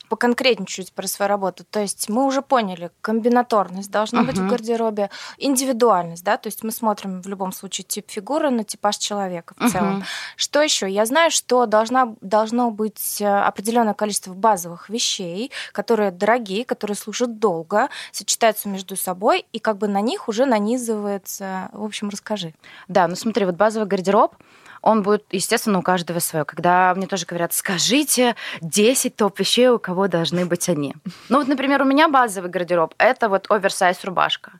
поконкретнее 0.09 0.65
чуть 0.65 0.91
про 0.91 1.07
свою 1.07 1.29
работу. 1.29 1.63
То 1.63 1.79
есть 1.79 2.09
мы 2.09 2.25
уже 2.25 2.41
поняли, 2.41 2.91
комбинаторность 3.01 3.91
должна 3.91 4.21
uh-huh. 4.21 4.25
быть 4.25 4.37
в 4.37 4.47
гардеробе, 4.47 5.09
индивидуальность, 5.37 6.23
да, 6.23 6.37
то 6.37 6.47
есть 6.47 6.63
мы 6.63 6.71
смотрим 6.71 7.21
в 7.21 7.27
любом 7.27 7.51
случае 7.51 7.85
тип 7.85 8.09
фигуры 8.09 8.49
на 8.49 8.63
типаж 8.63 8.97
человека 8.97 9.53
в 9.57 9.61
uh-huh. 9.61 9.69
целом. 9.69 10.03
Что 10.35 10.61
еще? 10.61 10.89
Я 10.89 11.05
знаю, 11.05 11.31
что 11.31 11.65
должна, 11.65 12.15
должно 12.21 12.71
быть 12.71 13.21
э, 13.21 13.27
определенное 13.27 13.93
количество 13.93 14.33
базовых 14.33 14.89
вещей, 14.89 15.51
которые 15.71 16.11
дорогие, 16.11 16.65
которые 16.65 16.97
служат 16.97 17.39
долго, 17.39 17.89
сочетаются 18.11 18.67
между 18.69 18.95
собой, 18.95 19.45
и 19.53 19.59
как 19.59 19.77
бы 19.77 19.87
на 19.87 20.01
них 20.01 20.27
уже 20.27 20.45
нанизывается... 20.45 21.69
В 21.73 21.83
общем, 21.83 22.09
расскажи. 22.09 22.53
Да, 22.87 23.07
ну 23.07 23.15
смотри, 23.15 23.45
вот 23.45 23.55
базовый 23.55 23.87
гардероб, 23.87 24.35
он 24.81 25.03
будет, 25.03 25.25
естественно, 25.31 25.79
у 25.79 25.81
каждого 25.81 26.19
свое. 26.19 26.45
Когда 26.45 26.93
мне 26.95 27.07
тоже 27.07 27.25
говорят, 27.25 27.53
скажите 27.53 28.35
10 28.61 29.15
топ-вещей, 29.15 29.69
у 29.69 29.79
кого 29.79 30.07
должны 30.07 30.45
быть 30.45 30.69
они. 30.69 30.95
Ну 31.29 31.39
вот, 31.39 31.47
например, 31.47 31.81
у 31.81 31.85
меня 31.85 32.07
базовый 32.07 32.49
гардероб– 32.49 32.93
это 32.97 33.29
вот 33.29 33.49
оверсайз 33.49 34.03
рубашка. 34.03 34.53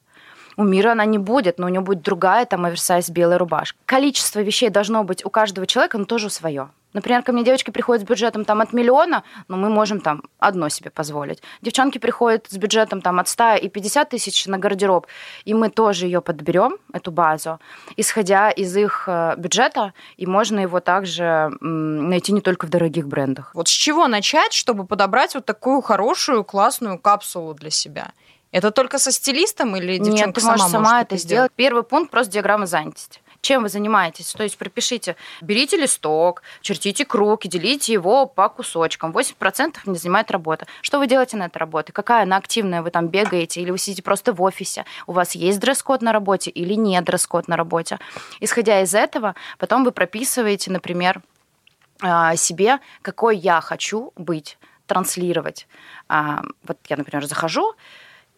У 0.58 0.64
мира 0.64 0.92
она 0.92 1.06
не 1.06 1.18
будет, 1.18 1.58
но 1.58 1.68
у 1.68 1.70
нее 1.70 1.82
будет 1.82 2.02
другая, 2.02 2.46
там, 2.46 2.66
оверсайз 2.66 3.10
белая 3.10 3.38
рубашка. 3.38 3.78
Количество 3.86 4.42
вещей 4.42 4.70
должно 4.70 5.04
быть 5.04 5.26
у 5.26 5.30
каждого 5.30 5.66
человека, 5.66 5.98
но 5.98 6.06
тоже 6.06 6.30
свое. 6.30 6.70
Например, 6.94 7.22
ко 7.24 7.32
мне 7.32 7.44
девочки 7.44 7.72
приходят 7.72 8.04
с 8.04 8.06
бюджетом 8.06 8.46
там 8.46 8.62
от 8.62 8.74
миллиона, 8.74 9.24
но 9.48 9.58
мы 9.58 9.70
можем 9.70 10.02
там 10.02 10.24
одно 10.40 10.70
себе 10.70 10.90
позволить. 10.90 11.42
Девчонки 11.62 12.00
приходят 12.00 12.48
с 12.50 12.58
бюджетом 12.58 13.02
там 13.02 13.20
от 13.20 13.28
100 13.28 13.56
и 13.56 13.70
50 13.70 14.10
тысяч 14.10 14.48
на 14.48 14.58
гардероб, 14.58 15.08
и 15.46 15.54
мы 15.54 15.70
тоже 15.70 16.06
ее 16.06 16.22
подберем, 16.22 16.78
эту 16.94 17.12
базу, 17.12 17.60
исходя 17.96 18.50
из 18.50 18.76
их 18.76 19.04
э, 19.08 19.36
бюджета, 19.38 19.94
и 20.18 20.26
можно 20.26 20.60
его 20.60 20.80
также 20.80 21.52
найти 21.62 22.32
не 22.32 22.42
только 22.42 22.66
в 22.66 22.70
дорогих 22.70 23.08
брендах. 23.08 23.52
Вот 23.54 23.68
с 23.68 23.72
чего 23.72 24.08
начать, 24.08 24.54
чтобы 24.54 24.86
подобрать 24.86 25.36
вот 25.36 25.46
такую 25.46 25.82
хорошую, 25.82 26.44
классную 26.44 26.98
капсулу 26.98 27.54
для 27.54 27.70
себя? 27.70 28.12
Это 28.52 28.72
только 28.72 28.98
со 28.98 29.12
стилистом 29.12 29.76
или 29.76 29.98
девчонка 29.98 30.26
Нет, 30.26 30.36
ты 30.36 30.42
сама 30.42 30.54
можешь 30.54 30.72
сама 30.72 31.02
это 31.02 31.18
сделать? 31.18 31.22
сделать? 31.22 31.52
Первый 31.56 31.84
пункт 31.84 32.10
просто 32.10 32.34
диаграмма 32.34 32.66
занятости 32.66 33.22
чем 33.42 33.64
вы 33.64 33.70
занимаетесь. 33.70 34.34
То 34.34 34.44
есть 34.44 34.58
пропишите, 34.58 35.16
берите 35.42 35.78
листок, 35.78 36.44
чертите 36.62 37.06
круг 37.06 37.46
и 37.46 37.48
делите 37.50 37.94
его 37.94 38.26
по 38.26 38.50
кусочкам. 38.50 39.12
8% 39.12 39.78
не 39.86 39.98
занимает 39.98 40.32
работа. 40.32 40.68
Что 40.82 41.00
вы 41.00 41.08
делаете 41.08 41.38
на 41.38 41.46
этой 41.46 41.58
работе? 41.58 41.94
Какая 41.94 42.24
она 42.24 42.38
активная? 42.38 42.82
Вы 42.82 42.92
там 42.92 43.08
бегаете 43.08 43.62
или 43.62 43.72
вы 43.72 43.78
сидите 43.78 44.04
просто 44.04 44.34
в 44.34 44.42
офисе? 44.42 44.86
У 45.08 45.14
вас 45.14 45.36
есть 45.36 45.60
дресс-код 45.60 46.02
на 46.02 46.12
работе 46.12 46.52
или 46.52 46.74
нет 46.74 47.04
дресс-код 47.06 47.48
на 47.48 47.58
работе? 47.58 48.00
Исходя 48.40 48.82
из 48.82 48.94
этого, 48.94 49.36
потом 49.58 49.84
вы 49.84 49.92
прописываете, 49.92 50.72
например, 50.72 51.22
а, 52.02 52.36
себе, 52.36 52.80
какой 53.02 53.38
я 53.38 53.62
хочу 53.62 54.14
быть, 54.16 54.58
транслировать. 54.86 55.68
А, 56.08 56.44
вот 56.64 56.78
я, 56.90 56.98
например, 56.98 57.26
захожу, 57.26 57.76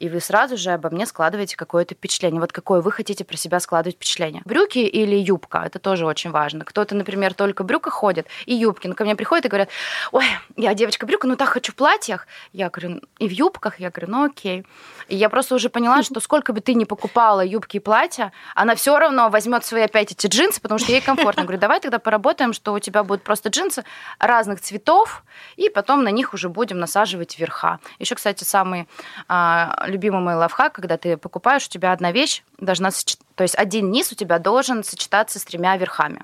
и 0.02 0.10
вы 0.10 0.20
сразу 0.20 0.58
же 0.58 0.72
обо 0.72 0.90
мне 0.90 1.06
складываете 1.06 1.56
какое-то 1.56 1.94
впечатление. 1.94 2.42
Вот 2.42 2.52
какое 2.52 2.82
вы 2.82 2.92
хотите 2.92 3.24
про 3.24 3.38
себя 3.38 3.60
складывать 3.60 3.98
впечатление. 3.98 4.42
Брюки 4.46 4.80
или 4.80 5.16
юбка, 5.16 5.62
это 5.64 5.78
тоже 5.78 6.08
очень 6.08 6.32
важно. 6.32 6.66
Кто-то, 6.66 6.96
например, 6.96 7.36
только 7.36 7.64
брюка 7.64 7.92
ходит 7.92 8.26
и 8.48 8.56
юбки. 8.56 8.88
Ну, 8.88 8.96
ко 8.96 9.04
мне 9.04 9.16
приходит 9.16 9.46
и 9.46 9.50
говорят, 9.50 9.70
ой, 10.12 10.26
я 10.58 10.74
девочка 10.74 11.06
брюка, 11.06 11.28
ну 11.28 11.36
так 11.36 11.50
хочу 11.50 11.72
в 11.72 11.76
платьях. 11.76 12.26
Я 12.52 12.72
говорю, 12.72 13.02
и 13.20 13.28
в 13.28 13.32
юбках. 13.32 13.80
Я 13.80 13.92
говорю, 13.92 14.12
ну 14.12 14.26
окей. 14.26 14.66
И 15.08 15.16
я 15.16 15.30
просто 15.30 15.54
уже 15.54 15.70
поняла, 15.70 16.02
что 16.02 16.20
сколько 16.20 16.52
бы 16.52 16.62
ты 16.62 16.74
ни 16.74 16.86
покупала 16.86 17.46
юбки 17.46 17.78
и 17.78 17.80
платья, 17.80 18.32
она 18.56 18.74
все 18.74 18.98
равно 18.98 19.30
возьмет 19.30 19.64
свои 19.66 19.84
опять 19.84 20.12
эти 20.12 20.26
джинсы, 20.26 20.60
потому 20.62 20.80
что 20.80 20.92
ей 20.92 21.02
комфортно. 21.02 21.42
Я 21.42 21.46
говорю, 21.46 21.62
давай 21.62 21.80
тогда 21.80 22.00
поработаем, 22.00 22.54
что 22.54 22.74
у 22.74 22.80
тебя 22.80 23.04
будут 23.04 23.24
просто 23.24 23.50
джинсы 23.50 23.84
разных 24.18 24.62
цветов, 24.62 25.24
и 25.58 25.70
потом 25.70 26.04
на 26.04 26.10
них 26.10 26.34
уже 26.34 26.50
будем 26.50 26.80
насаживать 26.80 27.38
верха. 27.38 27.80
Еще, 28.00 28.16
кстати, 28.16 28.44
самый 28.44 28.88
а, 29.28 29.91
любимый 29.92 30.22
мой 30.22 30.36
лайфхак, 30.36 30.74
когда 30.74 30.98
ты 30.98 31.18
покупаешь, 31.18 31.66
у 31.68 31.70
тебя 31.70 31.92
одна 31.92 32.12
вещь 32.12 32.44
должна 32.58 32.92
сочетаться, 32.92 33.28
то 33.36 33.44
есть 33.44 33.56
один 33.56 33.92
низ 33.92 34.12
у 34.12 34.16
тебя 34.16 34.40
должен 34.40 34.84
сочетаться 34.84 35.40
с 35.40 35.44
тремя 35.44 35.78
верхами. 35.78 36.24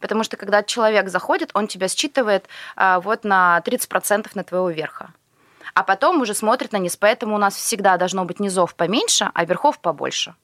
Потому 0.00 0.22
что 0.24 0.36
когда 0.36 0.62
человек 0.62 1.08
заходит, 1.08 1.50
он 1.54 1.66
тебя 1.66 1.88
считывает 1.88 2.46
а, 2.76 3.00
вот 3.00 3.24
на 3.24 3.62
30% 3.64 4.30
на 4.34 4.44
твоего 4.44 4.68
верха. 4.68 5.14
А 5.72 5.82
потом 5.82 6.20
уже 6.20 6.34
смотрит 6.34 6.72
на 6.72 6.76
низ. 6.76 6.96
Поэтому 6.96 7.34
у 7.34 7.38
нас 7.38 7.54
всегда 7.56 7.96
должно 7.96 8.24
быть 8.24 8.38
низов 8.38 8.74
поменьше, 8.74 9.30
а 9.32 9.44
верхов 9.44 9.78
побольше. 9.78 10.34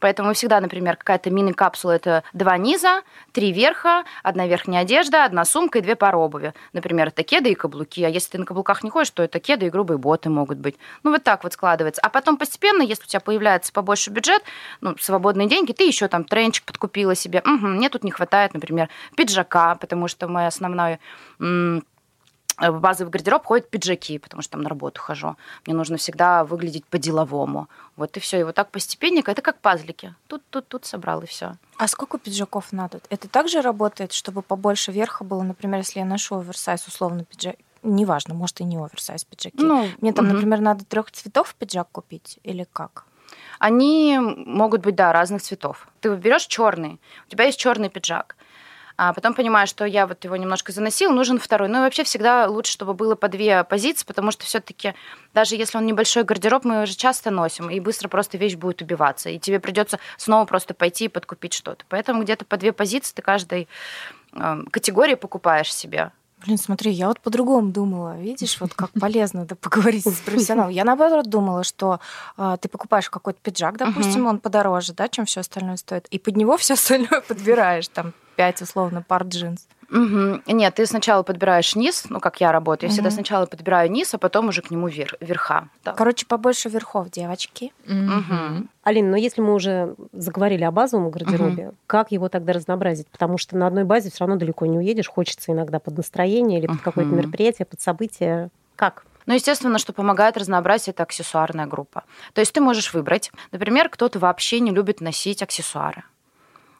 Поэтому 0.00 0.32
всегда, 0.34 0.60
например, 0.60 0.96
какая-то 0.96 1.30
мини-капсула– 1.30 1.92
это 1.92 2.24
два 2.32 2.56
низа, 2.56 3.02
три 3.32 3.52
верха, 3.52 4.04
одна 4.22 4.46
верхняя 4.46 4.82
одежда, 4.82 5.24
одна 5.24 5.44
сумка 5.44 5.78
и 5.78 5.82
две 5.82 5.96
пары 5.96 6.18
обуви. 6.18 6.54
Например, 6.72 7.08
это 7.08 7.22
кеды 7.22 7.50
и 7.50 7.54
каблуки. 7.54 8.02
А 8.04 8.08
если 8.08 8.32
ты 8.32 8.38
на 8.38 8.44
каблуках 8.44 8.82
не 8.82 8.90
ходишь, 8.90 9.10
то 9.10 9.22
это 9.22 9.40
кеды 9.40 9.66
и 9.66 9.70
грубые 9.70 9.98
боты 9.98 10.30
могут 10.30 10.58
быть. 10.58 10.76
Ну, 11.02 11.10
вот 11.10 11.22
так 11.24 11.44
вот 11.44 11.52
складывается. 11.52 12.00
А 12.02 12.08
потом 12.08 12.36
постепенно, 12.36 12.82
если 12.82 13.04
у 13.04 13.06
тебя 13.06 13.20
появляется 13.20 13.72
побольше 13.72 14.10
бюджет, 14.10 14.42
ну, 14.80 14.96
свободные 14.98 15.48
деньги, 15.48 15.72
ты 15.72 15.84
еще 15.84 16.08
там 16.08 16.24
тренчик 16.24 16.64
подкупила 16.64 17.14
себе. 17.14 17.40
Угу, 17.40 17.66
мне 17.66 17.88
тут 17.88 18.04
не 18.04 18.10
хватает, 18.10 18.54
например, 18.54 18.88
пиджака, 19.16 19.74
потому 19.74 20.08
что 20.08 20.28
мой 20.28 20.46
основной 20.46 20.98
Э, 21.40 21.80
в 22.60 22.80
базовый 22.80 23.10
гардероб 23.10 23.44
ходят 23.44 23.70
пиджаки, 23.70 24.18
потому 24.18 24.42
что 24.42 24.52
там 24.52 24.62
на 24.62 24.68
работу 24.68 25.00
хожу. 25.00 25.36
Мне 25.66 25.76
нужно 25.76 25.96
всегда 25.96 26.44
выглядеть 26.44 26.84
по-деловому. 26.86 27.68
Вот 27.96 28.16
и 28.16 28.20
все. 28.20 28.40
И 28.40 28.42
вот 28.42 28.54
так 28.54 28.70
постепенненько. 28.70 29.30
Это 29.30 29.42
как 29.42 29.60
пазлики. 29.60 30.14
Тут, 30.26 30.42
тут, 30.50 30.66
тут 30.66 30.84
собрал, 30.84 31.22
и 31.22 31.26
все. 31.26 31.56
А 31.76 31.86
сколько 31.86 32.18
пиджаков 32.18 32.72
надо? 32.72 33.00
Это 33.10 33.28
также 33.28 33.60
работает, 33.60 34.12
чтобы 34.12 34.42
побольше 34.42 34.90
верха 34.90 35.24
было? 35.24 35.42
Например, 35.42 35.78
если 35.78 36.00
я 36.00 36.04
ношу 36.04 36.38
оверсайз, 36.38 36.86
условно, 36.88 37.24
пиджак, 37.24 37.56
неважно, 37.82 38.34
может 38.34 38.60
и 38.60 38.64
не 38.64 38.76
оверсайз 38.76 39.24
пиджаки. 39.24 39.62
Ну, 39.62 39.88
Мне 40.00 40.12
там, 40.12 40.26
угу. 40.26 40.34
например, 40.34 40.60
надо 40.60 40.84
трех 40.84 41.10
цветов 41.12 41.54
пиджак 41.54 41.88
купить 41.92 42.40
или 42.42 42.66
как? 42.72 43.04
Они 43.58 44.18
могут 44.18 44.82
быть, 44.82 44.94
да, 44.94 45.12
разных 45.12 45.42
цветов. 45.42 45.88
Ты 46.00 46.14
берешь 46.16 46.46
черный, 46.46 47.00
у 47.26 47.30
тебя 47.30 47.44
есть 47.44 47.58
черный 47.58 47.88
пиджак 47.88 48.36
а 48.98 49.12
потом 49.12 49.32
понимаю, 49.32 49.68
что 49.68 49.84
я 49.84 50.08
вот 50.08 50.24
его 50.24 50.34
немножко 50.34 50.72
заносил, 50.72 51.12
нужен 51.12 51.38
второй. 51.38 51.68
Ну 51.68 51.78
и 51.78 51.80
вообще 51.82 52.02
всегда 52.02 52.48
лучше, 52.48 52.72
чтобы 52.72 52.94
было 52.94 53.14
по 53.14 53.28
две 53.28 53.62
позиции, 53.62 54.04
потому 54.04 54.32
что 54.32 54.44
все-таки 54.44 54.92
даже 55.32 55.54
если 55.54 55.78
он 55.78 55.86
небольшой 55.86 56.24
гардероб, 56.24 56.64
мы 56.64 56.74
его 56.74 56.86
же 56.86 56.96
часто 56.96 57.30
носим, 57.30 57.70
и 57.70 57.78
быстро 57.78 58.08
просто 58.08 58.38
вещь 58.38 58.56
будет 58.56 58.82
убиваться, 58.82 59.30
и 59.30 59.38
тебе 59.38 59.60
придется 59.60 60.00
снова 60.16 60.46
просто 60.46 60.74
пойти 60.74 61.04
и 61.04 61.08
подкупить 61.08 61.52
что-то. 61.52 61.84
Поэтому 61.88 62.24
где-то 62.24 62.44
по 62.44 62.56
две 62.56 62.72
позиции 62.72 63.14
ты 63.14 63.22
каждой 63.22 63.68
э, 64.32 64.62
категории 64.72 65.14
покупаешь 65.14 65.72
себе. 65.72 66.10
Блин, 66.44 66.58
смотри, 66.58 66.90
я 66.90 67.06
вот 67.06 67.20
по-другому 67.20 67.70
думала. 67.70 68.18
Видишь, 68.18 68.60
вот 68.60 68.74
как 68.74 68.90
полезно 69.00 69.44
да, 69.44 69.54
поговорить 69.54 70.08
с 70.08 70.20
профессионалом. 70.20 70.72
Я 70.72 70.82
наоборот 70.82 71.26
думала, 71.26 71.62
что 71.62 72.00
э, 72.36 72.56
ты 72.60 72.68
покупаешь 72.68 73.08
какой-то 73.08 73.38
пиджак, 73.40 73.76
допустим, 73.76 74.26
он 74.26 74.40
подороже, 74.40 74.92
да, 74.92 75.06
чем 75.06 75.24
все 75.24 75.38
остальное 75.38 75.76
стоит, 75.76 76.08
и 76.08 76.18
под 76.18 76.36
него 76.36 76.56
все 76.56 76.74
остальное 76.74 77.20
подбираешь, 77.28 77.86
там 77.86 78.12
5 78.38 78.62
условно 78.62 79.02
пар 79.02 79.24
джинс. 79.24 79.66
Угу. 79.90 80.42
Нет, 80.46 80.74
ты 80.76 80.86
сначала 80.86 81.24
подбираешь 81.24 81.74
низ, 81.74 82.04
ну 82.08 82.20
как 82.20 82.40
я 82.40 82.52
работаю, 82.52 82.88
я 82.88 82.92
угу. 82.92 82.94
всегда 82.94 83.10
сначала 83.10 83.46
подбираю 83.46 83.90
низ, 83.90 84.14
а 84.14 84.18
потом 84.18 84.48
уже 84.48 84.62
к 84.62 84.70
нему 84.70 84.86
вер, 84.86 85.16
верха. 85.20 85.68
Да. 85.84 85.92
Короче, 85.94 86.24
побольше 86.24 86.68
верхов, 86.68 87.10
девочки. 87.10 87.72
Угу. 87.86 88.68
Алина, 88.84 89.10
но 89.10 89.16
если 89.16 89.40
мы 89.40 89.54
уже 89.54 89.96
заговорили 90.12 90.62
о 90.62 90.70
базовом 90.70 91.10
гардеробе, 91.10 91.68
угу. 91.68 91.74
как 91.88 92.12
его 92.12 92.28
тогда 92.28 92.52
разнообразить? 92.52 93.08
Потому 93.08 93.38
что 93.38 93.56
на 93.56 93.66
одной 93.66 93.82
базе 93.82 94.10
все 94.10 94.20
равно 94.20 94.36
далеко 94.36 94.66
не 94.66 94.78
уедешь, 94.78 95.08
хочется 95.08 95.50
иногда 95.50 95.80
под 95.80 95.96
настроение 95.96 96.60
или 96.60 96.68
под 96.68 96.76
угу. 96.76 96.84
какое-то 96.84 97.10
мероприятие, 97.10 97.66
под 97.66 97.80
событие. 97.80 98.50
Как? 98.76 99.04
Ну, 99.26 99.34
естественно, 99.34 99.78
что 99.78 99.92
помогает 99.92 100.36
разнообразие, 100.36 100.92
это 100.92 101.02
аксессуарная 101.02 101.66
группа. 101.66 102.04
То 102.34 102.40
есть 102.40 102.52
ты 102.52 102.60
можешь 102.60 102.94
выбрать, 102.94 103.32
например, 103.50 103.88
кто-то 103.88 104.20
вообще 104.20 104.60
не 104.60 104.70
любит 104.70 105.00
носить 105.00 105.42
аксессуары 105.42 106.04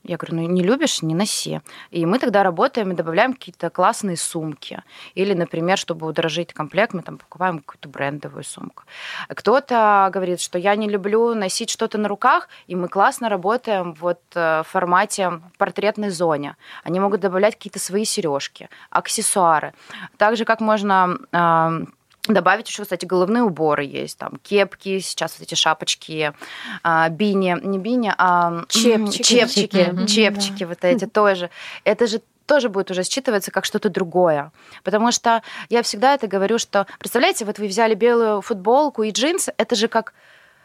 Я 0.04 0.16
говорю, 0.16 0.36
ну 0.36 0.48
не 0.48 0.62
любишь, 0.62 1.02
не 1.02 1.14
носи. 1.14 1.60
И 1.90 2.06
мы 2.06 2.18
тогда 2.18 2.42
работаем 2.42 2.92
и 2.92 2.94
добавляем 2.94 3.34
какие-то 3.34 3.70
классные 3.70 4.16
сумки. 4.16 4.82
Или, 5.14 5.34
например, 5.34 5.78
чтобы 5.78 6.06
удорожить 6.06 6.52
комплект, 6.52 6.94
мы 6.94 7.02
там 7.02 7.18
покупаем 7.18 7.58
какую-то 7.58 7.88
брендовую 7.88 8.44
сумку. 8.44 8.84
Кто-то 9.28 10.10
говорит, 10.12 10.40
что 10.40 10.58
я 10.58 10.76
не 10.76 10.88
люблю 10.88 11.34
носить 11.34 11.70
что-то 11.70 11.98
на 11.98 12.08
руках, 12.08 12.48
и 12.66 12.76
мы 12.76 12.88
классно 12.88 13.28
работаем 13.28 13.94
вот 13.94 14.20
э, 14.34 14.62
в 14.62 14.68
формате 14.68 15.40
портретной 15.58 16.10
зоне. 16.10 16.56
Они 16.84 17.00
могут 17.00 17.20
добавлять 17.20 17.54
какие-то 17.54 17.78
свои 17.78 18.04
сережки, 18.04 18.68
аксессуары. 18.90 19.74
Так 20.16 20.36
же, 20.36 20.44
как 20.44 20.60
можно 20.60 21.18
Добавить 22.28 22.68
еще, 22.68 22.82
кстати, 22.82 23.04
головные 23.04 23.42
уборы 23.42 23.84
есть, 23.84 24.18
там 24.18 24.38
кепки, 24.42 25.00
сейчас 25.00 25.34
вот 25.38 25.46
эти 25.46 25.54
шапочки, 25.54 26.32
а, 26.82 27.08
бини, 27.08 27.56
не 27.62 27.78
бини, 27.78 28.12
а 28.16 28.64
чепчики, 28.68 29.22
чепчики, 29.22 30.06
чепчики, 30.06 30.38
чепчики 30.38 30.64
вот 30.64 30.84
эти 30.84 31.06
тоже. 31.06 31.50
Это 31.84 32.06
же 32.06 32.20
тоже 32.46 32.68
будет 32.68 32.90
уже 32.90 33.02
считываться 33.02 33.50
как 33.50 33.64
что-то 33.64 33.90
другое. 33.90 34.50
Потому 34.82 35.12
что 35.12 35.42
я 35.68 35.82
всегда 35.82 36.14
это 36.14 36.26
говорю, 36.26 36.58
что, 36.58 36.86
представляете, 36.98 37.44
вот 37.44 37.58
вы 37.58 37.68
взяли 37.68 37.94
белую 37.94 38.40
футболку 38.40 39.02
и 39.02 39.10
джинсы, 39.10 39.52
это 39.58 39.74
же 39.74 39.88
как 39.88 40.14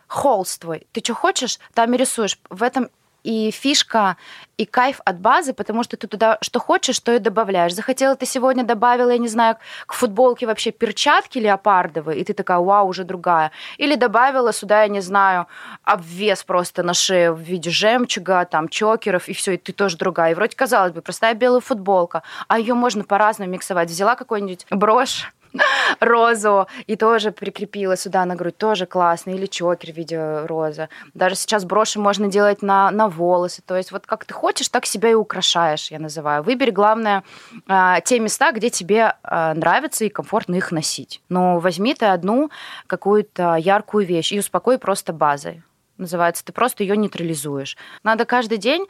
холст 0.07 0.61
твой. 0.61 0.87
Ты 0.91 1.01
что 1.03 1.13
хочешь, 1.13 1.59
там 1.73 1.93
и 1.93 1.97
рисуешь. 1.97 2.39
В 2.49 2.63
этом 2.63 2.89
и 3.23 3.51
фишка, 3.51 4.17
и 4.57 4.65
кайф 4.65 5.01
от 5.05 5.19
базы, 5.19 5.53
потому 5.53 5.83
что 5.83 5.97
ты 5.97 6.07
туда 6.07 6.37
что 6.41 6.59
хочешь, 6.59 6.95
что 6.95 7.13
и 7.13 7.19
добавляешь. 7.19 7.73
Захотела 7.73 8.15
ты 8.15 8.25
сегодня, 8.25 8.63
добавила, 8.63 9.09
я 9.09 9.17
не 9.17 9.27
знаю, 9.27 9.57
к 9.87 9.93
футболке 9.93 10.45
вообще 10.45 10.71
перчатки 10.71 11.39
леопардовые, 11.39 12.19
и 12.19 12.23
ты 12.23 12.33
такая, 12.33 12.59
вау, 12.59 12.87
уже 12.87 13.03
другая. 13.03 13.51
Или 13.77 13.95
добавила 13.95 14.53
сюда, 14.53 14.83
я 14.83 14.87
не 14.87 15.01
знаю, 15.01 15.47
обвес 15.83 16.43
просто 16.43 16.83
на 16.83 16.93
шею 16.93 17.33
в 17.33 17.39
виде 17.39 17.69
жемчуга, 17.69 18.45
там, 18.45 18.69
чокеров, 18.69 19.27
и 19.27 19.33
все, 19.33 19.53
и 19.53 19.57
ты 19.57 19.73
тоже 19.73 19.97
другая. 19.97 20.31
И 20.31 20.35
вроде, 20.35 20.55
казалось 20.55 20.91
бы, 20.93 21.01
простая 21.01 21.33
белая 21.33 21.61
футболка, 21.61 22.23
а 22.47 22.59
ее 22.59 22.73
можно 22.73 23.03
по-разному 23.03 23.51
миксовать. 23.51 23.89
Взяла 23.89 24.15
какой-нибудь 24.15 24.65
брошь, 24.69 25.31
розу 25.99 26.67
и 26.87 26.95
тоже 26.95 27.31
прикрепила 27.31 27.95
сюда 27.95 28.25
на 28.25 28.35
грудь, 28.35 28.57
тоже 28.57 28.85
классно, 28.85 29.31
или 29.31 29.45
чокер 29.45 29.91
в 29.91 29.97
виде 29.97 30.45
розы. 30.45 30.89
Даже 31.13 31.35
сейчас 31.35 31.65
броши 31.65 31.99
можно 31.99 32.27
делать 32.27 32.61
на, 32.61 32.91
на 32.91 33.07
волосы, 33.07 33.61
то 33.65 33.75
есть 33.75 33.91
вот 33.91 34.05
как 34.05 34.25
ты 34.25 34.33
хочешь, 34.33 34.69
так 34.69 34.85
себя 34.85 35.09
и 35.09 35.13
украшаешь, 35.13 35.91
я 35.91 35.99
называю. 35.99 36.43
Выбери, 36.43 36.71
главное, 36.71 37.23
а, 37.67 38.01
те 38.01 38.19
места, 38.19 38.51
где 38.51 38.69
тебе 38.69 39.15
а, 39.23 39.53
нравится 39.53 40.05
и 40.05 40.09
комфортно 40.09 40.55
их 40.55 40.71
носить. 40.71 41.21
Но 41.29 41.59
возьми 41.59 41.93
ты 41.93 42.05
одну 42.05 42.49
какую-то 42.87 43.55
яркую 43.55 44.05
вещь 44.05 44.31
и 44.31 44.39
успокой 44.39 44.77
просто 44.77 45.13
базой 45.13 45.63
называется, 45.97 46.43
ты 46.43 46.51
просто 46.51 46.83
ее 46.83 46.97
нейтрализуешь. 46.97 47.77
Надо 48.03 48.25
каждый 48.25 48.57
день 48.57 48.87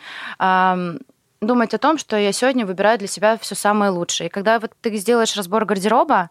думать 1.43 1.73
о 1.73 1.77
том, 1.77 1.97
что 1.97 2.17
я 2.17 2.31
сегодня 2.31 2.65
выбираю 2.65 2.97
для 2.97 3.07
себя 3.07 3.37
все 3.37 3.55
самое 3.55 3.91
лучшее. 3.91 4.27
И 4.27 4.31
когда 4.31 4.59
вот 4.59 4.71
ты 4.81 4.95
сделаешь 4.97 5.35
разбор 5.35 5.65
гардероба, 5.65 6.29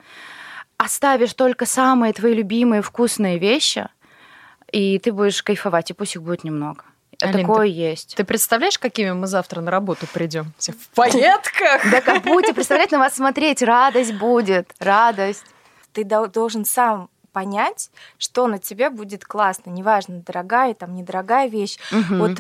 оставишь 0.76 1.34
только 1.34 1.66
самые 1.66 2.12
твои 2.12 2.34
любимые 2.34 2.82
вкусные 2.82 3.38
вещи, 3.38 3.88
и 4.70 4.98
ты 4.98 5.12
будешь 5.12 5.42
кайфовать, 5.42 5.90
и 5.90 5.94
пусть 5.94 6.16
их 6.16 6.22
будет 6.22 6.44
немного. 6.44 6.84
Алин, 7.20 7.46
Такое 7.46 7.66
ты, 7.66 7.72
есть. 7.72 8.14
Ты 8.16 8.24
представляешь, 8.24 8.78
какими 8.78 9.12
мы 9.12 9.26
завтра 9.26 9.60
на 9.60 9.70
работу 9.70 10.06
придем? 10.12 10.52
Все 10.58 10.72
в 10.72 10.88
пайетках! 10.94 11.90
Да 11.90 12.00
как 12.00 12.22
будете 12.22 12.52
представлять 12.54 12.90
на 12.90 12.98
вас 12.98 13.14
смотреть, 13.14 13.62
радость 13.62 14.14
будет, 14.14 14.72
радость. 14.80 15.44
Ты 15.92 16.04
должен 16.04 16.64
сам 16.64 17.10
понять, 17.32 17.90
что 18.18 18.46
на 18.46 18.58
тебе 18.58 18.90
будет 18.90 19.24
классно, 19.24 19.70
неважно, 19.70 20.22
дорогая, 20.26 20.74
там, 20.74 20.94
недорогая 20.94 21.48
вещь. 21.48 21.78
Вот, 22.10 22.36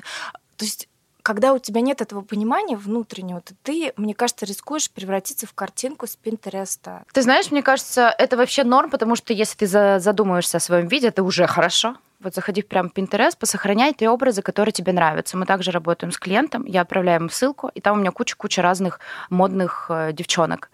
то 0.56 0.64
есть 0.64 0.88
когда 1.22 1.52
у 1.52 1.58
тебя 1.58 1.80
нет 1.80 2.00
этого 2.00 2.22
понимания 2.22 2.76
внутреннего, 2.76 3.40
то 3.40 3.54
ты, 3.62 3.92
мне 3.96 4.14
кажется, 4.14 4.44
рискуешь 4.44 4.90
превратиться 4.90 5.46
в 5.46 5.54
картинку 5.54 6.06
с 6.06 6.16
Пинтереста. 6.16 7.04
Ты 7.12 7.22
знаешь, 7.22 7.50
мне 7.50 7.62
кажется, 7.62 8.14
это 8.18 8.36
вообще 8.36 8.64
норм, 8.64 8.90
потому 8.90 9.16
что 9.16 9.32
если 9.32 9.56
ты 9.56 9.66
задумаешься 10.00 10.58
о 10.58 10.60
своем 10.60 10.88
виде, 10.88 11.08
это 11.08 11.22
уже 11.22 11.46
хорошо. 11.46 11.96
Вот 12.20 12.34
заходи 12.34 12.62
в 12.62 12.68
прям 12.68 12.86
Pinterest, 12.94 13.36
посохраняй 13.38 13.94
те 13.94 14.08
образы, 14.08 14.42
которые 14.42 14.72
тебе 14.72 14.92
нравятся. 14.92 15.36
Мы 15.36 15.44
также 15.44 15.72
работаем 15.72 16.12
с 16.12 16.18
клиентом, 16.18 16.64
я 16.64 16.82
отправляю 16.82 17.22
им 17.22 17.30
ссылку, 17.30 17.70
и 17.74 17.80
там 17.80 17.96
у 17.96 18.00
меня 18.00 18.12
куча-куча 18.12 18.62
разных 18.62 19.00
модных 19.28 19.86
э, 19.88 20.12
девчонок. 20.12 20.70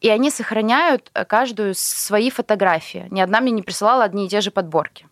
И 0.00 0.08
они 0.08 0.30
сохраняют 0.30 1.10
э, 1.14 1.24
каждую 1.24 1.74
свои 1.76 2.30
фотографии. 2.30 3.06
Ни 3.10 3.20
одна 3.20 3.40
мне 3.40 3.52
не 3.52 3.62
присылала 3.62 4.02
одни 4.02 4.26
и 4.26 4.28
те 4.28 4.40
же 4.40 4.50
подборки. 4.50 5.06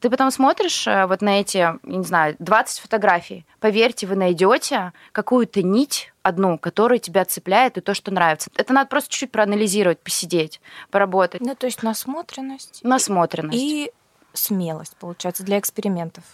Ты 0.00 0.10
потом 0.10 0.30
смотришь 0.30 0.86
э, 0.86 1.06
вот 1.06 1.22
на 1.22 1.40
эти, 1.40 1.58
я 1.58 1.78
не 1.82 2.04
знаю, 2.04 2.36
20 2.38 2.80
фотографий. 2.80 3.46
Поверьте, 3.60 4.06
вы 4.06 4.14
найдете 4.14 4.92
какую-то 5.12 5.62
нить 5.62 6.12
одну, 6.22 6.58
которая 6.58 6.98
тебя 6.98 7.24
цепляет 7.24 7.78
и 7.78 7.80
то, 7.80 7.94
что 7.94 8.10
нравится. 8.10 8.50
Это 8.56 8.74
надо 8.74 8.88
просто 8.88 9.10
чуть-чуть 9.10 9.32
проанализировать, 9.32 10.00
посидеть, 10.00 10.60
поработать. 10.90 11.40
Ну, 11.40 11.54
то 11.54 11.66
есть 11.66 11.82
насмотренность. 11.82 12.80
Насмотренность. 12.82 13.58
И 13.58 13.90
смелость, 14.34 14.96
получается, 14.96 15.44
для 15.44 15.58
экспериментов. 15.58 16.24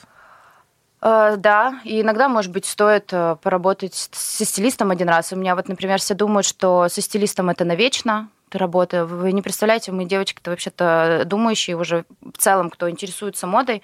Uh, 1.01 1.37
да, 1.37 1.81
и 1.83 2.01
иногда, 2.01 2.29
может 2.29 2.53
быть, 2.53 2.64
стоит 2.64 3.12
uh, 3.12 3.37
поработать 3.37 3.94
со 4.12 4.44
стилистом 4.44 4.92
один 4.92 5.09
раз. 5.09 5.33
У 5.33 5.37
меня 5.37 5.57
вот, 5.57 5.68
например, 5.68 5.98
все 5.98 6.14
думают, 6.14 6.46
что 6.46 6.88
со 6.88 7.01
стилистом 7.01 7.51
это 7.51 7.64
навечно, 7.64 8.29
работы. 8.59 9.05
Вы 9.05 9.33
не 9.33 9.43
представляете, 9.43 9.93
мы 9.93 10.05
девочки-то 10.05 10.51
вообще-то 10.51 11.23
думающие 11.27 11.77
уже 11.77 12.05
в 12.21 12.38
целом, 12.38 12.71
кто 12.71 12.91
интересуется 12.91 13.47
модой, 13.47 13.83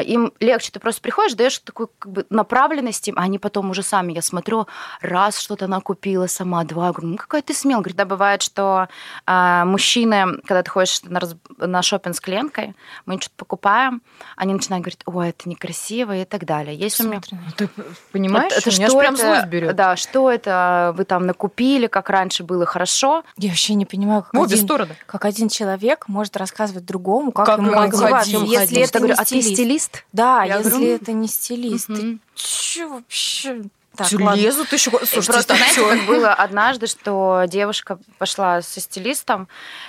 им 0.00 0.32
легче. 0.40 0.70
Ты 0.72 0.80
просто 0.80 1.00
приходишь, 1.02 1.34
даешь 1.34 1.58
такую 1.58 1.90
как 1.98 2.12
бы 2.12 2.26
направленность 2.30 3.06
им, 3.08 3.18
а 3.18 3.22
они 3.22 3.38
потом 3.38 3.70
уже 3.70 3.82
сами, 3.82 4.12
я 4.12 4.22
смотрю, 4.22 4.66
раз 5.00 5.38
что-то 5.38 5.66
она 5.66 5.80
купила 5.80 6.26
сама, 6.26 6.64
два, 6.64 6.86
я 6.86 6.92
говорю, 6.92 7.08
ну 7.08 7.16
какая 7.16 7.42
ты 7.42 7.54
смел. 7.54 7.80
Говорит, 7.80 7.96
да, 7.96 8.04
бывает, 8.04 8.42
что 8.42 8.88
а, 9.26 9.64
мужчины, 9.64 10.40
когда 10.44 10.62
ты 10.62 10.70
ходишь 10.70 11.02
на, 11.02 11.20
раз... 11.20 11.36
на 11.58 11.82
шопинг 11.82 12.16
с 12.16 12.20
клиенткой, 12.20 12.74
мы 13.06 13.20
что-то 13.20 13.34
покупаем, 13.36 14.02
они 14.36 14.54
начинают 14.54 14.84
говорить, 14.84 15.00
ой, 15.06 15.28
это 15.30 15.48
некрасиво 15.48 16.16
и 16.16 16.24
так 16.24 16.44
далее. 16.44 16.74
Если 16.76 17.04
меня... 17.04 17.20
Ну, 17.30 17.38
ты 17.56 17.68
понимаешь, 18.12 18.52
это, 18.52 18.70
это 18.70 18.70
что 18.70 18.98
прям 18.98 19.14
это, 19.14 19.22
злость 19.24 19.46
берет. 19.46 19.76
Да, 19.76 19.96
что 19.96 20.30
это 20.30 20.94
вы 20.96 21.04
там 21.04 21.26
накупили, 21.26 21.86
как 21.86 22.10
раньше 22.10 22.44
было 22.44 22.66
хорошо. 22.66 23.24
Я 23.36 23.50
вообще 23.50 23.74
не 23.74 23.86
понимаю, 23.86 24.22
как, 24.22 24.42
один, 24.42 24.64
стороны. 24.64 24.96
как 25.06 25.24
один 25.24 25.48
человек 25.48 26.08
может 26.08 26.36
рассказывать 26.36 26.84
другому, 26.84 27.32
как, 27.32 27.46
как 27.46 27.58
ему 27.58 27.78
одеваться, 27.78 28.38
если 28.38 28.82
это 28.82 29.00
не 29.00 29.12
а 29.12 29.24
ты 29.24 29.42
стилист 29.42 29.81
стилист? 29.82 30.04
Да, 30.12 30.44
я 30.44 30.58
если 30.58 30.70
говорю, 30.70 30.86
это 30.94 31.12
не 31.12 31.28
стилист. 31.28 31.90
Угу. 31.90 31.98
Ты 31.98 32.18
чё 32.34 32.88
вообще? 32.88 33.62
Так, 33.96 34.10
лезут 34.12 34.72
еще. 34.72 34.90
Слушайте, 34.90 35.32
Просто 35.32 35.56
знаете, 35.56 35.86
как 35.86 36.06
было 36.06 36.32
однажды, 36.32 36.86
что 36.86 37.44
девушка 37.46 37.98
пошла 38.18 38.62
со 38.62 38.80
стилистом, 38.80 39.48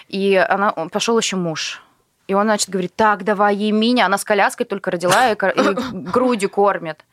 и 0.10 0.36
она 0.36 0.72
пошел 0.72 1.18
еще 1.18 1.38
муж. 1.38 1.82
И 2.28 2.34
он, 2.34 2.44
значит, 2.44 2.70
говорит, 2.70 2.96
так, 2.96 3.24
давай 3.24 3.56
ей 3.56 3.72
меня. 3.72 4.06
Она 4.06 4.18
с 4.18 4.24
коляской 4.24 4.66
только 4.66 4.92
родила 4.92 5.32
и, 5.32 5.34
и 5.36 5.74
грудью 5.92 6.50
кормит. 6.50 7.06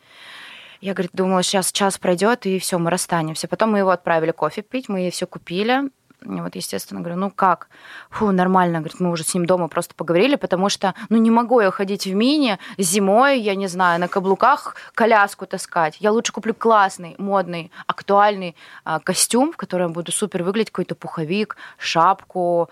Я, 0.80 0.94
говорит, 0.94 1.10
думала, 1.12 1.42
сейчас 1.42 1.72
час 1.72 1.98
пройдет, 1.98 2.46
и 2.46 2.58
все, 2.58 2.78
мы 2.78 2.90
расстанемся. 2.90 3.48
Потом 3.48 3.72
мы 3.72 3.78
его 3.78 3.90
отправили 3.90 4.30
кофе 4.30 4.62
пить, 4.62 4.88
мы 4.88 5.00
ей 5.00 5.10
все 5.10 5.26
купили. 5.26 5.90
Вот, 6.24 6.54
естественно, 6.54 7.00
говорю, 7.00 7.16
ну 7.16 7.30
как? 7.30 7.68
Фу, 8.10 8.30
нормально. 8.32 8.80
Говорит, 8.80 9.00
мы 9.00 9.10
уже 9.10 9.24
с 9.24 9.34
ним 9.34 9.46
дома 9.46 9.68
просто 9.68 9.94
поговорили, 9.94 10.36
потому 10.36 10.68
что, 10.68 10.94
ну, 11.08 11.16
не 11.16 11.30
могу 11.30 11.60
я 11.60 11.70
ходить 11.70 12.06
в 12.06 12.14
мини 12.14 12.58
зимой, 12.78 13.40
я 13.40 13.54
не 13.54 13.68
знаю, 13.68 14.00
на 14.00 14.08
каблуках 14.08 14.76
коляску 14.94 15.46
таскать. 15.46 15.96
Я 16.00 16.12
лучше 16.12 16.32
куплю 16.32 16.54
классный, 16.54 17.14
модный, 17.18 17.70
актуальный 17.86 18.54
а, 18.84 19.00
костюм, 19.00 19.52
в 19.52 19.56
котором 19.56 19.92
буду 19.92 20.12
супер 20.12 20.42
выглядеть, 20.42 20.70
какой-то 20.70 20.94
пуховик, 20.94 21.56
шапку, 21.78 22.68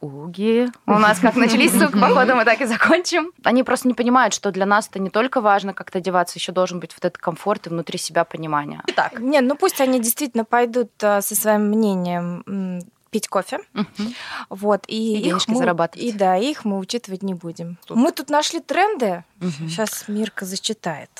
Уги. 0.00 0.68
У 0.86 0.98
нас 0.98 1.18
как 1.20 1.36
начались 1.36 1.72
ссылки, 1.78 1.98
походу 1.98 2.34
мы 2.34 2.44
так 2.44 2.60
и 2.60 2.66
закончим. 2.66 3.32
Они 3.44 3.62
просто 3.62 3.88
не 3.88 3.94
понимают, 3.94 4.34
что 4.34 4.50
для 4.50 4.66
нас 4.66 4.88
это 4.88 4.98
не 4.98 5.10
только 5.10 5.40
важно 5.40 5.72
как-то 5.72 5.98
одеваться, 5.98 6.38
еще 6.38 6.52
должен 6.52 6.80
быть 6.80 6.92
вот 6.92 7.04
этот 7.04 7.18
комфорт 7.18 7.66
и 7.66 7.70
внутри 7.70 7.98
себя 7.98 8.24
понимание. 8.24 8.82
Так. 8.94 9.18
Не, 9.18 9.40
ну 9.40 9.56
пусть 9.56 9.80
они 9.80 10.00
действительно 10.00 10.44
пойдут 10.44 10.90
а, 11.02 11.22
со 11.22 11.34
своим 11.34 11.68
мнением 11.68 12.82
пить 13.10 13.28
кофе. 13.28 13.60
Угу. 13.74 14.12
Вот, 14.50 14.84
и, 14.88 15.16
и 15.16 15.28
их 15.28 15.48
мы, 15.48 15.56
зарабатывать. 15.56 16.06
И 16.06 16.12
да, 16.12 16.36
их 16.36 16.66
мы 16.66 16.78
учитывать 16.78 17.22
не 17.22 17.32
будем. 17.32 17.78
Тут. 17.86 17.96
Мы 17.96 18.12
тут 18.12 18.28
нашли 18.28 18.60
тренды. 18.60 19.24
Угу. 19.40 19.68
Сейчас 19.68 20.04
Мирка 20.08 20.44
зачитает. 20.44 21.10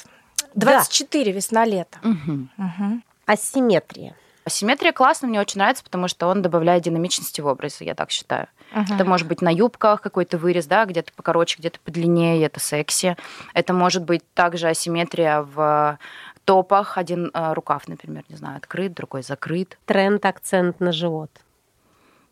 24 0.54 1.24
да. 1.24 1.30
весна-лето. 1.30 1.98
Угу. 2.02 2.48
Угу. 2.58 3.00
Асимметрия. 3.26 4.14
Асимметрия 4.46 4.92
классно, 4.92 5.26
мне 5.26 5.40
очень 5.40 5.58
нравится, 5.58 5.82
потому 5.82 6.06
что 6.06 6.28
он 6.28 6.40
добавляет 6.40 6.84
динамичности 6.84 7.40
в 7.40 7.46
образ, 7.46 7.80
я 7.80 7.96
так 7.96 8.12
считаю. 8.12 8.46
Uh-huh. 8.72 8.94
Это 8.94 9.04
может 9.04 9.26
быть 9.26 9.42
на 9.42 9.52
юбках 9.52 10.00
какой-то 10.00 10.38
вырез, 10.38 10.66
да, 10.66 10.84
где-то 10.84 11.12
покороче, 11.16 11.56
где-то 11.58 11.80
подлиннее, 11.80 12.40
это 12.44 12.60
секси. 12.60 13.16
Это 13.54 13.72
может 13.72 14.04
быть 14.04 14.22
также 14.34 14.68
асимметрия 14.68 15.42
в 15.42 15.98
топах. 16.44 16.96
Один 16.96 17.32
э, 17.34 17.52
рукав, 17.54 17.88
например, 17.88 18.22
не 18.28 18.36
знаю, 18.36 18.58
открыт, 18.58 18.94
другой 18.94 19.24
закрыт. 19.24 19.78
Тренд 19.84 20.24
акцент 20.24 20.78
на 20.78 20.92
живот. 20.92 21.30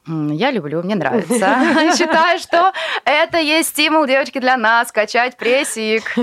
Я 0.06 0.50
люблю, 0.50 0.82
мне 0.82 0.94
нравится. 0.94 1.34
Считаю, 1.96 2.38
что 2.38 2.72
это 3.04 3.38
есть 3.38 3.70
стимул, 3.70 4.06
девочки, 4.06 4.38
для 4.38 4.56
нас, 4.56 4.92
качать 4.92 5.36
прессик. 5.36 6.14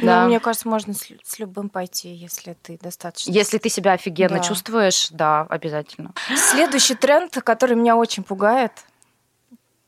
Ну, 0.00 0.26
мне 0.26 0.38
кажется, 0.40 0.68
можно 0.68 0.92
с, 0.92 1.08
лю- 1.08 1.18
с 1.24 1.38
любым 1.38 1.70
пойти, 1.70 2.08
если 2.12 2.54
ты 2.62 2.78
достаточно... 2.80 3.30
Если 3.32 3.58
ты 3.58 3.68
себя 3.70 3.92
офигенно 3.92 4.40
чувствуешь, 4.40 5.08
да, 5.10 5.42
обязательно. 5.48 6.12
Следующий 6.36 6.94
тренд, 6.94 7.34
который 7.42 7.76
меня 7.76 7.96
очень 7.96 8.22
пугает. 8.22 8.72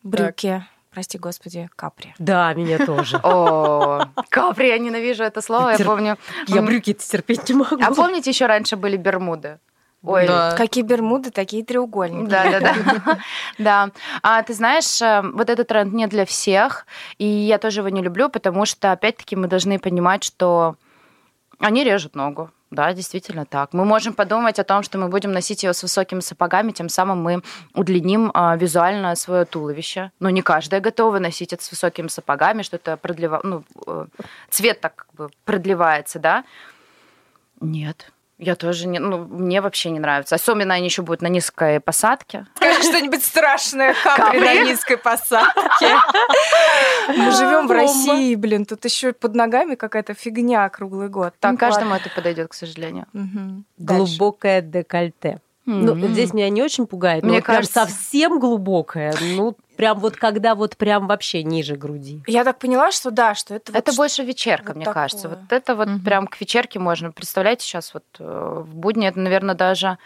Брюки. 0.03 0.65
Прости, 0.91 1.19
господи, 1.19 1.69
капри. 1.77 2.15
Да, 2.19 2.55
меня 2.55 2.85
тоже. 2.85 3.21
О, 3.23 4.07
капри, 4.31 4.69
я 4.69 4.79
ненавижу 4.79 5.23
это 5.23 5.43
слово, 5.43 5.71
я 5.79 5.85
помню. 5.85 6.17
Я 6.47 6.63
брюки 6.63 6.95
терпеть 6.95 7.49
не 7.49 7.55
могу. 7.57 7.77
А 7.83 7.93
помните, 7.93 8.31
еще 8.31 8.47
раньше 8.47 8.77
были 8.77 8.97
бермуды? 8.97 9.59
Ой, 10.05 10.27
Да. 10.27 10.55
Какие 10.57 10.85
бермуды, 10.85 11.31
такие 11.31 11.65
треугольники. 11.65 12.31
Да, 12.31 12.51
да, 12.51 12.61
да. 12.61 13.19
Да. 13.59 13.91
А 14.23 14.43
ты 14.43 14.55
знаешь, 14.55 15.03
э, 15.03 15.23
вот 15.23 15.51
этот 15.51 15.69
тренд 15.69 15.93
не 15.93 16.07
для 16.07 16.25
всех, 16.25 16.87
и 17.19 17.27
я 17.27 17.59
тоже 17.59 17.81
его 17.81 17.89
не 17.89 18.03
люблю, 18.03 18.29
потому 18.29 18.65
что, 18.65 18.93
опять-таки, 18.93 19.35
мы 19.35 19.49
должны 19.49 19.79
понимать, 19.79 20.23
что 20.23 20.77
они 21.59 21.83
режут 21.83 22.15
ногу. 22.15 22.51
Да, 22.71 22.93
действительно 22.93 23.47
так. 23.47 23.73
Мы 23.73 23.87
можем 23.87 24.13
подумать 24.13 24.59
о 24.59 24.65
том, 24.65 24.83
что 24.83 24.99
мы 24.99 25.09
будем 25.09 25.33
носить 25.33 25.63
ее 25.63 25.73
с 25.73 25.83
высокими 25.83 26.21
сапогами, 26.21 26.73
тем 26.73 26.91
самым 26.91 27.23
мы 27.23 27.43
удлиним 27.75 28.31
а, 28.35 28.57
визуально 28.57 29.15
свое 29.17 29.47
туловище. 29.47 30.13
Но 30.21 30.29
не 30.29 30.43
каждая 30.43 30.81
готова 30.81 31.19
носить 31.19 31.55
это 31.55 31.65
с 31.65 31.71
высокими 31.71 32.09
сапогами, 32.09 32.63
что 32.63 32.77
это 32.77 32.99
продлева... 32.99 33.41
ну, 33.43 33.65
э, 33.87 34.07
цвет 34.51 34.81
так 34.83 34.97
как 34.97 35.15
бы 35.15 35.31
продлевается, 35.47 36.19
да? 36.19 36.45
Нет. 37.61 38.13
Я 38.39 38.55
тоже 38.55 38.87
не, 38.87 39.01
ну, 39.01 39.19
мне 39.25 39.61
вообще 39.61 39.91
не 39.91 39.99
нравится. 39.99 40.37
Особенно 40.37 40.75
они 40.75 40.85
еще 40.85 41.03
будут 41.03 41.23
на 41.23 41.27
низкой 41.27 41.81
посадке. 41.81 42.47
Скажи 42.55 42.83
что-нибудь 42.85 43.25
страшное, 43.25 43.95
капри 44.17 44.39
на 44.39 44.55
низкой 44.65 44.97
посадке. 44.97 45.97
Мы 47.09 47.33
живем 47.33 47.67
в. 47.67 47.73
России, 47.73 48.35
блин, 48.37 48.65
тут 48.65 48.85
еще 48.85 49.13
под 49.13 49.35
ногами 49.35 49.75
какая-то 49.75 50.15
фигня 50.15 50.69
круглый 50.69 51.09
год. 51.09 51.35
Так, 51.41 51.59
каждому 51.59 51.95
это 51.95 52.11
подойдет, 52.11 52.49
к 52.49 52.55
сожалению. 52.55 53.07
Глубокое 53.77 54.61
декольте. 54.61 55.41
Ну, 55.71 55.95
Мгм. 55.95 56.09
здесь 56.15 56.33
меня 56.33 56.49
не 56.49 56.63
очень 56.63 56.87
пугает. 56.87 57.23
Мне 57.23 57.33
Мне 57.35 57.43
кажется- 57.43 57.75
кажется, 57.81 57.95
совсем 57.99 58.41
глубокое. 58.41 59.15
Ну, 59.21 59.55
прям 59.77 59.99
вот 59.99 60.17
когда 60.17 60.55
вот 60.55 60.79
прям 60.79 61.07
вообще 61.07 61.43
ниже 61.43 61.77
груди. 61.77 62.23
Я 62.27 62.45
так 62.45 62.59
поняла, 62.59 62.91
что 62.91 63.11
да, 63.11 63.35
что 63.35 63.55
это 63.55 63.71
вот 63.73 63.79
это 63.79 63.93
ш- 63.93 63.97
больше 63.99 64.23
вечерка, 64.25 64.69
вот 64.69 64.77
мне 64.77 64.87
такое. 64.87 65.03
кажется. 65.03 65.29
Вот 65.29 65.39
это 65.51 65.75
вот 65.75 65.89
Мгм. 65.89 66.01
прям 66.05 66.27
к 66.27 66.41
вечерке 66.41 66.79
можно. 66.79 67.13
Представляете, 67.13 67.67
сейчас 67.67 67.93
вот 67.93 68.05
э, 68.19 68.63
в 68.67 68.75
будни 68.75 69.07
это, 69.07 69.19
наверное, 69.21 69.55
даже 69.55 69.99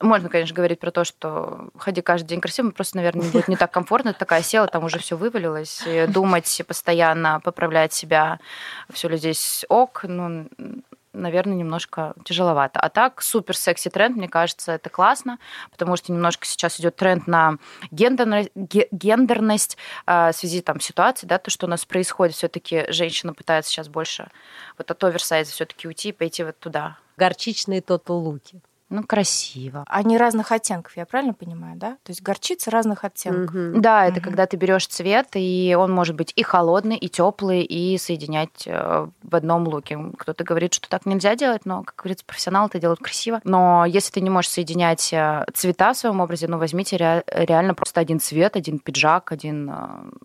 можно, 0.00 0.30
конечно, 0.30 0.56
говорить 0.56 0.80
про 0.80 0.90
то, 0.90 1.04
что 1.04 1.68
ходи 1.76 2.00
каждый 2.00 2.28
день 2.28 2.40
красиво, 2.40 2.70
просто, 2.70 2.96
наверное, 2.96 3.30
будет 3.30 3.46
не 3.48 3.56
так 3.56 3.70
комфортно. 3.70 4.14
Такая 4.14 4.42
села, 4.42 4.66
там 4.68 4.84
уже 4.84 4.98
все 4.98 5.16
вывалилось. 5.18 5.82
И 5.86 6.06
думать 6.08 6.62
постоянно, 6.66 7.40
поправлять 7.44 7.92
себя, 7.92 8.40
все 8.92 9.08
ли 9.08 9.18
здесь 9.18 9.66
ок, 9.68 10.04
ну, 10.08 10.48
наверное, 11.14 11.54
немножко 11.54 12.14
тяжеловато. 12.24 12.80
А 12.80 12.88
так, 12.88 13.22
супер 13.22 13.56
секси 13.56 13.88
тренд, 13.88 14.16
мне 14.16 14.28
кажется, 14.28 14.72
это 14.72 14.90
классно, 14.90 15.38
потому 15.70 15.96
что 15.96 16.12
немножко 16.12 16.44
сейчас 16.46 16.78
идет 16.80 16.96
тренд 16.96 17.26
на 17.26 17.58
гендерно- 17.90 18.50
ге- 18.54 18.88
гендерность 18.90 19.76
а, 20.06 20.32
в 20.32 20.36
связи 20.36 20.60
там 20.60 20.80
ситуации, 20.80 21.26
да, 21.26 21.38
то, 21.38 21.50
что 21.50 21.66
у 21.66 21.68
нас 21.68 21.84
происходит, 21.84 22.34
все-таки 22.34 22.84
женщина 22.90 23.32
пытается 23.32 23.70
сейчас 23.70 23.88
больше 23.88 24.28
вот 24.78 24.90
от 24.90 25.04
оверсайза 25.04 25.52
все-таки 25.52 25.88
уйти 25.88 26.10
и 26.10 26.12
пойти 26.12 26.44
вот 26.44 26.58
туда. 26.58 26.98
Горчичные 27.16 27.80
тотал-луки. 27.80 28.60
Ну, 28.90 29.02
красиво. 29.02 29.84
Они 29.88 30.18
разных 30.18 30.52
оттенков, 30.52 30.96
я 30.96 31.06
правильно 31.06 31.32
понимаю, 31.32 31.76
да? 31.76 31.92
То 32.02 32.10
есть 32.10 32.22
горчица 32.22 32.70
разных 32.70 33.02
оттенков. 33.04 33.54
Мгм. 33.54 33.80
Да, 33.80 34.04
это 34.04 34.16
Мгм. 34.20 34.24
когда 34.24 34.46
ты 34.46 34.56
берешь 34.56 34.86
цвет, 34.86 35.28
и 35.34 35.74
он 35.78 35.90
может 35.90 36.14
быть 36.14 36.32
и 36.36 36.42
холодный, 36.42 36.96
и 36.96 37.08
теплый, 37.08 37.62
и 37.62 37.96
соединять 37.98 38.64
э, 38.66 39.06
в 39.22 39.34
одном 39.34 39.66
луке. 39.66 39.98
Кто-то 40.18 40.44
говорит, 40.44 40.74
что 40.74 40.88
так 40.88 41.06
нельзя 41.06 41.34
делать, 41.34 41.62
но, 41.64 41.82
как 41.82 41.96
говорится, 41.96 42.24
профессионалы 42.26 42.66
это 42.68 42.78
делают 42.78 43.00
красиво. 43.00 43.40
Но 43.42 43.84
если 43.86 44.12
ты 44.12 44.20
не 44.20 44.30
можешь 44.30 44.50
соединять 44.50 45.12
э, 45.12 45.44
цвета 45.54 45.92
в 45.94 45.96
своем 45.96 46.20
образе, 46.20 46.46
ну, 46.46 46.58
возьмите 46.58 46.96
ре- 46.96 47.24
реально 47.26 47.74
просто 47.74 48.00
один 48.00 48.20
цвет, 48.20 48.54
один 48.54 48.78
пиджак, 48.78 49.32
один, 49.32 49.70
э, 49.70 49.74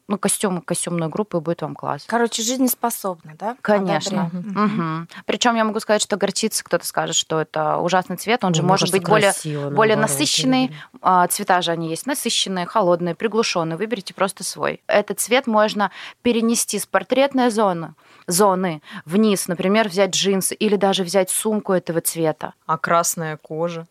ну, 0.08 0.17
костюм, 0.17 0.62
костюмную 0.62 1.10
группу, 1.10 1.38
и 1.38 1.41
будет 1.41 1.62
вам 1.62 1.76
класс. 1.76 2.04
Короче, 2.08 2.43
жизнеспособна, 2.43 3.36
да? 3.39 3.56
Конечно. 3.62 4.26
Одобряю. 4.26 5.08
Причем 5.26 5.56
я 5.56 5.63
могу 5.63 5.80
сказать, 5.80 6.02
что 6.02 6.17
горчица, 6.17 6.63
кто-то 6.63 6.86
скажет, 6.86 7.15
что 7.15 7.39
это 7.41 7.78
ужасный 7.78 8.17
цвет, 8.17 8.43
он 8.43 8.48
же 8.53 8.62
Ой, 8.62 8.65
мне 8.65 8.71
может 8.71 8.91
быть 8.91 9.03
более 9.03 9.31
красиво, 9.31 9.69
более 9.69 9.97
насыщенный. 9.97 10.63
люблю. 10.63 10.77
А, 11.01 11.27
Цвета 11.27 11.62
же 11.62 11.71
они 11.71 11.89
есть 11.89 12.05
насыщенные, 12.05 12.65
холодные, 12.65 13.15
приглушенные. 13.15 13.77
Выберите 13.77 14.13
просто 14.13 14.43
свой. 14.43 14.81
Этот 14.88 15.19
цвет 15.19 15.47
можно 15.47 15.91
перенести 16.21 16.79
с 16.79 16.85
портретной 16.85 17.49
зоны, 17.49 17.93
зоны 18.27 18.81
вниз, 19.05 19.47
например, 19.47 19.88
взять 19.89 20.12
джинсы 20.12 20.55
или 20.55 20.75
даже 20.75 21.03
взять 21.03 21.29
сумку 21.29 21.73
этого 21.73 22.01
цвета. 22.01 22.53
А 22.65 22.77
красная 22.77 23.38
кожа. 23.38 23.88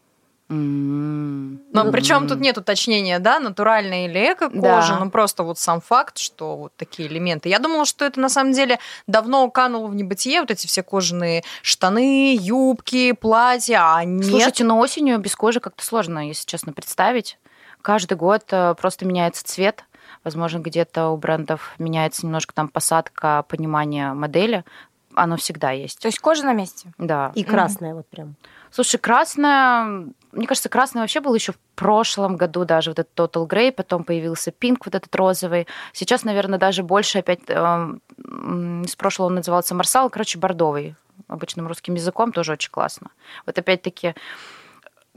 Но 0.49 1.93
причем 1.93 2.27
тут 2.27 2.41
нет 2.41 2.57
уточнения, 2.59 3.19
да, 3.19 3.39
натуральная 3.39 4.07
или 4.07 4.33
эко-кожа, 4.33 4.95
Да. 4.95 4.99
ну 5.01 5.11
просто 5.11 5.43
вот 5.43 5.59
сам 5.59 5.81
факт, 5.81 6.19
что 6.19 6.57
вот 6.57 6.73
такие 6.77 7.09
элементы. 7.09 7.49
Я 7.49 7.59
думала, 7.59 7.85
что 7.85 8.05
это 8.05 8.19
на 8.21 8.29
самом 8.29 8.53
деле 8.53 8.79
давно 9.07 9.51
кануло 9.51 9.87
в 9.89 9.95
небытие, 9.95 10.41
вот 10.41 10.51
эти 10.51 10.67
все 10.67 10.83
кожаные 10.83 11.45
штаны, 11.63 12.37
юбки, 12.41 13.13
платья, 13.13 13.95
а 13.95 14.05
нет. 14.05 14.27
Слушайте, 14.27 14.65
но 14.65 14.79
осенью 14.79 15.19
без 15.19 15.37
кожи 15.37 15.61
как-то 15.61 15.85
сложно, 15.85 16.27
если 16.27 16.47
честно, 16.47 16.73
представить. 16.73 17.39
Каждый 17.83 18.17
год 18.17 18.45
э, 18.51 18.75
просто 18.75 19.05
меняется 19.07 19.45
цвет. 19.45 19.85
Возможно, 20.25 20.59
где-то 20.59 21.09
у 21.09 21.17
брендов 21.17 21.75
меняется 21.79 22.27
немножко 22.27 22.55
там 22.55 22.69
посадка, 22.69 23.45
понимание 23.49 24.13
модели. 24.15 24.65
Оно 25.15 25.37
всегда 25.37 25.71
есть. 25.71 26.01
То 26.01 26.07
есть 26.09 26.19
кожа 26.19 26.45
на 26.45 26.53
месте. 26.53 26.93
Да. 26.99 27.33
И 27.35 27.45
красная 27.45 27.95
вот 27.95 28.09
прям. 28.09 28.35
Слушай, 28.71 28.99
красная, 28.99 30.07
мне 30.33 30.47
кажется, 30.47 30.69
красный 30.69 31.01
вообще 31.01 31.21
был 31.21 31.35
еще 31.35 31.53
в 31.53 31.59
прошлом 31.75 32.37
году 32.37 32.65
даже, 32.65 32.91
вот 32.91 32.99
этот 32.99 33.19
Total 33.19 33.47
Grey, 33.47 33.73
потом 33.73 34.05
появился 34.05 34.51
пинк, 34.51 34.87
вот 34.87 34.95
этот 34.95 35.15
розовый. 35.15 35.67
Сейчас, 35.93 36.25
наверное, 36.25 36.59
даже 36.59 36.83
больше 36.83 37.19
опять, 37.19 37.41
м, 37.49 38.01
из 38.83 38.95
прошлого 38.97 39.29
он 39.29 39.37
назывался 39.37 39.75
Марсал, 39.75 40.11
короче, 40.11 40.39
бордовый, 40.39 40.95
обычным 41.29 41.67
русским 41.67 41.95
языком, 41.95 42.33
тоже 42.33 42.53
очень 42.53 42.71
классно. 42.71 43.09
Вот 43.47 43.59
опять-таки, 43.59 44.15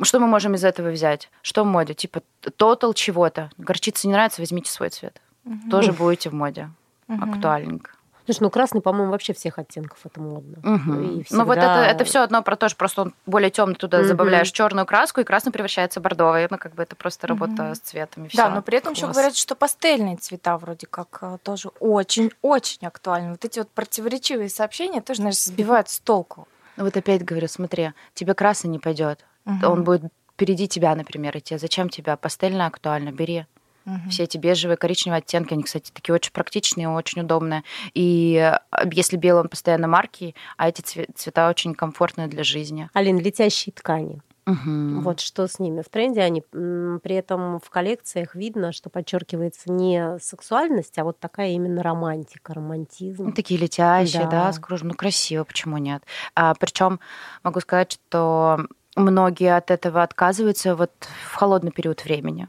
что 0.02 0.19
мы 0.19 0.28
можем 0.28 0.56
из 0.56 0.63
этого 0.63 0.89
взять? 0.89 1.30
Что 1.41 1.63
в 1.63 1.67
моде? 1.67 1.93
Типа 1.93 2.21
Total 2.43 2.93
чего-то. 2.93 3.52
Горчица 3.58 4.08
не 4.08 4.13
нравится, 4.13 4.41
возьмите 4.41 4.71
свой 4.71 4.89
цвет. 4.89 5.21
Тоже 5.69 5.91
будете 5.93 6.30
в 6.30 6.34
моде. 6.34 6.69
Мгм. 7.08 7.34
Актуальненько. 7.34 7.91
Слушай, 8.25 8.43
ну 8.43 8.49
красный, 8.49 8.81
по-моему, 8.81 9.12
вообще 9.12 9.34
всех 9.34 9.57
оттенков 9.60 9.99
это 10.05 10.21
модно. 10.21 10.57
Мгм. 10.63 11.01
И 11.21 11.25
Ну 11.31 11.45
вот 11.45 11.57
всегда- 11.57 11.86
это, 11.86 11.95
это 11.95 12.03
все 12.03 12.21
одно 12.21 12.41
про 12.43 12.55
то, 12.55 12.69
что 12.69 12.77
просто 12.77 13.01
он 13.01 13.13
более 13.25 13.49
темный, 13.49 13.75
туда 13.75 13.99
Мгм. 13.99 14.07
добавляешь 14.10 14.51
черную 14.51 14.86
краску, 14.86 15.21
и 15.21 15.23
красный 15.23 15.51
превращается 15.51 15.99
в 15.99 16.03
бордовый. 16.03 16.47
Ну, 16.49 16.57
как 16.57 16.75
бы 16.75 16.84
это 16.84 16.95
просто 16.95 17.27
работа 17.27 17.51
Мгм. 17.63 17.75
с 17.75 17.79
цветом. 17.79 18.25
и 18.25 18.27
Да, 18.36 18.45
всё. 18.47 18.55
но 18.55 18.62
при 18.62 18.77
этом 18.77 18.93
еще 18.93 19.03
Класс. 19.03 19.15
говорят, 19.15 19.36
что 19.36 19.55
пастельные 19.55 20.17
цвета 20.17 20.57
вроде 20.57 20.88
как 20.88 21.17
э, 21.21 21.38
тоже 21.43 21.69
очень-очень 21.79 22.88
актуальны. 22.88 23.31
Вот 23.31 23.45
эти 23.45 23.60
вот 23.60 23.69
противоречивые 23.69 24.49
сообщения 24.49 25.01
тоже, 25.01 25.21
знаешь, 25.21 25.41
сбивают 25.41 25.89
с 25.89 25.99
толку. 25.99 26.47
Ну, 26.77 26.84
Вот 26.86 26.95
опять 26.97 27.23
говорю, 27.25 27.47
смотри, 27.47 27.91
тебе 28.13 28.34
красный 28.34 28.69
не 28.69 28.79
пойдет. 28.79 29.25
Мгм. 29.45 29.71
Он 29.71 29.84
будет 29.84 30.03
впереди 30.34 30.67
тебя, 30.67 30.95
например, 30.95 31.38
идти. 31.38 31.57
Зачем 31.57 31.89
тебя? 31.89 32.15
Пастельно 32.17 32.65
актуально, 32.65 33.12
бери. 33.12 33.45
Мгм. 33.86 34.10
Все 34.10 34.24
эти 34.24 34.38
бежевые, 34.38 34.78
коричневые 34.78 35.20
оттенки, 35.20 35.54
они, 35.54 35.63
кстати, 35.63 35.91
такие 35.91 36.13
очень 36.13 36.32
практичные, 36.32 36.89
очень 36.89 37.22
удобные. 37.22 37.63
И 37.94 38.36
э, 38.36 38.86
если 38.91 39.17
белый, 39.17 39.41
он 39.41 39.50
постоянно 39.50 39.88
маркий, 39.88 40.36
а 40.58 40.70
эти 40.70 40.82
цве- 40.82 41.10
цвета 41.15 41.50
очень 41.50 41.74
комфортные 41.74 42.28
для 42.28 42.44
жизни. 42.44 42.89
Алин, 42.94 43.20
летящие 43.20 43.74
ткани. 43.74 44.22
Мгм. 44.48 45.02
Вот 45.02 45.20
что 45.20 45.48
с 45.48 45.60
ними 45.60 45.82
в 45.82 45.89
тренде. 45.89 46.22
Они 46.22 46.41
при 46.41 47.15
этом 47.15 47.60
в 47.60 47.70
коллекциях 47.70 48.34
видно, 48.36 48.72
что 48.72 48.89
подчеркивается 48.89 49.72
не 49.72 50.17
сексуальность, 50.20 50.98
а 50.98 51.04
вот 51.04 51.20
такая 51.20 51.52
именно 51.52 51.84
романтика, 51.84 52.56
романтизм. 52.56 53.26
Ну, 53.26 53.32
такие 53.34 53.60
летящие, 53.60 54.24
да, 54.26 54.52
Да. 54.52 54.54
с. 54.54 54.60
Ну, 54.82 54.94
красиво, 54.96 55.44
почему 55.44 55.78
нет? 55.78 56.04
А, 56.36 56.56
причем 56.56 57.00
могу 57.44 57.60
сказать, 57.60 57.91
что 57.94 58.65
многие 58.96 59.56
от 59.56 59.70
этого 59.70 60.02
отказываются 60.02 60.76
вот 60.76 60.91
в 61.30 61.36
холодный 61.36 61.72
период 61.72 62.04
времени. 62.04 62.48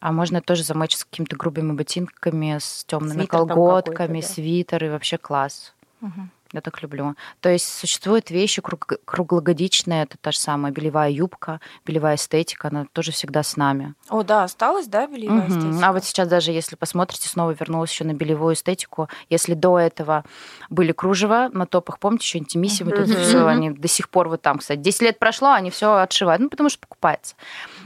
А 0.00 0.12
можно 0.12 0.40
тоже 0.40 0.62
замочь 0.62 0.96
с 0.96 1.04
какими-то 1.04 1.36
грубыми 1.36 1.72
ботинками, 1.72 2.58
с 2.58 2.84
темными 2.84 3.20
Свитер 3.22 3.26
колготками, 3.26 4.20
да. 4.20 4.26
свитер, 4.26 4.84
и 4.84 4.88
вообще 4.88 5.18
класс. 5.18 5.74
Мгм. 6.00 6.30
Я 6.52 6.62
так 6.62 6.82
люблю. 6.82 7.14
То 7.40 7.50
есть 7.50 7.68
существуют 7.70 8.30
вещи 8.30 8.62
круг- 8.62 8.98
круглогодичные, 9.04 10.04
это 10.04 10.16
та 10.18 10.32
же 10.32 10.38
самая 10.38 10.72
белевая 10.72 11.10
юбка, 11.10 11.60
белевая 11.84 12.16
эстетика, 12.16 12.68
она 12.68 12.86
тоже 12.92 13.12
всегда 13.12 13.42
с 13.42 13.56
нами. 13.58 13.94
О, 14.08 14.22
да, 14.22 14.44
осталось, 14.44 14.86
да, 14.86 15.06
белевая 15.06 15.48
Мгм. 15.48 15.58
эстетика? 15.58 15.86
А 15.86 15.92
вот 15.92 16.04
сейчас 16.04 16.26
даже 16.26 16.50
если 16.52 16.74
посмотрите, 16.76 17.28
снова 17.28 17.50
вернулась 17.50 17.90
еще 17.90 18.04
на 18.04 18.14
белевую 18.14 18.54
эстетику. 18.54 19.08
Если 19.28 19.52
до 19.52 19.78
этого 19.78 20.24
были 20.70 20.92
кружева 20.92 21.50
на 21.52 21.66
топах, 21.66 21.98
помните, 21.98 22.24
еще 22.24 22.38
интимиссимы, 22.38 22.92
тут 22.92 23.08
Мгм. 23.08 23.20
все, 23.20 23.46
они 23.46 23.70
до 23.70 23.88
сих 23.88 24.08
пор 24.08 24.28
вот 24.28 24.40
там, 24.40 24.58
кстати. 24.58 24.78
10 24.78 25.02
лет 25.02 25.18
прошло, 25.18 25.50
они 25.52 25.70
все 25.70 25.96
отшивают, 25.96 26.40
ну, 26.40 26.48
потому 26.48 26.70
что 26.70 26.78
покупается. 26.80 27.34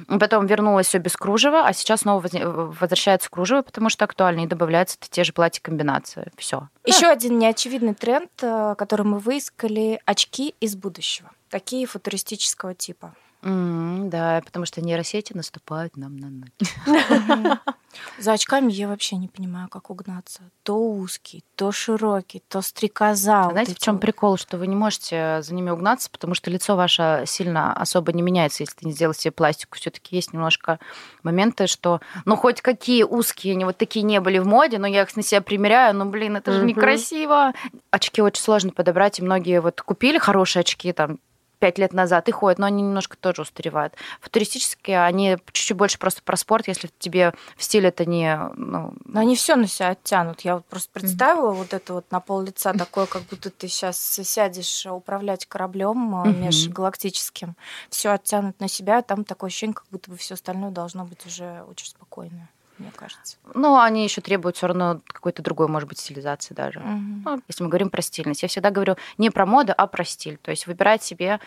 Потом 0.06 0.46
вернулось 0.46 0.86
все 0.86 0.98
без 0.98 1.16
кружева, 1.16 1.66
а 1.66 1.72
сейчас 1.72 2.00
снова 2.02 2.24
возвращается 2.32 3.28
кружево, 3.28 3.62
потому 3.62 3.88
что 3.88 4.04
актуально, 4.04 4.40
и 4.42 4.46
добавляются 4.46 4.96
те 5.00 5.24
же 5.24 5.32
платья-комбинации. 5.32 6.30
Все. 6.36 6.68
Еще 6.84 7.06
один 7.06 7.38
неочевидный 7.38 7.94
тренд, 7.94 8.30
э, 8.40 8.74
который 8.76 9.06
мы 9.06 9.18
выискали, 9.18 10.00
очки 10.04 10.54
из 10.60 10.74
будущего. 10.74 11.30
Такие 11.48 11.86
футуристического 11.86 12.74
типа. 12.74 13.14
да, 13.42 14.40
потому 14.44 14.66
что 14.66 14.80
нейросети 14.80 15.32
наступают 15.32 15.96
нам 15.96 16.16
на 16.16 16.30
ноги. 16.30 16.52
За 18.18 18.32
очками 18.32 18.70
я 18.72 18.88
вообще 18.88 19.16
не 19.16 19.28
понимаю, 19.28 19.68
как 19.68 19.90
угнаться. 19.90 20.43
То 20.62 20.76
узкий, 20.76 21.45
то 21.57 21.72
широкий, 21.72 22.43
то 22.49 22.62
стрекоза. 22.62 23.43
вот 23.45 23.53
Знаете, 23.53 23.74
в 23.74 23.78
чем 23.78 23.99
прикол, 23.99 24.36
что 24.36 24.59
вы 24.59 24.66
не 24.66 24.76
можете 24.76 25.40
за 25.43 25.55
ними 25.55 25.70
угнаться, 25.70 26.11
потому 26.11 26.34
что 26.34 26.51
лицо 26.51 26.76
ваше 26.76 27.24
сильно 27.26 27.72
особо 27.74 28.12
не 28.12 28.22
меняется, 28.22 28.62
если 28.62 28.76
ты 28.76 28.86
не 28.86 28.93
сделаешь 28.93 29.18
себе 29.18 29.32
пластику. 29.32 29.76
Все-таки 29.76 30.16
есть 30.16 30.32
немножко 30.32 30.78
моменты, 31.22 31.66
что, 31.66 32.01
ну, 32.24 32.36
хоть 32.36 32.61
какие 32.61 33.03
узкие, 33.03 33.55
они 33.55 33.64
вот 33.64 33.76
такие 33.76 34.03
не 34.03 34.20
были 34.20 34.38
в 34.38 34.47
моде, 34.47 34.78
но 34.78 34.86
я 34.86 35.03
их 35.03 35.16
на 35.16 35.22
себя 35.22 35.40
примеряю, 35.40 35.95
ну, 35.95 36.07
блин, 36.07 36.36
это 36.36 36.53
же 36.53 36.64
некрасиво. 36.64 37.53
Очки 37.90 38.22
очень 38.22 38.43
сложно 38.43 38.70
подобрать, 38.70 39.18
и 39.18 39.22
многие 39.22 39.61
вот 39.61 39.80
купили 39.82 40.18
хорошие 40.18 40.61
очки, 40.61 40.93
там, 40.93 41.18
пять 41.62 41.78
лет 41.78 41.92
назад 41.92 42.28
и 42.28 42.32
ходят, 42.32 42.58
но 42.58 42.66
они 42.66 42.82
немножко 42.82 43.16
тоже 43.16 43.42
устаревают. 43.42 43.94
Футуристические, 44.20 45.04
они 45.04 45.38
чуть-чуть 45.52 45.76
больше 45.76 45.96
просто 45.96 46.20
про 46.20 46.36
спорт, 46.36 46.66
если 46.66 46.90
тебе 46.98 47.32
в 47.56 47.62
стиле 47.62 47.90
это 47.90 48.04
не... 48.04 48.36
Ну, 48.56 48.94
Но 49.04 49.20
они 49.20 49.36
все 49.36 49.54
на 49.54 49.68
себя 49.68 49.90
оттянут. 49.90 50.40
Я 50.40 50.56
вот 50.56 50.64
просто 50.66 50.90
представила 50.90 51.52
вот 51.52 51.72
это 51.72 51.94
вот 51.94 52.10
на 52.10 52.18
пол 52.18 52.42
лица 52.42 52.72
такое, 52.72 53.06
как 53.06 53.22
будто 53.30 53.50
ты 53.50 53.68
сейчас 53.68 53.96
сядешь 53.96 54.86
управлять 54.86 55.46
кораблем 55.46 55.98
Мгм. 55.98 56.40
межгалактическим. 56.40 57.54
Все 57.90 58.10
оттянут 58.10 58.58
на 58.58 58.66
себя, 58.66 58.98
а 58.98 59.02
там 59.02 59.22
такое 59.24 59.46
ощущение, 59.46 59.74
как 59.74 59.86
будто 59.92 60.10
бы 60.10 60.16
все 60.16 60.34
остальное 60.34 60.72
должно 60.72 61.04
быть 61.04 61.24
уже 61.26 61.62
очень 61.70 61.86
спокойное, 61.86 62.48
мне 62.82 62.92
кажется. 62.94 63.36
ну, 63.54 63.78
они 63.78 64.04
еще 64.04 64.20
требуют 64.20 64.56
все 64.56 64.66
равно 64.66 65.00
какой-то 65.06 65.42
другой, 65.42 65.68
может 65.68 65.88
быть, 65.88 65.98
стилизации 65.98 66.54
даже. 66.54 66.80
Мгм. 66.80 67.22
Ну, 67.24 67.42
если 67.48 67.62
мы 67.64 67.68
говорим 67.70 67.90
про 67.90 68.02
стильность. 68.02 68.42
Я 68.42 68.48
всегда 68.48 68.70
говорю 68.70 68.96
не 69.18 69.30
про 69.30 69.46
моду, 69.46 69.72
а 69.76 69.86
про 69.86 70.04
стиль. 70.04 70.36
То 70.38 70.50
есть 70.50 70.66
выбирать 70.66 71.02
себе 71.02 71.40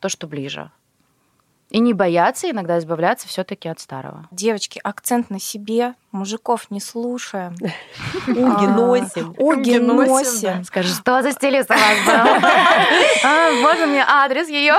то, 0.00 0.08
что 0.08 0.26
ближе. 0.26 0.70
И 1.70 1.78
не 1.78 1.94
бояться 1.94 2.50
иногда 2.50 2.78
избавляться 2.78 3.26
все-таки 3.26 3.66
от 3.66 3.80
старого. 3.80 4.28
Девочки, 4.30 4.78
акцент 4.84 5.30
на 5.30 5.40
себе, 5.40 5.94
мужиков 6.10 6.70
не 6.70 6.80
слушаем. 6.80 7.54
Уги 8.28 8.66
А, 8.66 8.76
носим. 8.76 9.30
Уги 9.38 9.78
Уги 9.78 9.78
носим. 9.78 10.64
Скажи, 10.64 10.92
что 10.92 11.22
за 11.22 11.32
стилист 11.32 11.70
у 11.70 11.74
вас 11.74 11.98
был? 12.04 12.48
А, 13.24 13.52
Можно 13.62 13.86
мне 13.86 14.04
адрес 14.06 14.48
ее? 14.50 14.74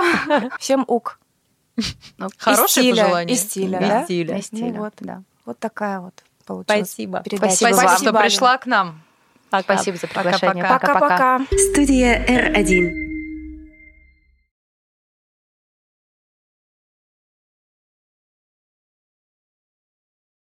Всем 0.59 0.83
ук. 0.87 1.19
Хорошее 2.37 2.89
и 2.89 2.91
стиля, 2.91 3.03
пожелание. 3.03 3.35
И 3.35 3.39
стиля, 3.39 4.37
И 4.37 4.41
стиля. 4.43 4.73
Ну 4.73 4.79
вот. 4.81 4.93
да. 4.99 5.23
Вот 5.45 5.59
такая 5.59 5.99
вот 5.99 6.13
получилась 6.45 6.87
Спасибо. 6.89 7.21
передача. 7.21 7.55
Спасибо 7.55 7.75
Спасибо, 7.75 7.89
вам. 7.89 7.97
что 7.97 8.23
пришла 8.23 8.57
к 8.57 8.65
нам. 8.65 9.01
Пока. 9.49 9.75
Спасибо 9.75 9.97
за 9.97 10.07
приглашение. 10.07 10.65
Пока-пока. 10.65 11.41
Студия 11.71 12.25
R1. 12.25 13.12